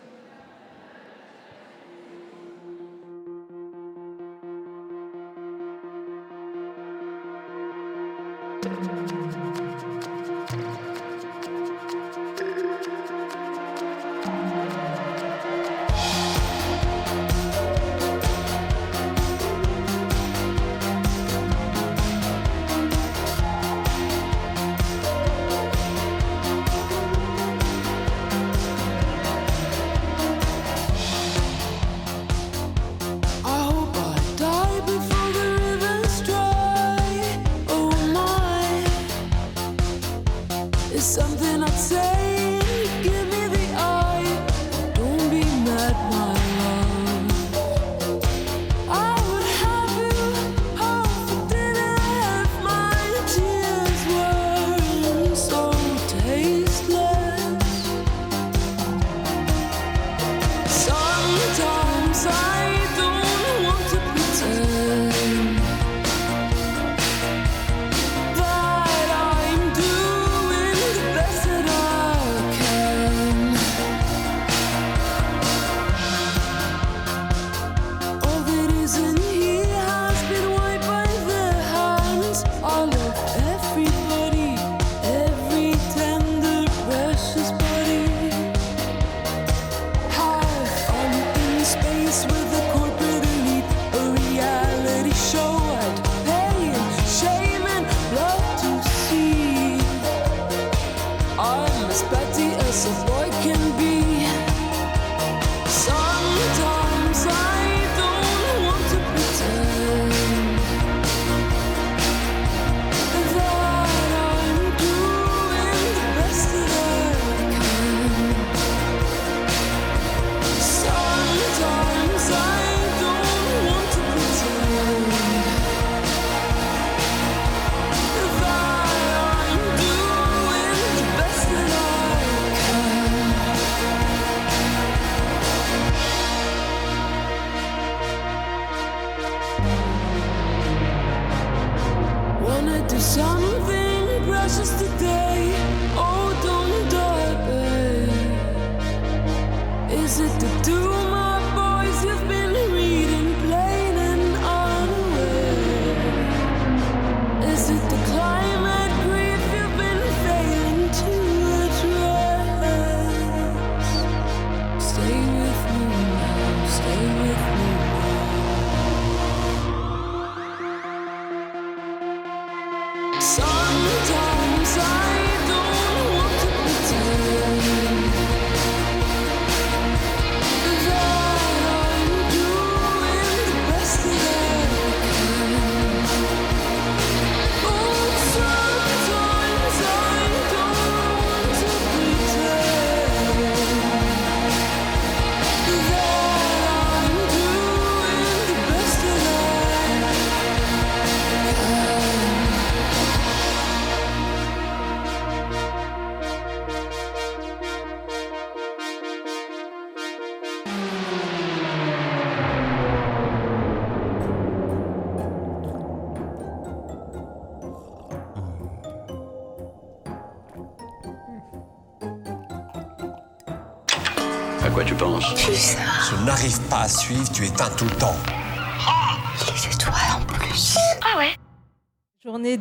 [226.83, 228.32] À suivre, tu éteins tout le temps.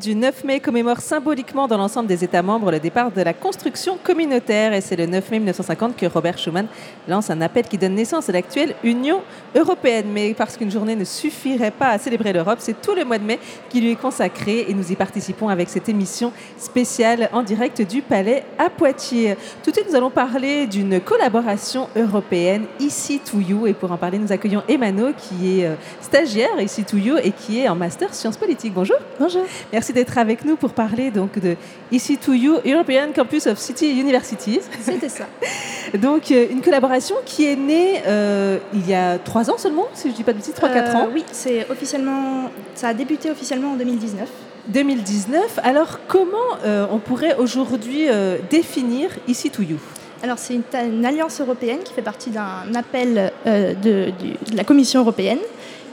[0.02, 4.00] Du 9 mai commémore symboliquement dans l'ensemble des États membres le départ de la construction
[4.04, 6.66] communautaire et c'est le 9 mai 1950 que Robert Schuman
[7.08, 9.22] lance un appel qui donne naissance à l'actuelle Union
[9.56, 10.08] européenne.
[10.12, 13.24] Mais parce qu'une journée ne suffirait pas à célébrer l'Europe, c'est tout le mois de
[13.24, 17.84] mai qui lui est consacré et nous y participons avec cette émission spéciale en direct
[17.84, 19.36] du Palais à Poitiers.
[19.64, 23.98] Tout de suite, nous allons parler d'une collaboration européenne Ici to You et pour en
[23.98, 27.76] parler, nous accueillons Emano qui est euh, stagiaire Ici to You et qui est en
[27.76, 28.74] master sciences politiques.
[28.74, 28.98] Bonjour.
[29.20, 29.44] Bonjour.
[29.72, 31.56] Merci d'être avec nous pour parler donc de
[31.92, 34.62] Ici to You, European Campus of City Universities.
[34.82, 35.26] C'était ça.
[35.98, 40.04] donc euh, une collaboration qui est née euh, il y a trois ans seulement, si
[40.08, 41.10] je ne dis pas de bêtises, 3-4 Euh, ans.
[41.14, 44.28] Oui, c'est officiellement, ça a débuté officiellement en 2019.
[44.68, 45.60] 2019.
[45.64, 49.78] Alors, comment euh, on pourrait aujourd'hui euh, définir Ici to You?
[50.24, 50.64] Alors, c'est une,
[50.94, 54.12] une alliance européenne qui fait partie d'un appel euh, de
[54.56, 55.40] la Commission européenne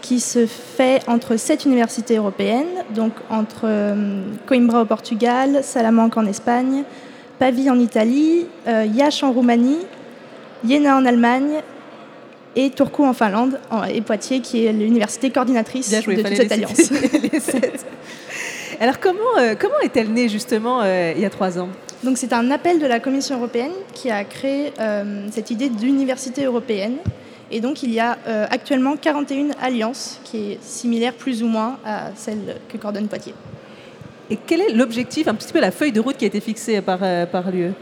[0.09, 6.25] qui se fait entre sept universités européennes, donc entre euh, Coimbra au Portugal, Salamanque en
[6.25, 6.85] Espagne,
[7.39, 8.87] Pavie en Italie, euh,
[9.23, 9.81] en Roumanie,
[10.67, 11.61] Jena en Allemagne
[12.57, 13.61] et Turku en Finlande,
[13.93, 16.91] et Poitiers qui est l'université coordinatrice joué, de toute cette alliance.
[18.81, 21.69] Alors, comment, euh, comment est-elle née justement euh, il y a trois ans?
[22.03, 24.73] Donc c'est un appel de la Commission européenne qui a créé
[25.33, 26.97] cette idée d'université européenne.
[27.51, 31.79] Et donc il y a euh, actuellement 41 alliances qui est similaire plus ou moins
[31.85, 33.35] à celle que coordonne Poitiers.
[34.31, 36.83] Et quel est l'objectif, un petit peu la feuille de route qui a été fixée
[36.83, 37.73] par, euh, par l'UE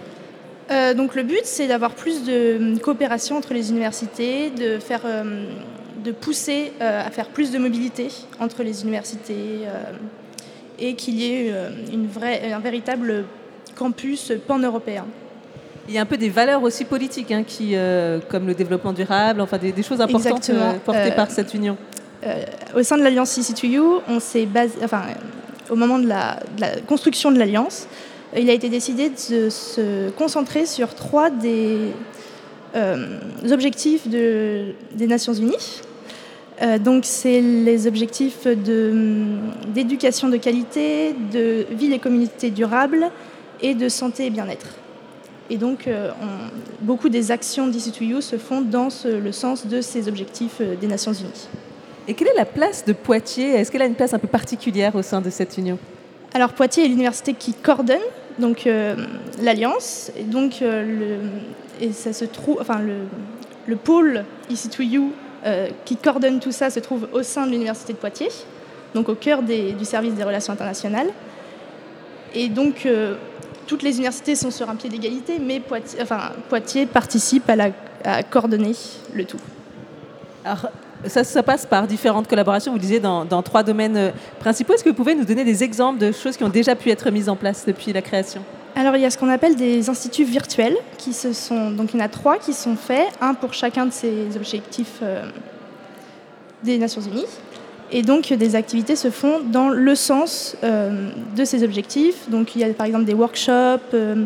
[0.71, 5.03] Euh, donc le but c'est d'avoir plus de euh, coopération entre les universités, de, faire,
[5.05, 5.45] euh,
[6.03, 8.09] de pousser à faire plus de mobilité
[8.41, 9.67] entre les universités
[10.79, 11.53] et qu'il y ait
[11.93, 13.25] une vraie, un véritable
[13.75, 15.07] campus pan-européen.
[15.89, 18.93] Il y a un peu des valeurs aussi politiques, hein, qui, euh, comme le développement
[18.93, 21.77] durable, enfin des, des choses importantes euh, portées Euh, par cette union.
[22.25, 22.43] Euh,
[22.75, 26.61] au sein de l'alliance EC2U, on s'est basé, enfin, euh, au moment de la, de
[26.61, 27.87] la construction de l'alliance,
[28.35, 31.79] euh, il a été décidé de se concentrer sur trois des
[32.75, 33.19] euh,
[33.53, 35.83] objectifs de- des Nations Unies.
[36.63, 38.47] Euh, donc, c'est les objectifs
[39.75, 43.11] d'éducation de qualité, de ville et communauté durable
[43.63, 44.67] et de santé et bien-être.
[45.51, 49.81] Et donc, euh, on- beaucoup des actions d'EC2U se font dans ce- le sens de
[49.81, 51.49] ces objectifs euh, des Nations Unies.
[52.09, 53.51] Et quelle est la place de Poitiers?
[53.55, 55.79] Est-ce qu'elle a une place un peu particulière au sein de cette union?
[56.35, 57.99] Alors Poitiers est l'université qui coordonne
[58.39, 58.95] donc euh,
[59.43, 60.11] l'alliance.
[60.19, 60.85] Et donc euh,
[61.81, 62.95] le, et ça se trouve enfin le,
[63.67, 65.09] le pôle EC2U
[65.47, 68.29] euh, qui coordonne tout ça se trouve au sein de l'université de Poitiers
[68.95, 71.09] donc au cœur des- du service des relations internationales.
[72.35, 72.87] Et donc
[73.67, 77.71] toutes les universités sont sur un pied d'égalité mais Poitiers, enfin, Poitiers participe à, la,
[78.05, 78.75] à coordonner
[79.15, 79.41] le tout.
[80.45, 80.69] Alors,
[81.07, 84.11] ça, ça passe par différentes collaborations, vous disiez, dans, dans trois domaines euh,
[84.41, 84.73] principaux.
[84.75, 87.11] Est-ce que vous pouvez nous donner des exemples de choses qui ont déjà pu être
[87.11, 88.43] mises en place depuis la création?
[88.75, 91.99] Alors il y a ce qu'on appelle des instituts virtuels qui se sont donc il
[91.99, 95.31] y en a trois qui sont faits, un pour chacun de ces objectifs euh,
[96.63, 97.25] des Nations Unies.
[97.93, 102.29] Et donc des activités se font dans le sens euh, de ces objectifs.
[102.29, 104.25] Donc il y a par exemple des workshops, euh,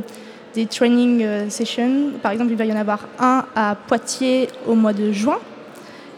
[0.54, 2.12] des training euh, sessions.
[2.22, 5.38] Par exemple il va y en avoir un à Poitiers au mois de juin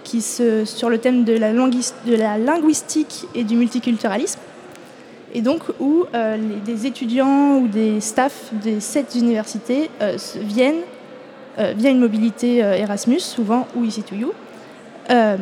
[0.05, 4.40] qui se, sur le thème de la, linguistique et du multiculturalisme
[5.35, 6.05] et donc où
[6.66, 9.89] des étudiants ou des staffs des sept universités
[10.35, 10.82] viennent
[11.56, 14.32] via une mobilité Erasmus, souvent ou EC2U,
[15.10, 15.36] euh,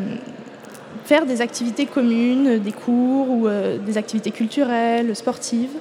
[1.10, 5.74] faire des activités communes, des cours ou euh, des activités culturelles, sportives,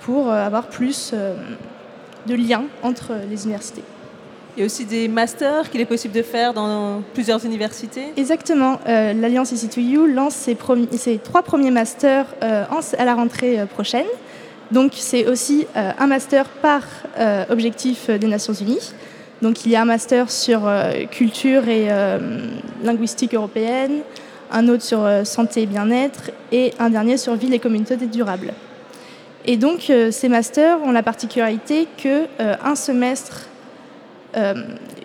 [0.00, 1.34] pour euh, avoir plus euh,
[2.26, 3.82] de liens entre les universités.
[4.56, 8.06] Il y a aussi des masters qu'il est possible de faire dans plusieurs universités.
[8.16, 8.80] Exactement.
[8.88, 13.60] Euh, L'Alliance EC2U lance ses, premi- ses trois premiers masters euh, en- à la rentrée
[13.60, 14.06] euh, prochaine.
[14.70, 15.66] Donc c'est aussi
[15.98, 16.82] un master par
[17.50, 18.94] objectif des Nations Unies.
[19.42, 20.60] Donc il y a un master sur
[21.10, 21.88] culture et
[22.82, 24.00] linguistique européenne,
[24.52, 28.52] un autre sur euh, santé et bien-être et un dernier sur ville et communauté durable.
[29.44, 33.48] Et donc euh, ces masters ont la particularité que euh, un semestre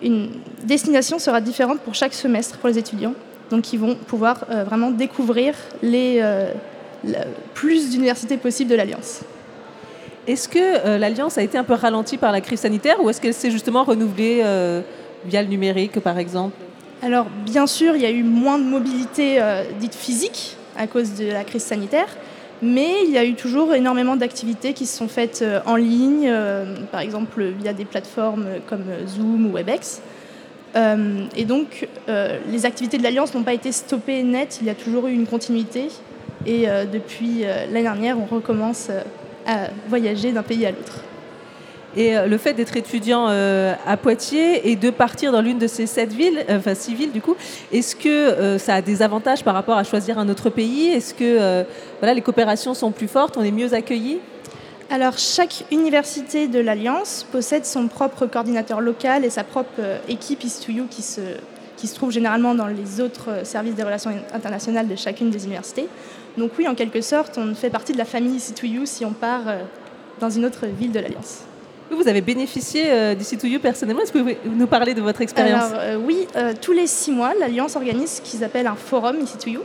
[0.02, 0.30] une
[0.64, 3.12] destination sera différente pour chaque semestre pour les étudiants.
[3.50, 6.24] Donc ils vont pouvoir vraiment découvrir les
[7.52, 9.20] plus d'universités possibles de l'Alliance.
[10.26, 13.34] Est-ce que l'Alliance a été un peu ralentie par la crise sanitaire ou est-ce qu'elle
[13.34, 14.42] s'est justement renouvelée
[15.26, 16.56] via le numérique, par exemple?
[17.00, 21.14] Alors bien sûr, il y a eu moins de mobilité euh, dite physique à cause
[21.14, 22.08] de la crise sanitaire,
[22.60, 26.28] mais il y a eu toujours énormément d'activités qui se sont faites euh, en ligne,
[26.28, 30.02] euh, par exemple via des plateformes comme Zoom ou WebEx.
[31.36, 35.08] Et donc, les activités de l'Alliance n'ont pas été stoppées net, il y a toujours
[35.08, 35.88] eu une continuité.
[36.46, 38.88] Et depuis l'année dernière, on recommence
[39.44, 41.02] à voyager d'un pays à l'autre.
[41.98, 45.66] Et euh, le fait d'être étudiant euh, à Poitiers et de partir dans l'une de
[45.66, 47.34] ces sept villes, euh, enfin six villes du coup,
[47.72, 50.86] est-ce que ça a des avantages par rapport à choisir un autre pays?
[50.86, 51.64] Est-ce que
[51.98, 54.18] voilà, les coopérations sont plus fortes, on est mieux accueillis
[54.90, 60.86] Alors, chaque université de l'Alliance possède son propre coordinateur local et sa propre équipe Is2You
[60.88, 61.20] qui se,
[61.76, 65.88] qui se trouve généralement dans les autres services des relations internationales de chacune des universités.
[66.36, 69.46] Donc oui, en quelque sorte, on fait partie de la famille Is2You si on part
[70.20, 71.47] dans une autre ville de l'Alliance.
[71.90, 74.02] Vous, avez bénéficié d'ici to You personnellement.
[74.02, 75.64] Est-ce que vous pouvez nous parler de votre expérience?
[75.64, 79.16] Alors euh, oui, euh, tous les six mois, l'Alliance organise ce qu'ils appellent un forum
[79.16, 79.60] Is2You.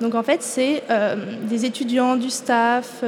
[0.00, 1.16] Donc en fait, c'est euh,
[1.48, 3.02] des étudiants, du staff,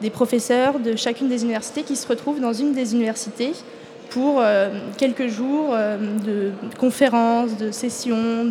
[0.00, 3.52] des professeurs de chacune des universités qui se retrouvent dans une des universités
[4.10, 4.42] pour
[4.96, 8.50] quelques jours de conférences, de sessions,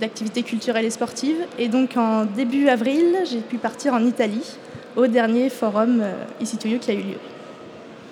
[0.00, 1.38] d'activités culturelles et sportives.
[1.58, 4.56] Et donc en début avril, j'ai pu partir en Italie
[4.96, 6.02] au dernier forum
[6.40, 7.35] Ici to You qui a eu lieu.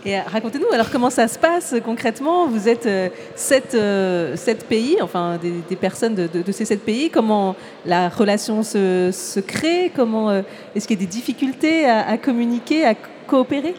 [0.07, 2.47] Et euh, racontez-nous alors comment ça se passe euh, concrètement?
[2.47, 7.09] Vous êtes euh, sept, pays, enfin des, personnes de, ces sept pays.
[7.09, 7.57] Comment
[7.87, 9.91] la relation se, crée?
[9.95, 10.31] Comment
[10.75, 12.95] est-ce qu'il y a des difficultés à, communiquer, à
[13.27, 13.75] coopérer?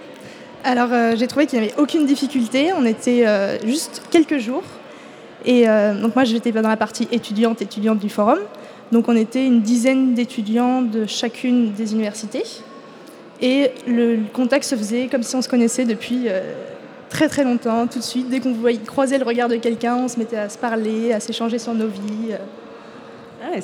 [0.63, 2.71] Alors j'ai trouvé qu'il n'y avait aucune difficulté.
[2.75, 3.25] On était
[3.65, 4.63] juste quelques jours.
[5.45, 8.39] Et donc moi j'étais dans la partie étudiante, étudiante du forum.
[8.91, 12.43] Donc on était une dizaine d'étudiants de chacune des universités.
[13.41, 16.53] Et le, contact se faisait comme si on se connaissait depuis euh,
[17.09, 18.29] très très longtemps, tout de suite.
[18.29, 21.19] Dès qu'on voyait croiser le regard de quelqu'un, on se mettait à se parler, à
[21.19, 22.31] s'échanger sur nos vies.
[22.31, 22.37] euh.
[23.43, 23.57] Ah,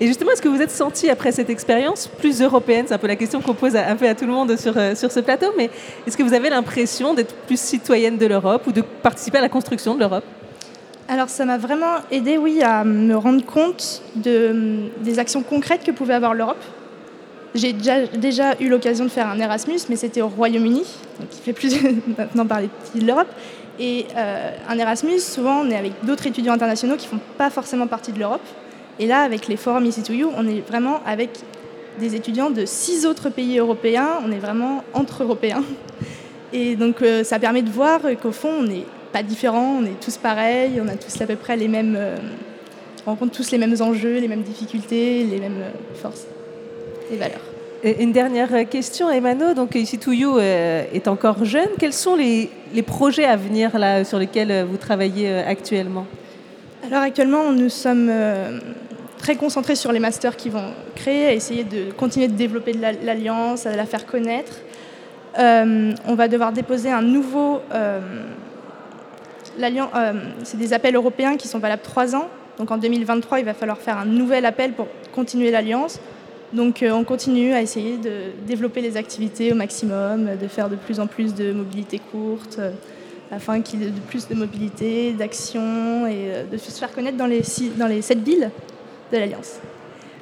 [0.00, 2.86] et justement, est-ce que vous êtes senti après cette expérience plus européenne?
[2.88, 4.72] C'est un peu la question qu'on pose à- un peu à tout le monde sur,
[4.78, 5.68] euh, sur ce plateau, mais
[6.06, 9.50] est-ce que vous avez l'impression d'être plus citoyenne de l'Europe ou de participer à la
[9.50, 10.24] construction de l'Europe?
[11.08, 15.90] Alors ça m'a vraiment aidé, oui, à me rendre compte de, des actions concrètes que
[15.90, 16.62] pouvait avoir l'Europe.
[17.54, 20.84] J'ai déjà, eu l'occasion de faire un Erasmus, mais c'était au Royaume-Uni,
[21.18, 21.74] donc il fait plus
[22.18, 23.26] maintenant parler de l'Europe.
[23.80, 27.50] Et euh, un Erasmus, souvent, on est avec d'autres étudiants internationaux qui ne font pas
[27.50, 28.42] forcément partie de l'Europe.
[29.00, 31.30] Et là, avec les forums Ici to You, on est vraiment avec
[31.98, 34.20] des étudiants de six autres pays européens.
[34.24, 35.64] On est vraiment entre Européens.
[36.52, 39.98] Et donc, euh, ça permet de voir qu'au fond, on n'est pas différents, on est
[40.00, 41.96] tous pareils, on a tous à peu près les mêmes.
[41.96, 42.16] euh,
[43.06, 45.64] on rencontre tous les mêmes enjeux, les mêmes difficultés, les mêmes
[45.94, 46.26] forces
[47.10, 47.40] et valeurs.
[47.82, 49.54] Et Une dernière question, Emano.
[49.54, 51.70] Donc, ici, To You euh, est encore jeune.
[51.78, 56.06] Quels sont les, les projets à venir là, sur lesquels euh, vous travaillez euh, actuellement?
[56.86, 58.10] Alors actuellement, nous sommes
[59.18, 63.66] très concentrés sur les masters qui vont créer, à essayer de continuer de développer l'alliance,
[63.66, 64.52] à la faire connaître.
[65.38, 67.60] Euh, on va devoir déposer un nouveau...
[67.72, 68.00] euh,
[69.60, 70.12] euh,
[70.42, 72.28] C'est des appels européens qui sont valables trois ans.
[72.58, 76.00] Donc en 2023, il va falloir faire un nouvel appel pour continuer l'alliance.
[76.52, 80.76] Donc euh, on continue à essayer de développer les activités au maximum, de faire de
[80.76, 82.72] plus en plus de mobilité courte, euh,
[83.30, 87.16] afin qu'il y ait de plus de mobilité, d'action et euh, de se faire connaître
[87.16, 88.50] dans les, sept villes
[89.12, 89.60] de l'Alliance.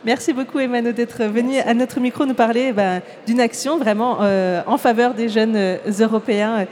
[0.05, 4.79] Merci beaucoup, Emmanuel, d'être venu à notre micro nous parler ben, d'une action vraiment en
[4.79, 6.67] faveur des jeunes Européens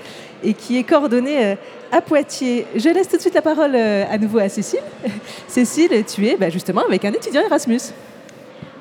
[0.45, 1.57] et qui est coordonnée
[1.91, 2.66] à Poitiers.
[2.77, 4.78] Je laisse tout de suite la parole à nouveau à Cécile.
[5.49, 7.93] Cécile, tu es ben, justement avec un étudiant Erasmus.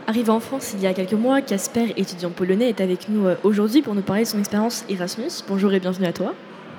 [0.07, 3.35] Arrivé en France il y a quelques mois, Casper, étudiant polonais, est avec nous euh,
[3.43, 5.31] aujourd'hui pour nous parler de son expérience Erasmus.
[5.47, 6.35] Bonjour et bienvenue à toi.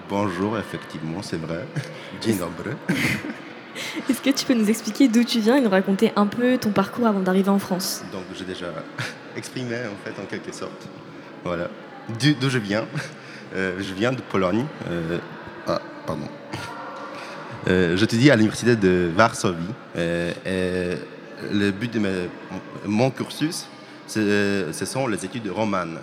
[0.08, 1.66] Bonjour, effectivement, c'est vrai.
[2.22, 2.76] Dzień dobry.
[4.08, 6.70] Est-ce que tu peux nous expliquer d'où tu viens et nous raconter un peu ton
[6.70, 8.04] parcours avant d'arriver en France?
[8.12, 8.66] Donc, j'ai déjà
[9.36, 10.86] exprimé, en fait, en quelque sorte.
[11.42, 11.68] Voilà.
[12.40, 12.84] D'où je viens?
[13.56, 14.66] Euh, je viens de Pologne.
[14.88, 15.18] Euh,
[15.66, 16.28] ah, pardon.
[17.66, 19.74] Euh, J'étudie à l'université de Varsovie.
[19.96, 20.94] Et
[21.50, 22.28] le but de mes-
[22.84, 23.66] mon cursus,
[24.06, 25.98] ce sont les études romanes.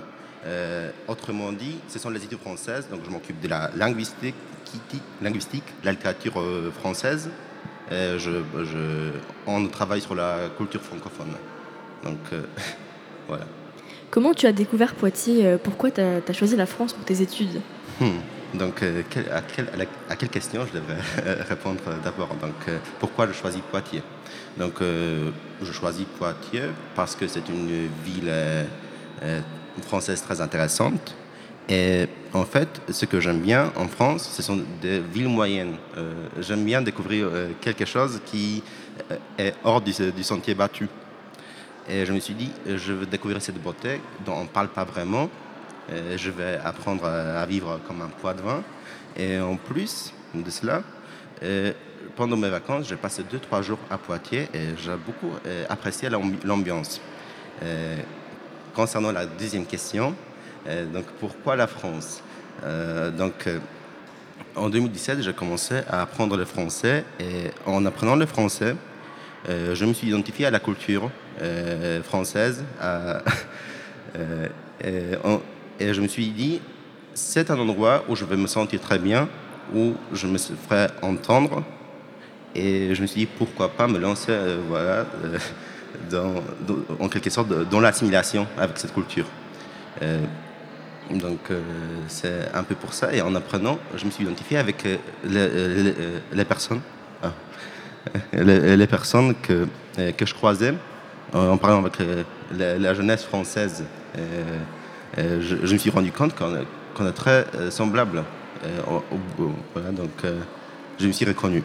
[0.46, 2.88] Euh, autrement dit, ce sont les études françaises.
[2.92, 4.36] Donc, je m'occupe de la linguistique,
[5.22, 7.30] linguistique la littérature euh, française.
[7.92, 8.32] Et je,
[8.64, 9.12] je-
[9.48, 11.34] on travaille sur la culture francophone.
[12.04, 12.42] Donc, euh,
[13.28, 13.46] voilà.
[14.12, 17.62] Comment tu as découvert Poitiers Pourquoi tu as, choisi la France pour tes études?
[18.02, 18.20] Hmm.
[18.54, 19.70] Donc, euh, quel- à, quelle,
[20.10, 22.30] à quelle question je devrais répondre d'abord?
[22.42, 22.54] Donc,
[23.00, 24.04] pourquoi je choisis Poitiers?
[24.58, 25.32] Donc, euh,
[25.62, 28.66] je choisis Poitiers parce que c'est une ville euh,
[29.24, 29.42] euh,
[29.82, 31.16] française très intéressante.
[31.70, 35.76] Et en fait, ce que j'aime bien en France, ce sont des villes moyennes.
[36.42, 37.30] J'aime bien découvrir
[37.62, 38.62] quelque chose qui
[39.38, 39.94] est hors du,
[40.24, 40.90] sentier battu.
[41.88, 44.84] Et je me suis dit, je veux découvrir cette beauté dont on ne parle pas
[44.84, 45.30] vraiment.
[45.90, 48.62] Je vais apprendre à vivre comme un poids de vin.
[49.16, 50.84] Et en plus de cela,
[52.16, 56.40] pendant mes vacances, j'ai passé 2-3 jours à Poitiers et j'ai beaucoup euh, apprécié l'ambi-
[56.46, 57.02] l'ambiance.
[57.64, 57.98] Euh,
[58.74, 60.16] concernant la deuxième question,
[60.68, 62.22] euh, donc pourquoi la France?
[63.18, 63.50] Donc,
[64.56, 68.76] en 2017, j'ai commencé à apprendre le français et en apprenant le français,
[69.50, 71.10] je me suis identifié à la culture
[72.04, 72.64] française.
[74.86, 76.62] et je me suis dit,
[77.14, 79.28] c'est un endroit où je vais me sentir très bien,
[79.76, 81.64] où je me ferai entendre.
[82.56, 85.06] Et je me suis dit, pourquoi pas me lancer euh, voilà,
[86.14, 86.40] euh,
[87.00, 89.26] en quelque sorte dans l'assimilation avec cette culture.
[90.02, 90.20] Euh,
[91.12, 91.40] donc
[92.08, 93.14] c'est un peu pour ça.
[93.14, 94.86] Et en apprenant, je me suis identifié avec
[95.26, 96.82] les, personnes,
[97.22, 97.32] ah,
[98.34, 99.68] les, personnes que,
[100.18, 100.74] que je croisais
[101.34, 101.98] en parlant avec
[102.58, 103.84] la, jeunesse française,
[105.18, 108.24] je, me suis rendu compte qu'on est, très semblables.
[108.64, 110.24] Euh, au- au- donc
[111.00, 111.64] je me suis reconnu.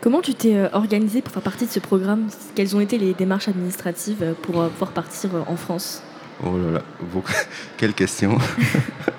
[0.00, 2.28] Comment tu t'es euh, organisé pour faire partie de ce programme?
[2.54, 6.02] Quelles ont été les démarches administratives euh, pour euh, pouvoir partir en France?
[6.44, 7.32] Oh là là, beaucoup-
[7.76, 8.38] quelle question.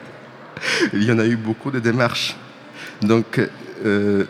[0.94, 2.38] Il y en a eu beaucoup de démarches.
[3.02, 3.42] Donc,
[3.86, 4.24] euh,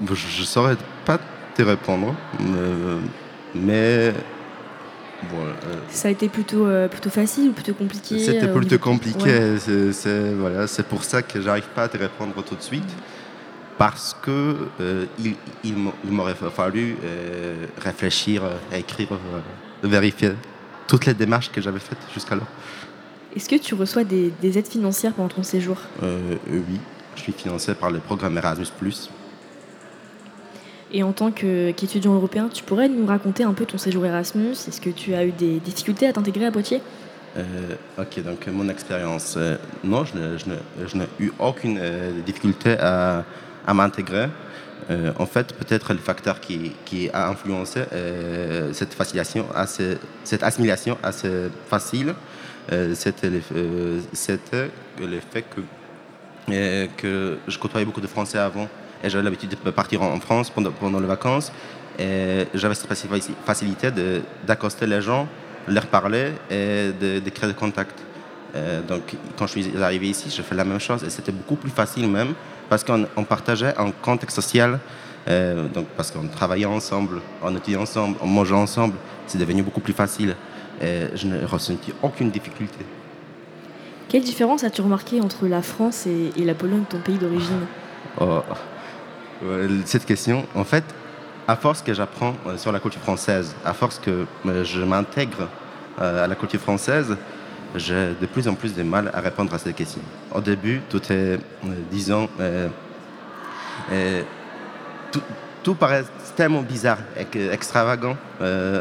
[0.00, 1.18] je ne saurais pas
[1.54, 2.98] te répondre, euh,
[3.54, 4.12] mais
[5.30, 9.18] bon, euh, Ça a été plutôt, plutôt facile ou plutôt compliqué c'était plutôt compliqué.
[9.24, 9.90] Ouais.
[9.92, 12.88] C'est, voilà, pour ça que j'arrive pas à te répondre tout de suite.
[13.82, 15.34] Parce que euh, il,
[15.64, 19.08] il m'a- il m'aurait fallu euh, réfléchir, euh, écrire,
[19.82, 20.34] vérifier
[20.86, 22.46] toutes les démarches que j'avais faites jusqu'alors.
[23.34, 25.78] Est-ce que tu reçois des, des aides financières pendant ton séjour?
[26.00, 26.78] Oui,
[27.16, 29.10] je suis financé par le programme Erasmus.
[30.92, 34.52] Et en tant qu'étudiant européen, tu pourrais nous raconter un peu ton séjour Erasmus?
[34.68, 36.82] Est-ce que tu as eu des difficultés à t'intégrer à Poitiers?
[37.36, 37.42] Euh,
[37.98, 39.34] ok, donc mon expérience.
[39.36, 40.38] euh, non, je n'ai-
[40.86, 43.24] je eu aucune euh, difficulté à,
[43.66, 44.28] à m'intégrer.
[44.90, 49.46] Euh, en fait, peut-être le facteur qui, a influencé euh, cette, facilitation
[50.24, 52.14] cette assimilation assez facile,
[52.72, 53.40] euh, c'était le,
[55.30, 55.44] fait
[56.96, 58.68] que, je côtoyais beaucoup de Français avant
[59.02, 61.52] et j'avais l'habitude de partir en France pendant, les vacances.
[61.98, 63.90] J'avais cette faci- facilité
[64.46, 65.28] d'accoster les gens,
[65.68, 68.00] leur parler et de, créer des contacts.
[68.88, 71.70] Donc, quand je suis arrivé ici, je fais la même chose et c'était beaucoup plus
[71.70, 72.34] facile même
[72.72, 74.78] parce qu'on on partageait un contexte social.
[75.28, 78.94] euh, donc, parce qu'on travaillait ensemble, on étudiait ensemble, on mangeait ensemble,
[79.26, 80.34] c'est devenu beaucoup plus facile.
[80.80, 82.82] Et je n'ai ressenti aucune difficulté.
[84.08, 87.66] Quelle différence as-tu remarqué entre la France et, et la Pologne, ton pays d'origine?
[88.18, 88.40] Oh,
[89.44, 90.84] euh, cette question, en fait,
[91.46, 94.24] à force que j'apprends euh, sur la culture française, à force que
[94.64, 95.46] je m'intègre
[95.98, 97.18] à la culture française,
[97.74, 100.02] j'ai de plus en plus de mal à répondre à cette question.
[100.34, 101.38] Au début, tout est, euh,
[101.90, 102.68] disons, euh,
[103.90, 104.22] euh,
[105.62, 106.04] tout, paraît
[106.36, 108.16] tellement bizarre et extravagant,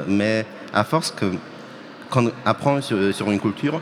[0.07, 1.25] mais à force que
[2.09, 3.79] qu'on apprend sur, une culture,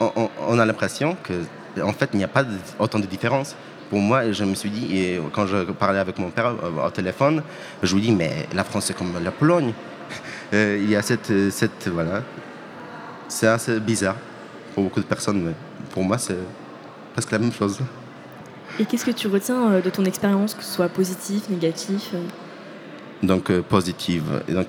[0.00, 1.32] on, a l'impression que
[1.82, 2.44] en fait il n'y a pas
[2.78, 3.56] autant de différence.
[3.88, 6.54] Pour moi, je me suis dit, et quand je parlais avec mon père
[6.84, 7.42] au téléphone,
[7.82, 9.72] je lui dis, mais la France c'est comme la Pologne.
[10.52, 12.22] Il y a cette, cette voilà,
[13.28, 14.16] c'est assez bizarre
[14.74, 15.54] pour beaucoup de personnes, mais
[15.92, 16.38] pour moi c'est
[17.12, 17.78] presque la même chose.
[18.78, 22.18] Et qu'est-ce que tu retiens euh, de ton expérience, que ce soit positif, négatif euh
[23.22, 24.42] donc euh, positive.
[24.48, 24.68] Et donc,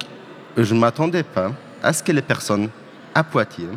[0.57, 1.51] je ne m'attendais pas
[1.83, 2.69] à ce que les personnes
[3.13, 3.67] à Poitiers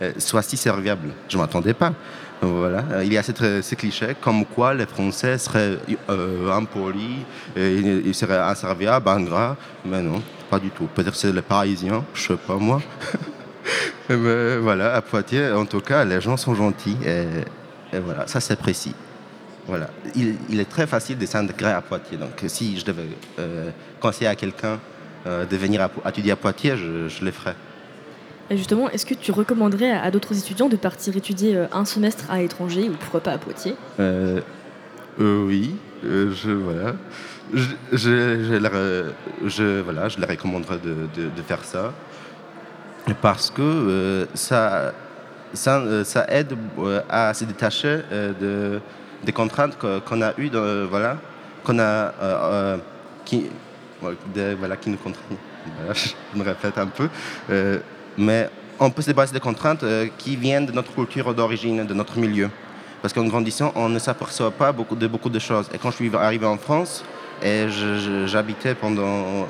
[0.00, 1.10] euh, soient si serviables.
[1.28, 1.92] Je ne m'attendais pas.
[2.40, 3.04] Voilà.
[3.04, 5.78] Il y a cette, ce cliché comme quoi les Français seraient
[6.10, 7.24] euh, impolis,
[7.54, 9.56] et ils seraient inserviables, ingrats.
[9.84, 10.20] Mais non,
[10.50, 10.88] pas du tout.
[10.92, 12.82] Peut-être c'est les Parisiens, je sais pas moi.
[14.10, 18.40] Mais voilà, à Poitiers, en tout cas, les gens sont gentils et, et voilà, ça
[18.40, 18.94] c'est précis.
[19.66, 19.88] Voilà.
[20.16, 22.18] Il, il est très facile de s'intégrer à Poitiers.
[22.18, 23.04] Donc, si je devais
[23.38, 23.70] euh,
[24.00, 24.78] conseiller à quelqu'un
[25.26, 27.54] euh, de venir à étudier à Poitiers, je, je le ferais.
[28.50, 31.84] Et justement, est-ce que tu recommanderais à, à d'autres étudiants de partir étudier euh, un
[31.84, 33.76] semestre à l'étranger ou pourquoi pas à Poitiers?
[34.00, 34.40] Euh,
[35.20, 36.94] euh, oui, euh, je, voilà.
[37.54, 37.62] Je,
[37.92, 39.10] je, je leur, euh,
[39.46, 41.92] je- voilà, je leur recommanderais de, de- de faire ça
[43.20, 44.92] parce que euh, ça,
[45.52, 48.80] ça, euh, aide euh, à se détacher de,
[49.24, 50.50] des contraintes qu'on a eues,
[50.88, 51.16] voilà,
[51.64, 52.78] qu'on a,
[53.24, 53.46] qui,
[54.00, 55.36] voilà, qui nous contraignent.
[55.94, 57.08] Je me répète un peu.
[58.18, 58.48] Mais
[58.78, 59.84] on peut se débarrasser des contraintes
[60.18, 62.50] qui viennent de notre culture d'origine, de notre milieu.
[63.00, 65.68] Parce qu'en grandissant, on ne s'aperçoit pas beaucoup de, beaucoup de choses.
[65.74, 67.04] Et quand je suis arrivé en France,
[67.42, 67.66] et
[68.26, 69.48] j'habitais pendant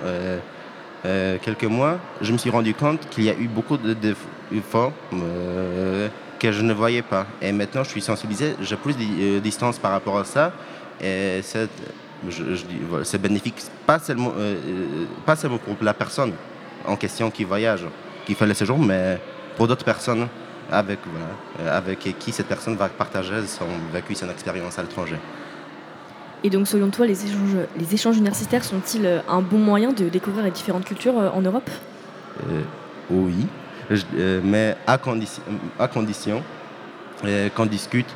[1.04, 4.92] euh, quelques mois, je me suis rendu compte qu'il y a eu beaucoup de d'efforts
[5.12, 6.08] euh,
[6.38, 7.26] que je ne voyais pas.
[7.40, 10.52] Et maintenant, je suis sensibilisé, j'ai plus de euh, distance par rapport à ça.
[11.00, 14.32] Et c'est bénéfique, pas seulement,
[15.26, 16.32] pas seulement pour la personne
[16.86, 17.84] en question qui voyage,
[18.24, 19.18] qui fait le séjour, mais
[19.56, 20.28] pour d'autres personnes
[20.70, 21.00] avec,
[21.68, 25.16] avec qui cette personne va partager son vécu, son expérience à l'étranger.
[26.44, 30.08] Et donc, selon toi, les échanges, les échanges universitaires sont-ils euh, un bon moyen de
[30.08, 31.70] découvrir les différentes cultures euh, en Europe?
[32.50, 32.62] Euh,
[33.10, 33.46] oui,
[34.42, 36.42] mais à, condition
[37.54, 38.06] qu'on discute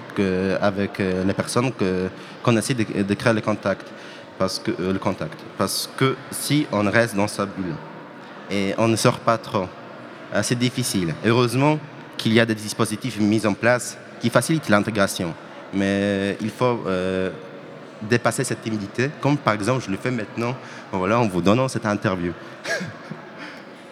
[0.61, 1.71] avec les personnes,
[2.43, 3.87] qu'on essaie de, créer le contact,
[4.39, 5.39] parce que, le contact.
[5.59, 7.75] Parce que si on reste dans sa bulle
[8.51, 9.67] et on ne sort pas trop,
[10.41, 11.15] c'est difficile.
[11.27, 11.79] Heureusement
[12.17, 15.35] qu'il y a des dispositifs mis en place qui facilitent l'intégration,
[15.75, 16.81] mais il faut,
[18.03, 20.55] dépasser cette timidité, comme par exemple je le fais maintenant
[20.93, 22.33] voilà, en vous donnant cette interview.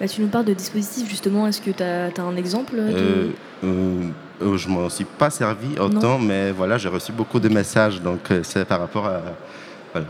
[0.01, 2.81] Bah, tu nous parles de dispositifs justement, est-ce que tu as, un exemple de...
[2.83, 3.29] Euh,
[3.63, 4.09] euh,
[4.43, 8.29] euh, je m'en suis pas servi autant, mais voilà, j'ai reçu beaucoup de messages, donc
[8.33, 9.21] euh, c'est par rapport à...
[9.93, 10.09] Voilà.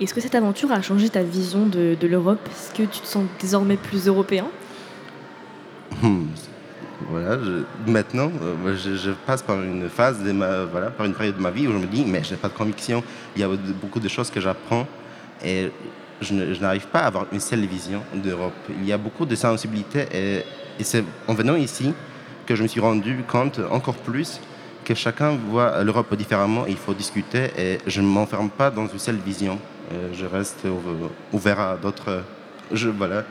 [0.00, 2.40] Est-ce que cette aventure a changé ta vision de, de l'Europe?
[2.50, 4.46] Est-ce que tu te sens désormais plus européen?
[6.02, 6.24] Hmm.
[7.08, 7.36] Voilà,
[7.86, 11.50] maintenant, euh, je, passe par une phase, de ma, voilà, par une période de ma
[11.50, 13.02] vie où je me dis, mais je n'ai pas de conviction.
[13.36, 13.48] Il y a
[13.80, 14.86] beaucoup de choses que j'apprends
[15.44, 15.70] et
[16.20, 18.54] je, n'arrive pas à avoir une seule vision d'Europe.
[18.70, 20.44] Il y a beaucoup de sensibilité et,
[20.82, 21.92] c'est en venant ici
[22.46, 24.40] que je me suis rendu compte encore plus
[24.84, 28.98] que chacun voit l'Europe différemment il faut discuter et je ne m'enferme pas dans une
[28.98, 29.58] seule vision.
[29.92, 32.22] Euh, je reste ouv- ouvert à d'autres...
[32.70, 33.24] Voilà.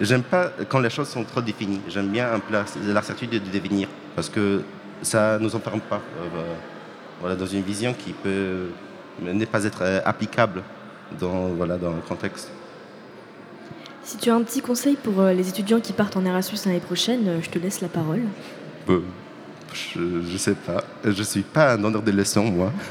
[0.00, 1.80] J'aime pas quand les choses sont trop définies.
[1.88, 4.62] J'aime bien un peu la, certitude du devenir parce que
[5.02, 6.54] ça nous enferme pas euh,
[7.20, 8.68] voilà, dans une vision qui peut
[9.22, 10.62] ne pas être euh, applicable
[11.18, 12.50] dans, voilà, dans le contexte.
[14.04, 16.80] Si tu as un petit conseil pour euh, les étudiants qui partent en Erasmus l'année
[16.80, 18.22] prochaine, je te laisse la parole.
[18.88, 19.00] Euh,
[19.74, 20.00] je,
[20.30, 20.84] je sais pas.
[21.04, 22.72] Je suis pas un donneur de leçons, moi.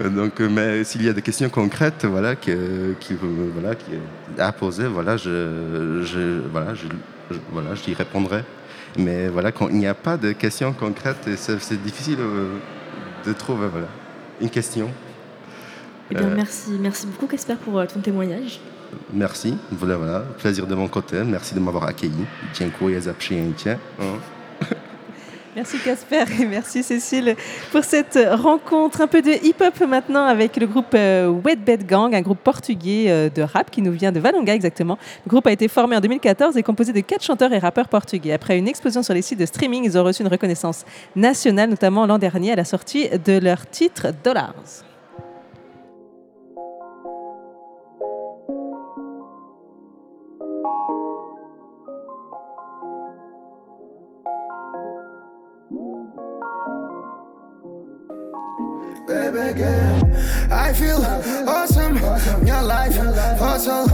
[0.00, 2.92] Donc, euh, mais s'il y a des questions concrètes, voilà, qui, euh,
[3.54, 3.92] voilà, qui
[4.38, 6.86] à poser, voilà, je, je, voilà, je,
[7.30, 8.42] je- voilà, j'y répondrai.
[8.98, 12.56] Mais voilà, quand il n'y a pas de questions concrètes, c'est, c'est difficile euh,
[13.26, 13.88] de trouver, voilà,
[14.40, 14.90] une question.
[16.10, 18.60] Eh bien, Euh, merci, merci beaucoup, Casper, pour ton témoignage.
[19.12, 21.16] Merci, voilà, voilà, plaisir de mon côté.
[21.24, 22.24] Merci de m'avoir accueilli.
[22.54, 23.78] Dziękuję za przyjęcie.
[25.56, 27.34] Merci Casper et merci Cécile
[27.72, 29.00] pour cette rencontre.
[29.00, 33.06] Un peu de hip-hop maintenant avec le groupe euh, Wet Bed Gang, un groupe portugais
[33.08, 34.98] euh, de rap qui nous vient de Valonga exactement.
[35.24, 38.34] Le groupe a été formé en 2014 et composé de quatre chanteurs et rappeurs portugais.
[38.34, 40.84] Après une explosion sur les sites de streaming, ils ont reçu une reconnaissance
[41.16, 44.52] nationale, notamment l'an dernier à la sortie de leur titre Dollars.
[59.56, 59.98] Girl.
[60.50, 61.00] I feel
[61.48, 61.98] awesome,
[62.42, 62.98] minha life,
[63.40, 63.86] hustle.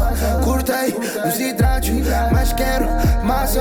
[0.43, 0.95] Curtei
[1.27, 1.91] os hidratos,
[2.33, 2.87] mas quero
[3.25, 3.61] massa.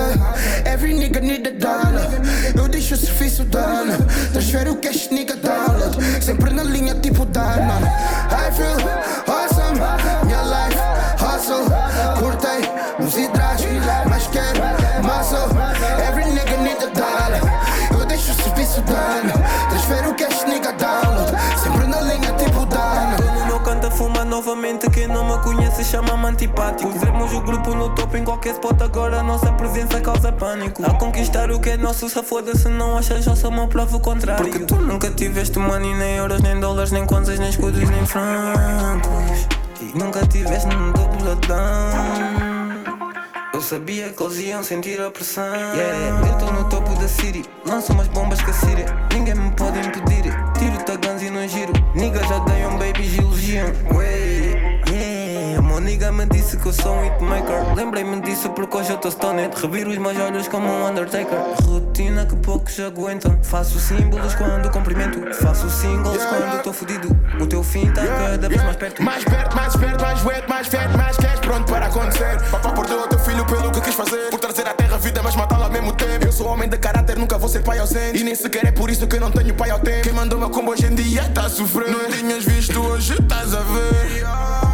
[0.66, 2.10] Every nigga need a dollar.
[2.56, 3.94] Eu deixo o serviço dano,
[4.34, 6.24] transfero o cash, nigga download.
[6.24, 7.80] Sempre na linha tipo Dana.
[8.32, 8.78] I feel
[9.28, 9.80] awesome,
[10.26, 10.80] minha life,
[11.22, 11.66] hustle.
[12.20, 12.62] Curtei
[13.00, 13.66] os hidratos,
[14.10, 14.60] mas quero
[15.04, 15.38] massa.
[16.08, 17.32] Every nigga need a dollar.
[17.92, 19.34] Eu deixo o serviço dano,
[19.70, 21.11] transfero o cash, nigga download.
[24.32, 24.90] Novamente.
[24.90, 26.90] Quem não me conhece chama-me antipático.
[26.90, 28.82] Pusemos o grupo no topo em qualquer spot.
[28.82, 30.84] Agora nossa presença causa pânico.
[30.86, 34.00] A conquistar o que é nosso, se foda se não achas, sou uma prova o
[34.00, 34.46] contrário.
[34.46, 39.48] Porque tu nunca tiveste money, nem euros, nem dólares, nem kwanzas, nem escudos, nem francos.
[39.82, 41.60] E nunca tiveste num dobladão.
[43.54, 45.44] Eu sabia que eles iam sentir a pressão.
[45.44, 47.44] Yeah, eu tô no topo da city.
[47.66, 48.86] Lanço umas bombas que a Síria.
[49.14, 50.51] Ninguém me pode impedir.
[50.62, 51.74] Tiro tagans e não giro.
[51.96, 53.02] Niggas já dei um baby.
[53.96, 55.60] Wey, yeah.
[55.60, 57.74] Meu nigga me disse que eu sou um hitmaker.
[57.74, 59.60] Lembrei-me disso porque hoje eu tô stoned.
[59.60, 61.40] Reviro os meus olhos como um Undertaker.
[61.66, 63.40] Rotina que poucos aguentam.
[63.42, 65.34] Faço símbolos quando cumprimento.
[65.34, 67.10] Faço singles quando tô fudido.
[67.40, 69.02] O teu fim tá cada vez mais perto.
[69.02, 72.40] Mais perto, mais perto, mais wet, mais fed, mais cash pronto para acontecer.
[72.52, 74.30] Papá perdeu o teu filho pelo que quis fazer.
[74.30, 74.71] Por trazer terra
[75.02, 76.26] vida, mas matá-la ao mesmo tempo.
[76.26, 78.20] Eu sou homem de caráter, nunca vou ser pai ausente.
[78.20, 80.04] E nem sequer é por isso que eu não tenho pai ao tempo.
[80.04, 81.92] Quem mandou meu combo hoje em dia tá sofrendo.
[81.92, 84.71] Não tinhas visto hoje, estás a ver.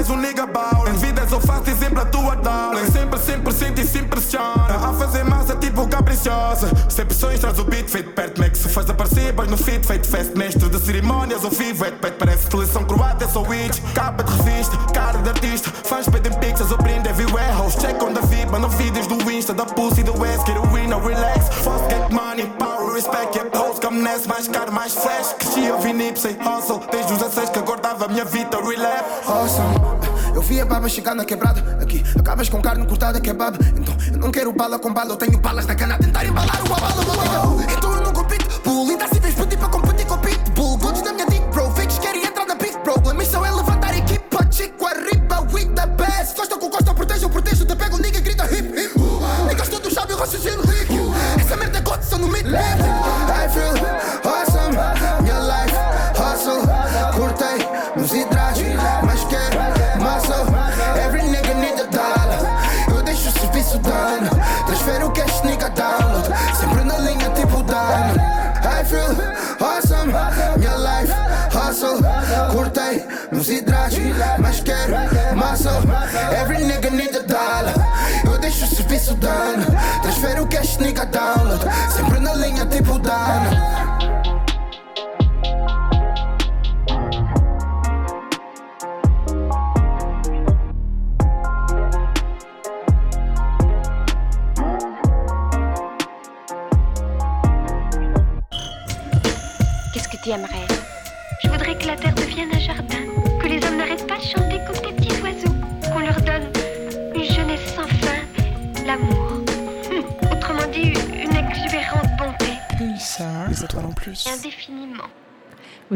[0.00, 0.48] Mais um nigga.
[0.88, 2.90] Em vidas eu faço exemplo a tua darling.
[2.90, 4.74] Sempre, sempre sinto e se impressiona.
[4.74, 6.70] A fazer massa tipo caprichosa.
[6.88, 8.40] Sem pressões traz o beat feito perto.
[8.40, 10.34] Mac se faz aparecer, boys no feed feito fest.
[10.34, 12.16] Mestre de cerimónias ao vivo, é pet.
[12.18, 13.78] Parece seleção croata, sou witch.
[13.94, 15.70] Capa de revista, cara de artista.
[15.84, 17.52] Fãs pedem pixels, eu brindo everywhere.
[17.52, 19.52] Host check on the feed, mano vídeos do Insta.
[19.52, 21.48] Da pussy do West, a win, no relax.
[21.62, 23.38] Fast get money, power, respect.
[23.56, 25.34] Hoes come nesse, mais caro, mais flash.
[25.38, 26.80] Cresci a ouvir nip, sei hustle.
[26.90, 29.04] Desde os 16 que acordava a minha vida, relap.
[29.26, 30.00] Awesome.
[30.34, 34.18] Eu vi a baba chegar na quebrada Aqui acabas com carne cortada kebab Então eu
[34.18, 37.92] não quero bala com bala Eu tenho balas na cana tentar embalar do nigga Então
[37.92, 38.59] eu não compito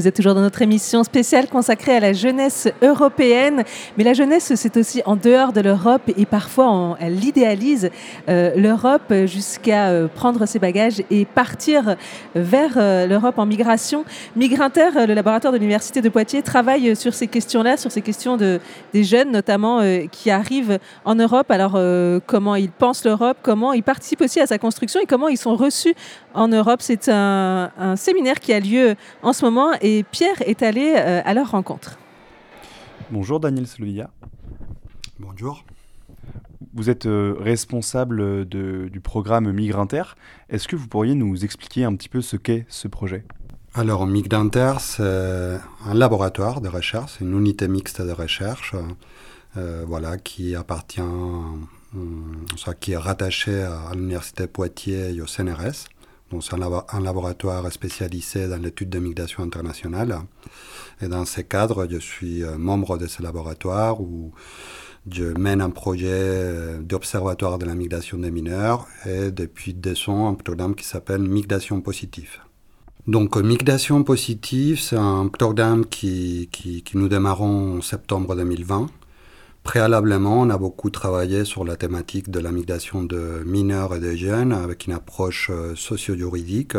[0.05, 3.65] Vous êtes toujours dans notre émission spéciale consacrée à la jeunesse européenne.
[3.97, 7.89] Mais la jeunesse, c'est aussi en dehors de l'Europe et parfois on, elle idéalise euh,
[8.29, 11.97] l'Europe jusqu'à euh, prendre ses bagages et partir
[12.35, 14.05] vers euh, l'Europe en migration.
[14.37, 18.37] Migrinter, euh, le laboratoire de l'Université de Poitiers, travaille sur ces questions-là, sur ces questions
[18.37, 18.61] de,
[18.93, 21.51] des jeunes notamment euh, qui arrivent en Europe.
[21.51, 25.29] Alors euh, comment ils pensent l'Europe, comment ils participent aussi à sa construction et comment
[25.29, 25.95] ils sont reçus
[26.35, 26.81] en Europe.
[26.81, 31.21] C'est un, un séminaire qui a lieu en ce moment et Pierre est allé euh,
[31.25, 31.99] à leur rencontre.
[33.11, 34.11] Bonjour Daniel Slovia.
[35.19, 35.65] Bonjour.
[36.73, 40.03] Vous êtes euh, responsable de- du programme Migrinter.
[40.49, 43.25] Est-ce que vous pourriez nous expliquer un petit peu ce qu'est ce projet?
[43.75, 45.03] Alors, Migdanter, c'est
[45.87, 48.75] un laboratoire de recherche, une unité mixte de recherche,
[49.57, 51.01] euh, voilà, qui appartient,
[52.57, 55.87] soit qui est rattaché à l'université Poitiers et au CNRS.
[56.41, 60.19] C'est un, labo- un laboratoire spécialisé dans l'étude de migration internationale.
[61.01, 64.33] Et dans ce cadre, je suis euh, membre de ce laboratoire où
[65.11, 70.29] je mène un projet euh, d'observatoire de la migration des mineurs et depuis deux ans
[70.29, 72.41] un programme qui s'appelle Migration positive.
[73.07, 78.87] Donc, euh, Migration positive, c'est un programme qui, qui, qui nous démarrons en septembre 2020.
[79.63, 84.15] Préalablement, on a beaucoup travaillé sur la thématique de la migration de mineurs et de
[84.15, 86.77] jeunes avec une approche euh, socio-juridique.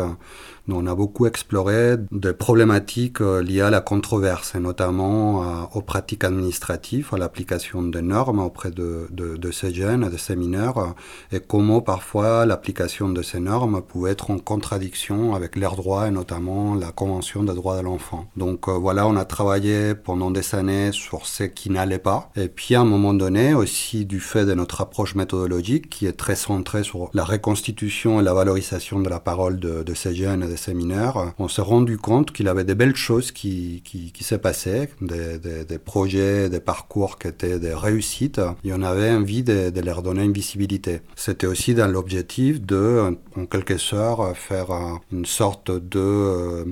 [0.67, 5.81] On a beaucoup exploré des problématiques euh, liées à la controverse, et notamment euh, aux
[5.81, 9.07] pratiques administratives, à l'application des normes auprès de,
[9.51, 10.87] ces jeunes de ces mineurs, euh,
[11.31, 16.11] et comment parfois l'application de ces normes pouvait être en contradiction avec leurs droits, et
[16.11, 18.25] notamment la Convention des droits de l'enfant.
[18.35, 22.73] Donc voilà, on a travaillé pendant des années sur ce qui n'allait pas, et puis
[22.73, 26.83] à un moment donné, aussi du fait de notre approche méthodologique, qui est très centrée
[26.83, 30.54] sur la reconstitution et la valorisation de la parole de, de ces jeunes et de
[30.73, 34.89] mineurs, on s'est rendu compte qu'il y avait des belles choses qui, qui, se passaient,
[35.01, 40.01] des, des, projets, des parcours qui étaient des réussites, et on avait envie de, leur
[40.01, 41.01] donner une visibilité.
[41.15, 44.67] C'était aussi dans l'objectif de, en quelque sorte, faire
[45.11, 45.99] une sorte de...
[45.99, 46.65] euh,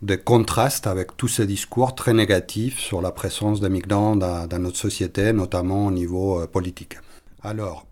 [0.00, 4.58] de contraste avec tous ces discours très négatifs sur la présence des migrants dans, dans
[4.60, 6.98] notre société, notamment au niveau euh, politique.
[7.42, 7.84] Alors,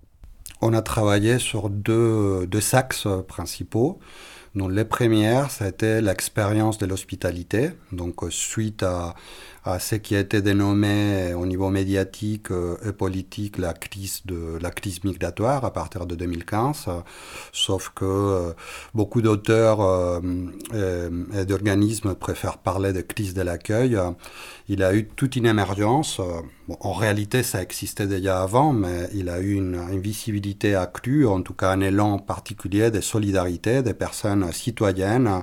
[0.61, 3.99] on a travaillé sur deux, deux axes principaux.
[4.57, 7.71] Donc, les premières, été l'expérience de l'hospitalité.
[7.93, 9.15] Donc, euh, suite à,
[9.65, 14.59] à ce qui a été dénommé au niveau médiatique euh, et politique la crise, de,
[14.61, 16.85] la crise migratoire à partir de 2015.
[16.89, 17.01] euh,
[17.53, 18.53] sauf que euh,
[18.95, 20.21] beaucoup d'auteurs euh,
[21.35, 23.97] et, d'organismes préfèrent parler de crise de l'accueil.
[23.97, 24.11] Euh,
[24.69, 26.19] Il a eu toute une émergence.
[26.21, 26.41] euh,
[26.81, 31.41] en réalité, ça existait déjà avant, mais il a eu une, une visibilité accrue, en
[31.43, 35.41] tout cas un élan particulier de solidarité des personnes citoyennes euh,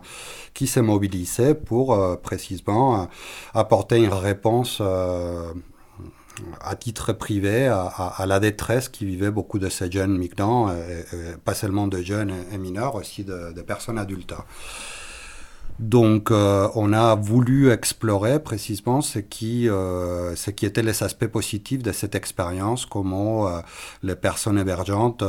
[0.53, 3.05] qui s'est mobilisé pour euh, précisément euh,
[3.53, 5.51] apporter une réponse euh,
[6.61, 10.75] à titre privé à, la détresse qui vivaient beaucoup de ces jeunes migrants,
[11.45, 14.33] pas seulement de jeunes et mineurs, aussi de, personnes adultes.
[15.77, 19.69] Donc, on a voulu explorer précisément ce qui,
[20.55, 23.61] qui étaient les aspects positifs de cette expérience, comment
[24.01, 25.23] les personnes hébergeantes,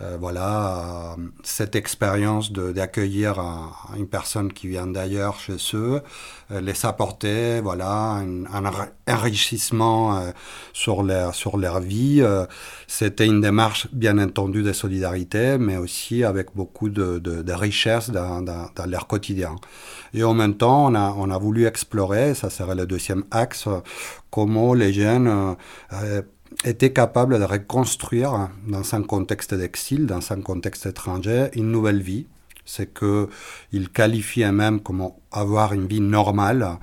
[0.00, 6.02] euh, voilà, euh, cette expérience d'accueillir un- une personne qui vient d'ailleurs chez eux,
[6.50, 10.30] euh, les apporter, voilà, un, un enri- enrichissement euh,
[10.72, 12.22] sur leur sur leur vie.
[12.86, 18.10] C'était une démarche, bien entendu, de solidarité, mais aussi avec beaucoup de, de, de richesse
[18.10, 19.54] dans, dans, dans leur quotidien.
[20.12, 23.68] Et en même temps, on a, on a voulu explorer, ça serait le deuxième axe,
[24.30, 25.56] comment les jeunes
[26.64, 32.26] étaient capables de reconstruire dans un contexte d'exil, dans un contexte étranger, une nouvelle vie.
[32.66, 36.78] C'est qu'ils qualifient eux-mêmes comme avoir une vie normale.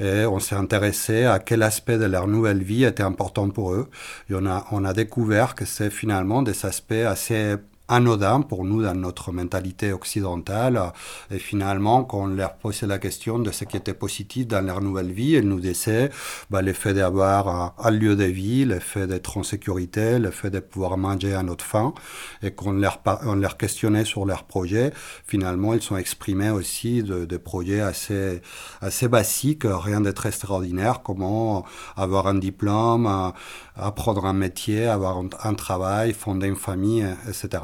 [0.00, 3.90] Et on s'est intéressé à quel aspect de leur nouvelle vie était important pour eux.
[4.30, 7.56] On a, on a découvert que c'est finalement des aspects assez
[7.88, 10.92] anodin pour nous dans notre mentalité occidentale.
[11.30, 14.80] Et finalement, quand on leur posait la question de ce qui était positif dans leur
[14.80, 16.10] nouvelle vie, ils nous disaient
[16.50, 20.50] bah, le fait d'avoir un, lieu de vie, le fait d'être en sécurité, le fait
[20.50, 21.94] de pouvoir manger à notre faim,
[22.42, 24.92] et qu'on leur, on leur questionnait sur leurs projets.
[25.26, 28.40] Finalement, ils sont exprimés aussi de, de projets assez,
[28.80, 31.64] assez basiques, rien de très extraordinaire, comment
[31.96, 33.32] avoir un diplôme,
[33.78, 37.62] apprendre un métier, avoir un, travail, fonder une famille, etc.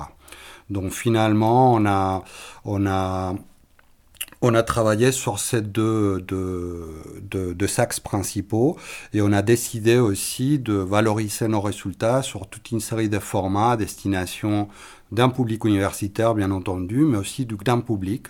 [0.71, 2.23] Donc finalement, on a,
[2.65, 3.35] on a,
[4.41, 8.77] on a travaillé sur ces deux, deux, deux, deux axes principaux
[9.13, 13.73] et on a décidé aussi de valoriser nos résultats sur toute une série de formats
[13.73, 14.69] à destination
[15.13, 18.29] d'un public universitaire, bien entendu, mais aussi du grand public.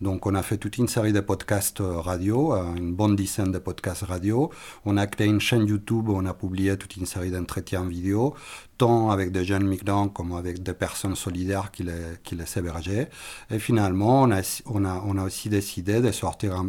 [0.00, 3.52] Donc, on a fait toute une série de podcasts euh, radio, euh, une bonne dizaine
[3.52, 4.50] de podcasts radio.
[4.86, 8.34] On a créé une chaîne YouTube on a publié toute une série d'entretiens vidéo,
[8.78, 13.10] tant avec des jeunes migrants comme avec des personnes solidaires qui les, qui hébergeaient.
[13.50, 16.62] Et finalement, on a, aussi décidé de sortir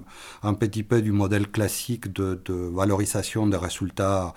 [0.43, 4.33] un, petit peu du modèle classique de, valorisation des résultats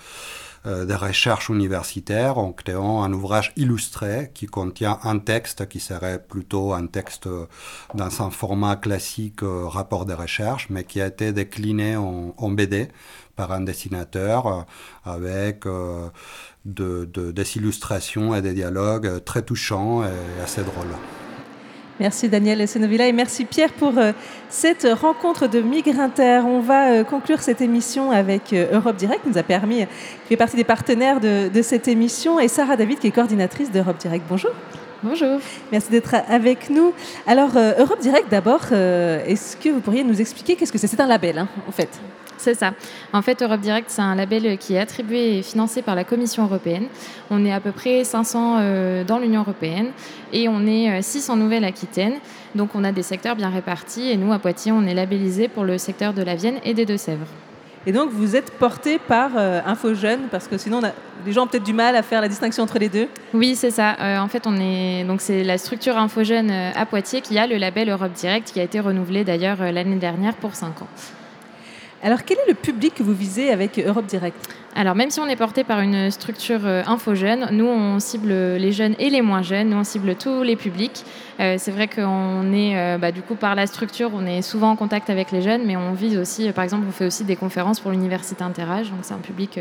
[0.65, 6.73] de recherche universitaire en créant un ouvrage illustré qui contient un texte qui serait plutôt
[6.73, 7.47] un texte euh,
[7.95, 12.89] dans un format classique euh, rapport de recherche, mais qui a été décliné en, BD
[13.36, 14.62] par un dessinateur euh,
[15.05, 16.09] avec euh,
[16.65, 20.95] de, de- des illustrations et des dialogues euh, très touchants et assez drôles.
[22.01, 24.11] Merci Daniel Senovilla et merci Pierre pour euh,
[24.49, 26.41] cette rencontre de Migrinter.
[26.45, 30.31] On va euh, conclure cette émission avec euh, Europe Direct, qui nous a permis, qui
[30.31, 33.99] fait partie des partenaires de, de cette émission, et Sarah David, qui est coordinatrice d'Europe
[33.99, 34.25] Direct.
[34.29, 34.51] Bonjour.
[35.05, 35.39] Bonjour.
[35.71, 36.93] Merci d'être avec nous.
[37.29, 40.87] Alors, Europe Direct, d'abord, est-ce que vous pourriez nous expliquer qu'est-ce que c'est?
[40.87, 41.91] C'est un label, hein, en fait.
[42.36, 42.73] C'est ça.
[43.12, 46.44] En fait, Europe Direct, c'est un label qui est attribué et financé par la Commission
[46.44, 46.86] européenne.
[47.31, 49.89] On est à peu près 500 euh, dans l'Union européenne
[50.32, 52.15] et on est euh, 6 en Nouvelle-Aquitaine.
[52.55, 55.65] Donc, on a des secteurs bien répartis et nous, à Poitiers, on est labellisé pour
[55.65, 57.27] le secteur de la Vienne et des Deux-Sèvres.
[57.86, 60.93] Et donc, vous êtes porté par euh, Info Jeune, parce que sinon, on a-
[61.27, 63.09] les gens ont peut-être du mal à faire la distinction entre les deux.
[63.35, 63.97] Oui, c'est ça.
[64.01, 67.56] Euh, en fait, on est donc c'est la structure euh, à Poitiers qui a le
[67.59, 70.89] label Europe Direct qui a été renouvelé d'ailleurs euh, l'année dernière pour 5 ans.
[72.05, 74.37] Alors, quel est le public que vous visez avec Europe Direct?
[74.77, 78.73] Alors, même si on est porté par une structure euh, infogène, nous, on cible les
[78.73, 79.71] jeunes et les moins jeunes.
[79.71, 81.03] Nous, on cible tous les publics.
[81.41, 84.73] Euh, c'est vrai qu'on est, euh, bah, du coup, par la structure, on est souvent
[84.73, 87.25] en contact avec les jeunes, mais on vise aussi, euh, par exemple, on fait aussi
[87.25, 88.91] des conférences pour l'université Interage.
[88.91, 89.59] Donc, c'est un public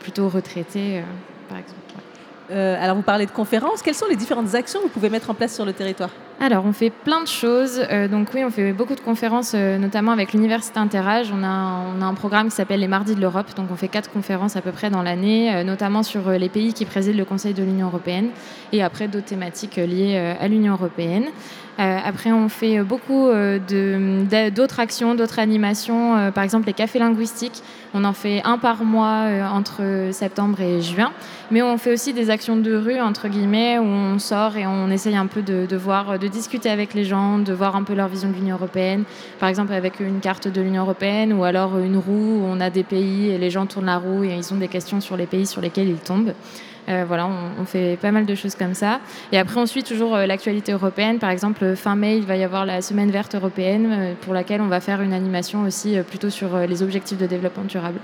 [0.00, 1.04] plutôt retraité,
[1.48, 2.82] par exemple.
[2.82, 3.80] Alors, vous parlez de conférences.
[3.80, 6.10] Quelles sont les différentes actions que vous pouvez mettre en place sur le territoire?
[6.38, 7.80] Alors, on fait plein de choses.
[7.90, 11.32] Euh, donc oui, on fait beaucoup de conférences, euh, notamment avec l'Université Interage.
[11.32, 13.46] On a, un- programme qui s'appelle les Mardis de l'Europe.
[13.56, 16.74] Donc, on fait quatre conférences à peu près dans l'année, euh, notamment sur les pays
[16.74, 18.28] qui président le Conseil de l'Union européenne
[18.72, 21.24] et après d'autres thématiques liées à l'Union européenne.
[21.78, 23.58] Euh, après, on fait beaucoup euh,
[24.50, 26.16] d'autres actions, d'autres animations.
[26.16, 27.62] Euh, par exemple, les cafés linguistiques.
[27.92, 31.12] On en fait un par mois euh, entre septembre et juin.
[31.50, 34.90] Mais on fait aussi des actions de rue, entre guillemets, où on sort et on
[34.90, 37.94] essaye un peu de, de voir, de discuter avec les gens, de voir un peu
[37.94, 39.04] leur vision de l'Union européenne.
[39.38, 42.70] Par exemple, avec une carte de l'Union européenne ou alors une roue où on a
[42.70, 45.26] des pays et les gens tournent la roue et ils ont des questions sur les
[45.26, 46.32] pays sur lesquels ils tombent.
[46.88, 49.00] Euh, voilà, on, on fait pas mal de choses comme ça.
[49.32, 51.18] Et après, on suit toujours euh, l'actualité européenne.
[51.18, 54.60] Par exemple, euh, fin mai, il va y avoir la semaine verte européenne pour laquelle
[54.60, 57.98] on va faire une animation aussi plutôt sur les objectifs de développement durable.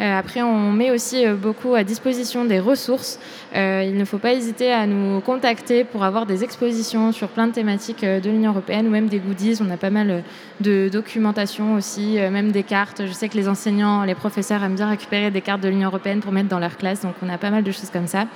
[0.00, 3.20] Euh, après, on met aussi euh, beaucoup à disposition des ressources.
[3.54, 7.46] Euh, il ne faut pas hésiter à nous contacter pour avoir des expositions sur plein
[7.46, 9.58] de thématiques de l'Union européenne ou même des goodies.
[9.60, 10.24] On a pas mal
[10.60, 13.02] de documentation aussi, même des cartes.
[13.06, 16.20] Je sais que les enseignants, les professeurs aiment bien récupérer des cartes de l'Union européenne
[16.20, 17.02] pour mettre dans leur classe.
[17.02, 18.26] Donc, on a pas mal de choses comme ça.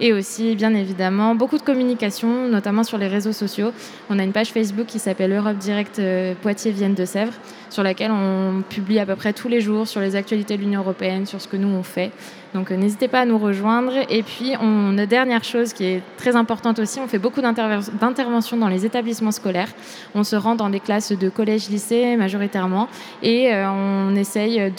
[0.00, 3.70] Et aussi, bien évidemment, beaucoup de communication, notamment sur les réseaux sociaux.
[4.10, 7.34] On a une page Facebook qui s'appelle Europe Direct euh, Poitiers-Vienne de Sèvres,
[7.70, 10.80] sur laquelle on publie à peu près tous les jours sur les actualités de l'Union
[10.80, 12.10] européenne, sur ce que nous on fait.
[12.54, 13.92] Donc euh, n'hésitez pas à nous rejoindre.
[14.08, 18.56] Et puis, on, une dernière chose qui est très importante aussi, on fait beaucoup d'interventions
[18.56, 19.68] dans les établissements scolaires.
[20.14, 22.88] On se rend dans des classes de collège-lycée majoritairement
[23.22, 24.72] et euh, on essaye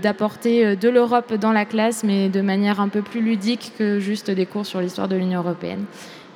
[0.00, 3.98] d'apporter euh, de l'Europe dans la classe, mais de manière un peu plus ludique que
[3.98, 5.84] juste des cours sur l'histoire de l'Union européenne.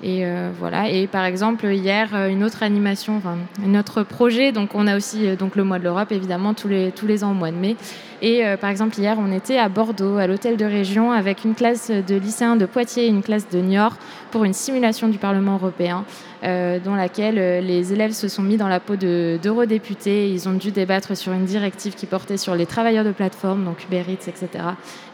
[0.02, 0.88] Et euh, voilà.
[0.88, 4.50] Et par exemple, hier, euh, une autre animation, enfin, un autre projet.
[4.52, 7.22] Donc, on a aussi euh, donc le mois de l'Europe, évidemment, tous les, tous les
[7.22, 7.76] ans au mois de mai.
[8.22, 11.90] Et par exemple, hier, on était à Bordeaux, à l'hôtel de région, avec une classe
[11.90, 13.96] de lycéens de Poitiers et une classe de Niort
[14.30, 16.04] pour une simulation du Parlement européen,
[16.42, 20.30] dans laquelle euh, les élèves se sont mis dans la peau de- d'eurodéputés.
[20.30, 23.84] Ils ont dû débattre sur une directive qui portait sur les travailleurs de plateforme, donc
[23.84, 24.48] Uber Eats, etc.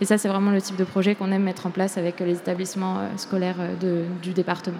[0.00, 2.34] Et ça, c'est vraiment le type de projet qu'on aime mettre en place avec les
[2.34, 4.78] établissements euh, scolaires euh, de- du département.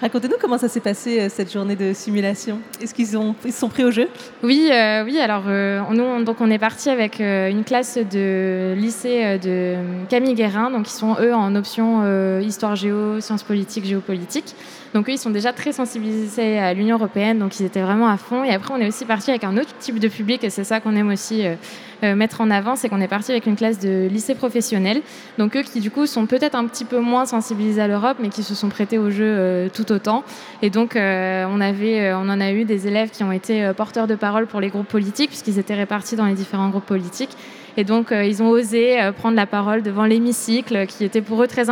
[0.00, 2.60] Racontez-nous comment ça s'est passé euh, cette journée de simulation.
[2.80, 4.06] Est-ce qu'ils ont, ils se sont pris au jeu?
[4.44, 5.18] Oui, euh, oui.
[5.18, 9.38] Alors, euh, nous, on- donc, on est parti avec euh, une classe de lycée euh,
[9.38, 10.70] de Camille Guérin.
[10.70, 14.54] Donc, ils sont eux en option euh, histoire géo, sciences politiques, géopolitique.
[14.94, 17.38] Donc, eux, ils sont déjà très sensibilisés à l'Union européenne.
[17.38, 18.44] Donc, ils étaient vraiment à fond.
[18.44, 20.80] Et après, on est aussi parti avec un autre type de public, et c'est ça
[20.80, 21.54] qu'on aime aussi euh,
[22.02, 25.02] mettre en avant, c'est qu'on est parti avec une classe de lycée professionnel.
[25.38, 28.28] Donc, eux qui, du coup, sont peut-être un petit peu moins sensibilisés à l'Europe, mais
[28.28, 30.24] qui se sont prêtés au jeu euh, tout autant.
[30.62, 33.64] Et donc, euh, on, avait, euh, on en a eu des élèves qui ont été
[33.64, 36.86] euh, porteurs de parole pour les groupes politiques, puisqu'ils étaient répartis dans les différents groupes
[36.86, 37.36] politiques.
[37.78, 41.40] Et donc, euh, ils ont osé euh, prendre la parole devant l'hémicycle, qui était pour
[41.44, 41.64] eux très,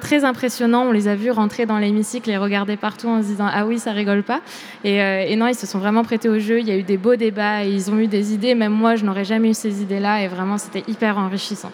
[0.00, 0.84] très impressionnant.
[0.84, 3.80] On les a vus rentrer dans l'hémicycle et regarder partout en se disant Ah oui,
[3.80, 4.42] ça rigole pas.
[4.84, 6.60] Et, euh, non, ils se sont vraiment prêtés au jeu.
[6.60, 8.54] Il y a eu des beaux débats ils ont eu des idées.
[8.54, 10.22] Même moi, je n'aurais jamais eu ces idées-là.
[10.22, 11.72] Et vraiment, c'était hyper enrichissant.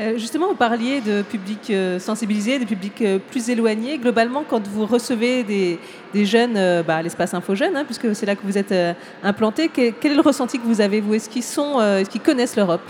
[0.00, 3.96] Euh, justement, vous parliez de publics euh, sensibilisés, des publics euh, plus éloignés.
[3.98, 5.78] Globalement, quand vous recevez des,
[6.12, 8.74] des jeunes bah, à l'espace Info Jeunes, hein, puisque c'est là que vous êtes
[9.22, 11.14] implanté, que- quel est le ressenti que vous avez, vous?
[11.14, 12.82] Est-ce qu'ils est-ce qu'ils connaissent l'Europe?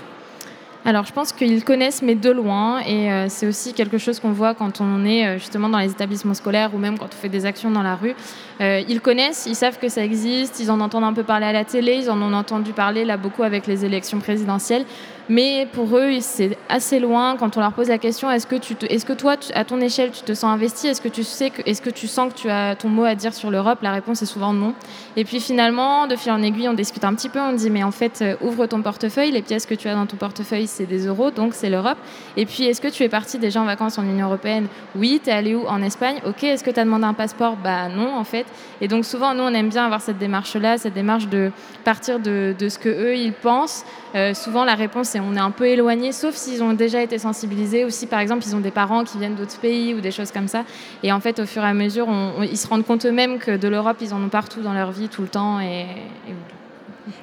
[0.87, 2.81] Alors, je pense qu'ils connaissent, mais de loin.
[2.81, 5.91] Et euh, c'est aussi quelque chose qu'on voit quand on est euh, justement dans les
[5.91, 8.15] établissements scolaires ou même quand on fait des actions dans la rue.
[8.61, 11.53] Euh, ils connaissent, ils savent que ça existe, ils en entendent un peu parler à
[11.53, 14.85] la télé, ils en ont entendu parler là beaucoup avec les élections présidentielles.
[15.29, 17.37] Mais pour eux, c'est assez loin.
[17.37, 20.11] Quand on leur pose la question, est-ce que, tu est-ce que toi, à ton échelle,
[20.11, 20.89] tu te sens investi?
[20.89, 23.15] Est-ce que tu sais que, est-ce que tu sens que tu as ton mot à
[23.15, 23.79] dire sur l'Europe?
[23.83, 24.75] La réponse est souvent non.
[25.17, 27.41] Et puis finalement, de fil en aiguille, on discute un petit peu.
[27.41, 29.31] On dit, mais en fait, euh, ouvre ton portefeuille.
[29.31, 31.99] Les pièces que tu as dans ton portefeuille, c'est des euros, donc c'est l'Europe.
[32.37, 34.67] Et puis, est-ce que tu es parti déjà en vacances en Union européenne?
[34.95, 35.21] Oui.
[35.25, 35.67] T'es allé où?
[35.67, 36.21] En Espagne?
[36.27, 36.45] Ok.
[36.45, 37.57] Est-ce que tu as demandé un passeport?
[37.57, 38.45] Bah non, en fait.
[38.83, 41.51] Et donc souvent, nous, on aime bien avoir cette démarche-là, cette démarche de
[41.83, 43.85] partir de, de ce que eux ils pensent.
[44.15, 47.19] Euh, souvent, la réponse est on est un peu éloigné, sauf s'ils ont déjà été
[47.19, 50.13] sensibilisés, ou si par exemple ils ont des parents qui viennent d'autres pays ou des
[50.13, 50.65] choses comme ça.
[51.03, 53.57] Et en fait, au fur et à mesure, on- ils se rendent compte eux-mêmes que
[53.57, 55.59] de l'Europe, ils en ont partout dans leur vie, tout le temps.
[55.59, 55.87] Et,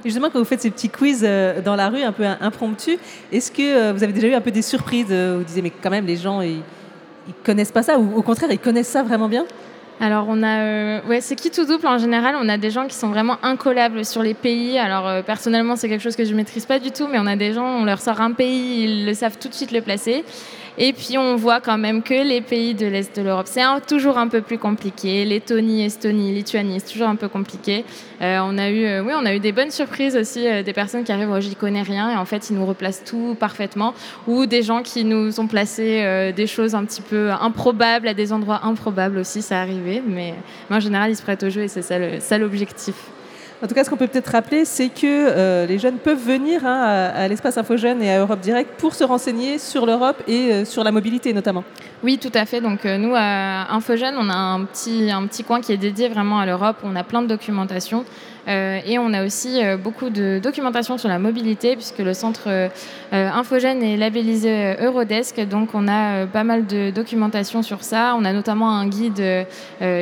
[0.03, 2.97] justement, quand vous faites ces petits quiz euh, dans la rue, un peu impromptus,
[3.31, 5.89] est-ce que euh, vous avez déjà eu un peu des surprises vous disiez, mais quand
[5.91, 6.61] même, les gens, ils,
[7.27, 9.45] ils connaissent pas ça, ou au contraire, ils connaissent ça vraiment bien?
[10.03, 12.35] Alors on a, euh, ouais, c'est qui tout double en général?
[12.41, 14.79] On a des gens qui sont vraiment incollables sur les pays.
[14.79, 17.35] Alors euh, personnellement, c'est quelque chose que je maîtrise pas du tout, mais on a
[17.35, 20.25] des gens, on leur sort un pays, ils le savent tout de suite le placer.
[20.77, 24.17] Et puis on voit quand même que les pays de l'Est de l'Europe, c'est toujours
[24.17, 25.25] un peu plus compliqué.
[25.25, 27.83] Lettonie, Estonie, Lituanie, c'est toujours un peu compliqué.
[28.21, 30.73] Euh, on a eu, euh, oui, on a eu des bonnes surprises aussi, euh, des
[30.73, 33.93] personnes qui arrivent, oh, j'y connais rien, et en fait ils nous replacent tout parfaitement,
[34.27, 38.31] ou des gens qui nous ont placé des choses un petit peu improbables à des
[38.31, 40.01] endroits improbables aussi, ça arrivé.
[40.05, 40.33] Mais,
[40.69, 42.95] en général, ils se prêtent au jeu et c'est ça l'objectif.
[43.63, 46.65] En tout cas, ce qu'on peut peut-être rappeler, c'est que euh, les jeunes peuvent venir
[46.65, 50.65] hein, à, l'espace Info et à Europe Direct pour se renseigner sur l'Europe et euh,
[50.65, 51.63] sur la mobilité notamment.
[52.03, 52.59] Oui, tout à fait.
[52.59, 56.09] Donc euh, nous, à Infogène, on a un petit, un petit coin qui est dédié
[56.09, 56.77] vraiment à l'Europe.
[56.83, 58.03] On a plein de documentation.
[58.47, 62.43] Euh, et on a aussi euh, beaucoup de documentation sur la mobilité, puisque le centre
[62.47, 62.69] euh,
[63.11, 65.39] Infogène est labellisé Eurodesk.
[65.47, 68.15] Donc on a pas mal de documentation sur ça.
[68.17, 69.45] On a notamment un guide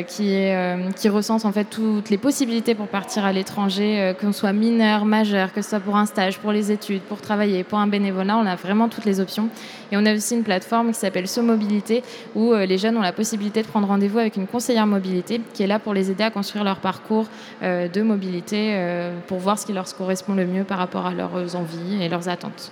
[0.08, 5.52] qui, recense en fait toutes les possibilités pour partir à l'étranger, qu'on soit mineur, majeur,
[5.54, 8.38] que ce soit pour un stage, pour les études, pour travailler, pour un bénévolat.
[8.38, 9.50] On a vraiment toutes les options.
[9.92, 12.04] Et on a aussi une plateforme qui s'appelle So Mobilité,
[12.36, 15.64] où euh, les jeunes ont la possibilité de prendre rendez-vous avec une conseillère mobilité qui
[15.64, 17.26] est là pour les aider à construire leur parcours
[17.64, 21.14] euh, de mobilité euh, pour voir ce qui leur correspond le mieux par rapport à
[21.14, 22.72] leurs envies et leurs attentes.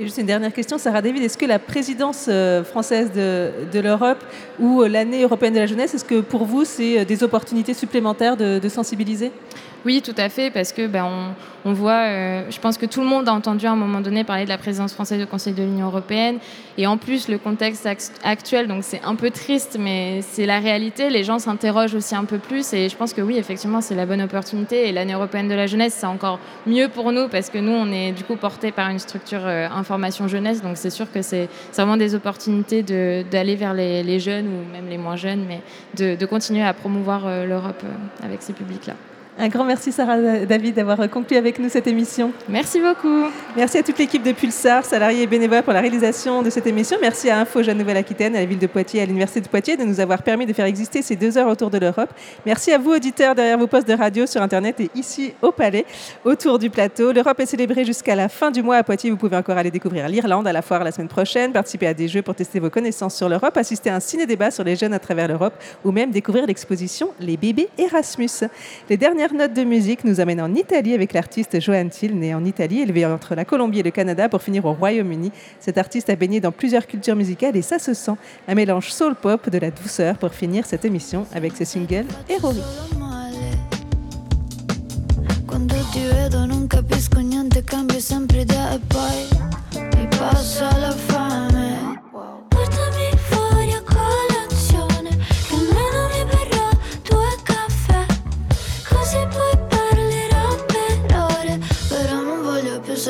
[0.00, 2.30] Et juste une dernière question, Sarah David, est-ce que la présidence
[2.70, 4.22] française de, l'Europe
[4.60, 8.68] ou l'année européenne de la jeunesse, est-ce que pour vous, c'est des opportunités supplémentaires de
[8.68, 9.32] sensibiliser?
[9.84, 11.34] Oui, tout à fait, parce que ben,
[11.64, 14.24] on, voit, euh, je pense que tout le monde a entendu à un moment donné
[14.24, 16.38] parler de la présidence française du Conseil de l'Union européenne,
[16.76, 20.58] et en plus le contexte act- actuel, donc c'est un peu triste, mais c'est la
[20.58, 21.10] réalité.
[21.10, 24.04] Les gens s'interrogent aussi un peu plus, et je pense que oui, effectivement, c'est la
[24.04, 24.88] bonne opportunité.
[24.88, 27.92] Et l'année européenne de la jeunesse, c'est encore mieux pour nous, parce que nous, on
[27.92, 31.48] est du coup porté par une structure euh, information jeunesse, donc c'est sûr que c'est
[31.72, 35.60] vraiment des opportunités d'aller vers les, jeunes ou même les moins jeunes, mais
[35.96, 37.82] de, continuer à promouvoir euh, l'Europe
[38.22, 38.94] avec ces publics-là.
[39.40, 42.32] Un grand merci Sarah David d'avoir conclu avec nous cette émission.
[42.48, 43.26] Merci beaucoup.
[43.56, 46.98] Merci à toute l'équipe de Pulsar, salariés et bénévoles pour la réalisation de cette émission.
[47.00, 49.84] Merci à Info Jeune Nouvelle-Aquitaine, à la ville de Poitiers, à l'université de Poitiers de
[49.84, 52.10] nous avoir permis de faire exister ces deux heures autour de l'Europe.
[52.46, 55.86] Merci à vous auditeurs derrière vos postes de radio sur Internet et ici au Palais,
[56.24, 57.12] autour du plateau.
[57.12, 59.12] L'Europe est célébrée jusqu'à la fin du mois à Poitiers.
[59.12, 62.08] Vous pouvez encore aller découvrir l'Irlande à la foire la semaine prochaine, participer à des
[62.08, 64.98] jeux pour tester vos connaissances sur l'Europe, assister à un ciné-débat sur les jeunes à
[64.98, 65.54] travers l'Europe
[65.84, 68.48] ou même découvrir l'exposition Les bébés Erasmus.
[68.90, 72.44] Les dernières note de musique nous amène en Italie avec l'artiste Johan Till, né en
[72.44, 75.32] Italie, élevé entre la Colombie et le Canada pour finir au Royaume-Uni.
[75.60, 78.14] Cet artiste a baigné dans plusieurs cultures musicales et ça se sent.
[78.46, 82.62] Un mélange soul-pop, de la douceur pour finir cette émission avec ses singles héroïques.
[85.46, 86.28] Quando e
[91.10, 91.47] la.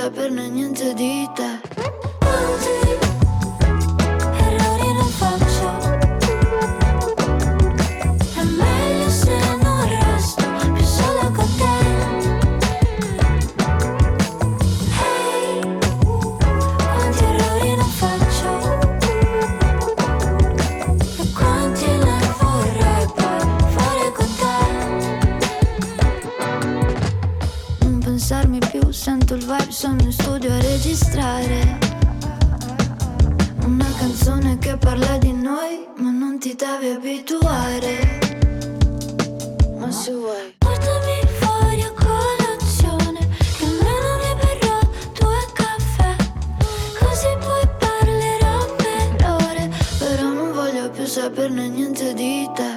[0.09, 1.58] Saperne niente di te.
[28.99, 31.79] Sento il vibe, sono in studio a registrare
[33.65, 38.19] Una canzone che parla di noi, ma non ti devi abituare.
[39.79, 40.55] Ma se vuoi.
[40.59, 43.21] Portami fuori a colazione
[43.57, 44.79] Che almeno mi berrò
[45.21, 46.17] due caffè.
[46.99, 49.71] Così poi parlerò per ore.
[49.99, 52.68] Però non voglio più saperne niente di te